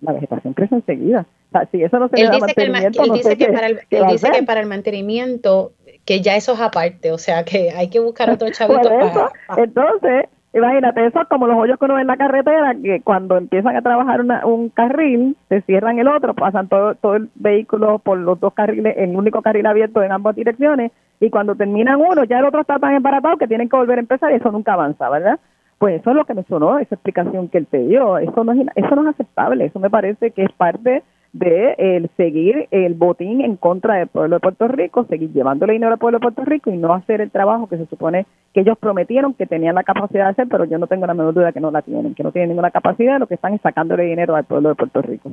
[0.00, 1.26] la vegetación crece enseguida.
[1.48, 4.06] O sea, si eso no se le da mantenimiento, él dice, que, para el, él
[4.08, 5.72] dice que para el mantenimiento,
[6.04, 8.88] que ya eso es aparte, o sea, que hay que buscar otro chavito.
[8.88, 13.00] para, Entonces, Imagínate, eso es como los hoyos que uno ve en la carretera, que
[13.02, 18.00] cuando empiezan a trabajar un carril, se cierran el otro, pasan todo, todo el vehículo
[18.00, 20.90] por los dos carriles, el único carril abierto en ambas direcciones,
[21.20, 24.00] y cuando terminan uno, ya el otro está tan embaratado que tienen que volver a
[24.00, 25.38] empezar y eso nunca avanza, ¿verdad?
[25.78, 28.18] Pues eso es lo que me sonó, esa explicación que él te dio.
[28.18, 31.02] Eso no es, eso no es aceptable, eso me parece que es parte
[31.32, 35.92] de el seguir el botín en contra del pueblo de Puerto Rico, seguir llevándole dinero
[35.92, 38.76] al pueblo de Puerto Rico y no hacer el trabajo que se supone que ellos
[38.78, 41.60] prometieron que tenían la capacidad de hacer, pero yo no tengo la menor duda que
[41.60, 44.44] no la tienen, que no tienen ninguna capacidad, lo que están es sacándole dinero al
[44.44, 45.32] pueblo de Puerto Rico.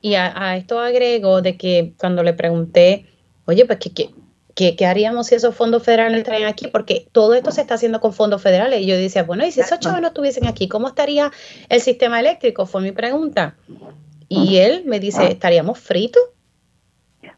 [0.00, 3.06] Y a, esto agrego de que cuando le pregunté,
[3.46, 4.10] oye, pues que,
[4.54, 6.66] ¿Qué, haríamos si esos fondos federales traen aquí?
[6.66, 8.80] Porque todo esto se está haciendo con fondos federales.
[8.80, 11.30] Y yo decía, bueno, y si esos chavos no estuviesen aquí, ¿cómo estaría
[11.68, 12.66] el sistema eléctrico?
[12.66, 13.56] Fue mi pregunta.
[14.32, 16.22] Y él me dice, ¿estaríamos fritos?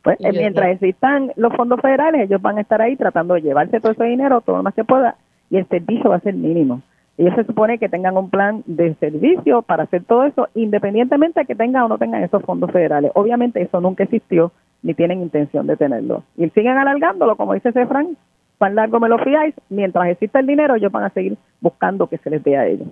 [0.02, 3.93] Pues mientras existan los fondos federales, ellos van a estar ahí tratando de llevarse todo
[3.93, 5.16] ese dinero, todo lo más que pueda,
[5.48, 6.82] y el servicio va a ser mínimo.
[7.16, 11.47] Ellos se supone que tengan un plan de servicio para hacer todo eso, independientemente de
[11.47, 13.10] que tengan o no tengan esos fondos federales.
[13.14, 14.52] Obviamente eso nunca existió,
[14.82, 16.24] ni tienen intención de tenerlo.
[16.36, 18.19] Y siguen alargándolo, como dice Cefran,
[18.59, 22.19] pan largo me lo fiáis, mientras exista el dinero, ellos van a seguir buscando que
[22.19, 22.89] se les dé a ellos.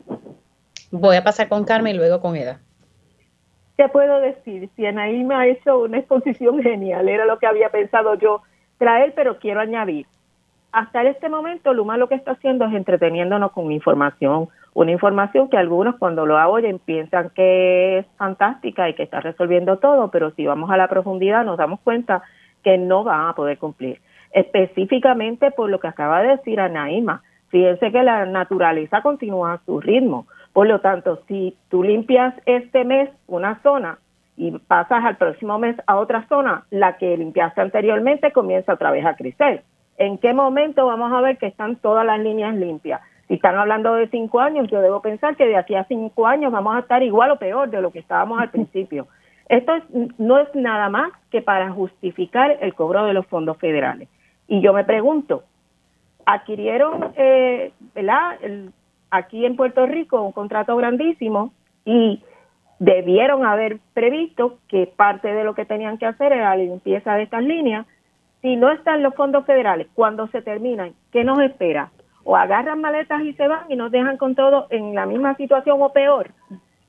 [0.91, 2.61] Voy a pasar con Carmen y luego con Eda.
[3.81, 4.69] ¿Qué puedo decir?
[4.77, 8.43] Si Anaí me ha hecho una exposición genial, era lo que había pensado yo
[8.77, 10.07] traer, pero quiero añadir.
[10.71, 15.57] Hasta este momento, Luma lo que está haciendo es entreteniéndonos con información, una información que
[15.57, 20.45] algunos cuando lo oyen piensan que es fantástica y que está resolviendo todo, pero si
[20.45, 22.23] vamos a la profundidad nos damos cuenta
[22.63, 24.03] que no van a poder cumplir.
[24.31, 29.81] Específicamente por lo que acaba de decir Anaíma, fíjense que la naturaleza continúa a su
[29.81, 30.27] ritmo.
[30.53, 33.99] Por lo tanto, si tú limpias este mes una zona
[34.37, 39.05] y pasas al próximo mes a otra zona, la que limpiaste anteriormente comienza otra vez
[39.05, 39.63] a crecer.
[39.99, 43.01] ¿En qué momento vamos a ver que están todas las líneas limpias?
[43.29, 46.51] Si están hablando de cinco años, yo debo pensar que de aquí a cinco años
[46.51, 49.07] vamos a estar igual o peor de lo que estábamos al principio.
[49.49, 49.73] Esto
[50.19, 54.09] no es nada más que para justificar el cobro de los fondos federales.
[54.49, 55.45] Y yo me pregunto,
[56.25, 58.39] adquirieron eh, ¿verdad?
[59.11, 61.53] Aquí en Puerto Rico un contrato grandísimo
[61.85, 62.23] y
[62.79, 67.25] debieron haber previsto que parte de lo que tenían que hacer era la limpieza de
[67.25, 67.87] estas líneas
[68.43, 71.91] Si no están los fondos federales, cuando se terminan, ¿qué nos espera?
[72.25, 75.77] O agarran maletas y se van y nos dejan con todo en la misma situación
[75.83, 76.31] o peor.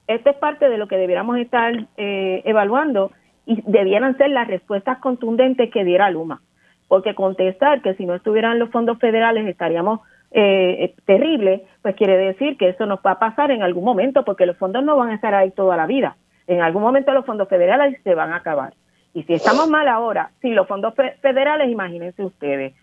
[0.08, 3.12] Esto es parte de lo que debiéramos estar eh, evaluando
[3.46, 6.42] y debieran ser las respuestas contundentes que diera Luma.
[6.88, 10.00] Porque contestar que si no estuvieran los fondos federales estaríamos
[10.32, 14.24] eh, eh, terribles, pues quiere decir que eso nos va a pasar en algún momento,
[14.24, 16.16] porque los fondos no van a estar ahí toda la vida.
[16.48, 18.74] En algún momento los fondos federales se van a acabar.
[19.14, 22.74] Y si estamos mal ahora, sin los fondos federales, imagínense ustedes,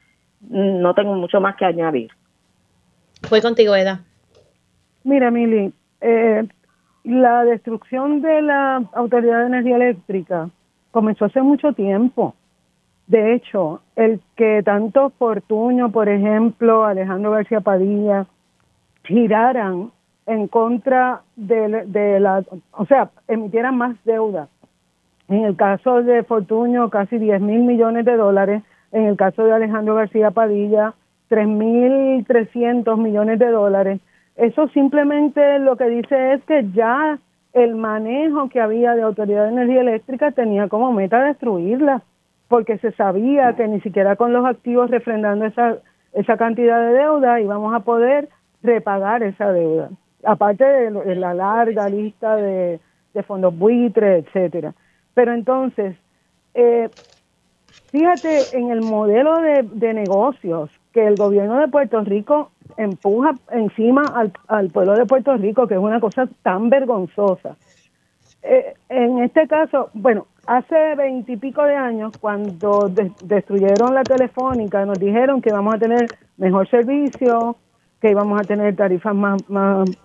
[0.41, 2.11] no tengo mucho más que añadir.
[3.23, 4.01] Fue contigo, Eda.
[5.05, 6.47] Mira, Mili, eh,
[7.05, 10.51] la destrucción de la Autoridad de Energía Eléctrica
[10.91, 12.35] comenzó hace mucho tiempo.
[13.09, 18.27] De hecho, el que tanto Fortuño, por ejemplo, Alejandro García Padilla,
[19.05, 19.91] giraran
[20.27, 24.49] en contra de, de la, o sea, emitieran más deuda.
[25.29, 28.63] En el caso de Fortuño, casi 10 mil millones de dólares.
[28.93, 30.95] En el caso de Alejandro García Padilla,
[31.31, 34.01] 3.300 millones de dólares.
[34.37, 37.19] Eso simplemente lo que dice es que ya
[37.55, 42.03] el manejo que había de Autoridad de Energía Eléctrica tenía como meta destruirla,
[42.49, 45.77] porque se sabía que ni siquiera con los activos refrendando esa,
[46.15, 48.29] esa cantidad de deuda íbamos a poder
[48.63, 49.91] repagar esa deuda,
[50.25, 52.81] aparte de, la larga lista de,
[53.27, 54.75] fondos buitres, etcétera.
[55.13, 55.97] Pero entonces,
[56.55, 56.89] eh,
[57.91, 64.05] fíjate en el modelo de, de negocios que el gobierno de Puerto Rico empuja encima
[64.47, 67.57] al, pueblo de Puerto Rico, que es una cosa tan vergonzosa.
[68.43, 72.89] Eh, en este caso, bueno, hace veintipico de años, cuando
[73.21, 76.07] destruyeron la telefónica, nos dijeron que íbamos a tener
[76.39, 77.57] mejor servicio,
[78.01, 79.43] que íbamos a tener tarifas más,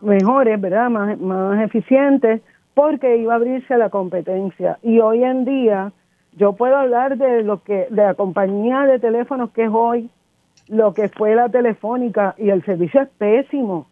[0.02, 0.90] mejores, ¿verdad?
[0.90, 2.42] Más, más eficientes,
[2.74, 4.80] porque iba a abrirse la competencia.
[4.84, 5.94] Y hoy en día,
[6.34, 10.10] yo puedo hablar de lo que, de la compañía de teléfonos que es hoy,
[10.68, 13.88] lo que fue la telefónica y el servicio es pésimo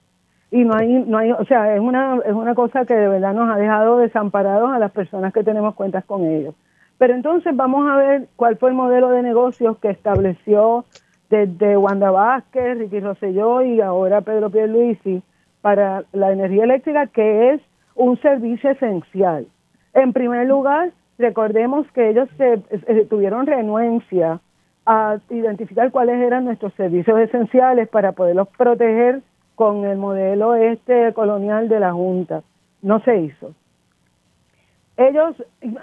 [0.51, 3.33] y no hay no hay o sea es una es una cosa que de verdad
[3.33, 6.53] nos ha dejado desamparados a las personas que tenemos cuentas con ellos.
[6.97, 10.85] Pero entonces vamos a ver cuál fue el modelo de negocios que estableció
[11.29, 15.23] desde Wanda Vázquez, Ricky Rosselló y ahora Pedro Pierluisi
[15.61, 17.61] para la energía eléctrica que es
[17.95, 19.47] un servicio esencial.
[19.93, 22.57] En primer lugar recordemos que ellos se,
[23.05, 24.41] tuvieron renuencia
[24.85, 29.21] a identificar cuáles eran nuestros servicios esenciales para poderlos proteger
[29.61, 32.41] con el modelo este colonial de la Junta.
[32.81, 33.53] No se hizo.
[34.97, 35.35] Ellos,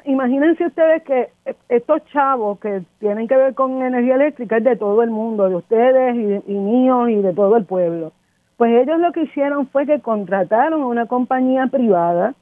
[0.05, 1.29] imagínense ustedes que
[1.69, 5.55] estos chavos que tienen que ver con energía eléctrica es de todo el mundo, de
[5.55, 8.11] ustedes y, y míos y de todo el pueblo.
[8.57, 12.35] Pues ellos lo que hicieron fue que contrataron a una compañía privada,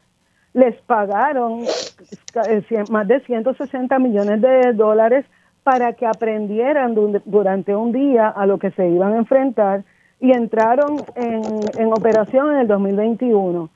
[0.55, 1.65] les pagaron
[2.89, 5.27] más de 160 millones de dólares
[5.65, 6.95] para que aprendieran
[7.27, 9.85] durante un día a lo que se iban a enfrentar
[10.21, 13.69] y entraron en, operación en el 2021.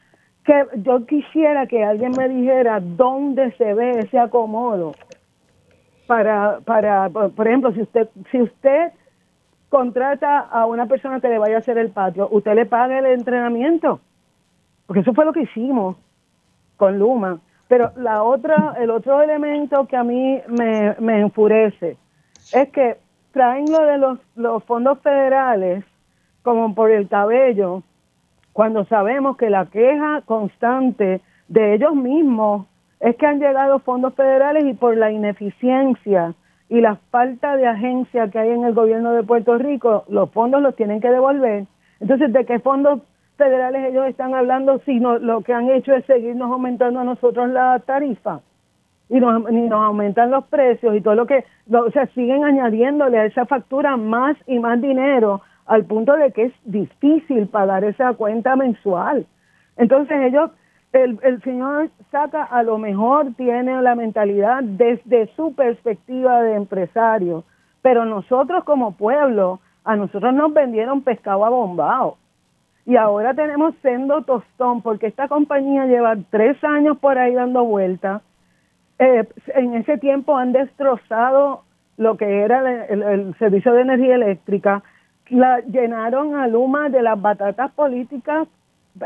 [0.45, 4.95] Que yo quisiera que alguien me dijera dónde se ve ese acomodo
[6.07, 8.93] para, para por ejemplo, si usted, si usted
[9.69, 13.07] contrata a una persona que le vaya a hacer el patio, usted le paga el
[13.07, 14.01] entrenamiento,
[14.87, 15.97] porque eso fue lo que hicimos
[16.77, 17.39] con Luma.
[17.69, 21.97] Pero la otra, el otro elemento que a mí me, me enfurece
[22.53, 22.97] es que
[23.31, 25.85] traen lo de los, los fondos federales
[26.43, 27.83] como por el cabello,
[28.53, 32.67] cuando sabemos que la queja constante de ellos mismos
[33.01, 36.35] es que han llegado fondos federales y por la ineficiencia
[36.69, 40.63] y la falta de agencia que hay en el gobierno de Puerto Rico, los fondos
[40.63, 41.65] los tienen que devolver.
[41.99, 43.01] Entonces, ¿de qué fondos
[43.37, 47.49] federales ellos están hablando si no, lo que han hecho es seguirnos aumentando a nosotros
[47.49, 48.41] la tarifa
[49.09, 53.25] y nos, nos aumentan los precios y todo lo que, o sea, siguen añadiéndole a
[53.25, 55.41] esa factura más y más dinero
[55.71, 59.27] al punto de que es difícil pagar esa cuenta mensual.
[59.77, 60.51] Entonces ellos,
[60.93, 67.45] el, el señor Saca a lo mejor tiene la mentalidad desde su perspectiva de empresario,
[67.83, 72.19] pero nosotros como pueblo, a nosotros nos vendieron pescado a bombao
[72.85, 78.23] y ahora tenemos sendo tostón porque esta compañía lleva tres años por ahí dando vueltas.
[78.99, 79.25] Eh,
[79.55, 81.63] en ese tiempo han destrozado
[81.97, 84.83] lo que era el, servicio de energía eléctrica,
[85.31, 88.49] la llenaron a Luma de las batatas políticas,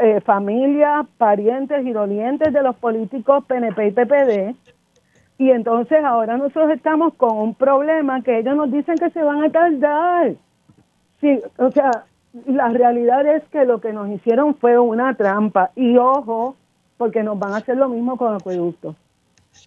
[0.00, 4.56] eh, familias, parientes y dolientes de los políticos PNP y PPD.
[5.38, 9.42] Y entonces ahora nosotros estamos con un problema que ellos nos dicen que se van
[9.44, 10.34] a tardar.
[11.20, 12.04] Sí, o sea,
[12.46, 15.70] la realidad es que lo que nos hicieron fue una trampa.
[15.76, 16.56] Y ojo,
[16.96, 18.94] porque nos van a hacer lo mismo con acueducto.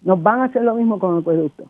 [0.02, 1.64] Nos van a hacer lo mismo con acueducto.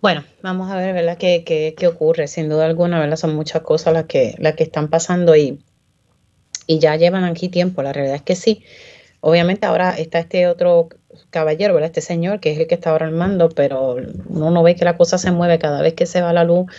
[0.00, 1.18] Bueno, vamos a ver, ¿verdad?
[1.18, 2.26] ¿Qué, qué, qué ocurre?
[2.26, 3.16] Sin duda alguna, ¿verdad?
[3.16, 5.62] Son muchas cosas las que, las que están pasando y,
[6.66, 7.82] y ya llevan aquí tiempo.
[7.82, 8.64] La realidad es que sí.
[9.20, 10.88] Obviamente ahora está este otro
[11.28, 11.88] caballero, ¿verdad?
[11.88, 13.96] Este señor que es el que está ahora al mando, pero
[14.28, 16.72] uno no ve que la cosa se mueve cada vez que se va la luz,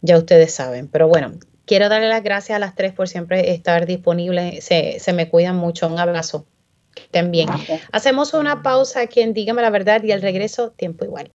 [0.00, 0.86] ya ustedes saben.
[0.86, 1.32] Pero bueno,
[1.64, 4.62] quiero darle las gracias a las tres por siempre estar disponibles.
[4.64, 5.88] Se, se me cuidan mucho.
[5.88, 6.46] Un abrazo.
[6.94, 7.48] Que estén bien.
[7.92, 11.24] Hacemos una pausa aquí en Dígame la Verdad y al regreso, tiempo igual.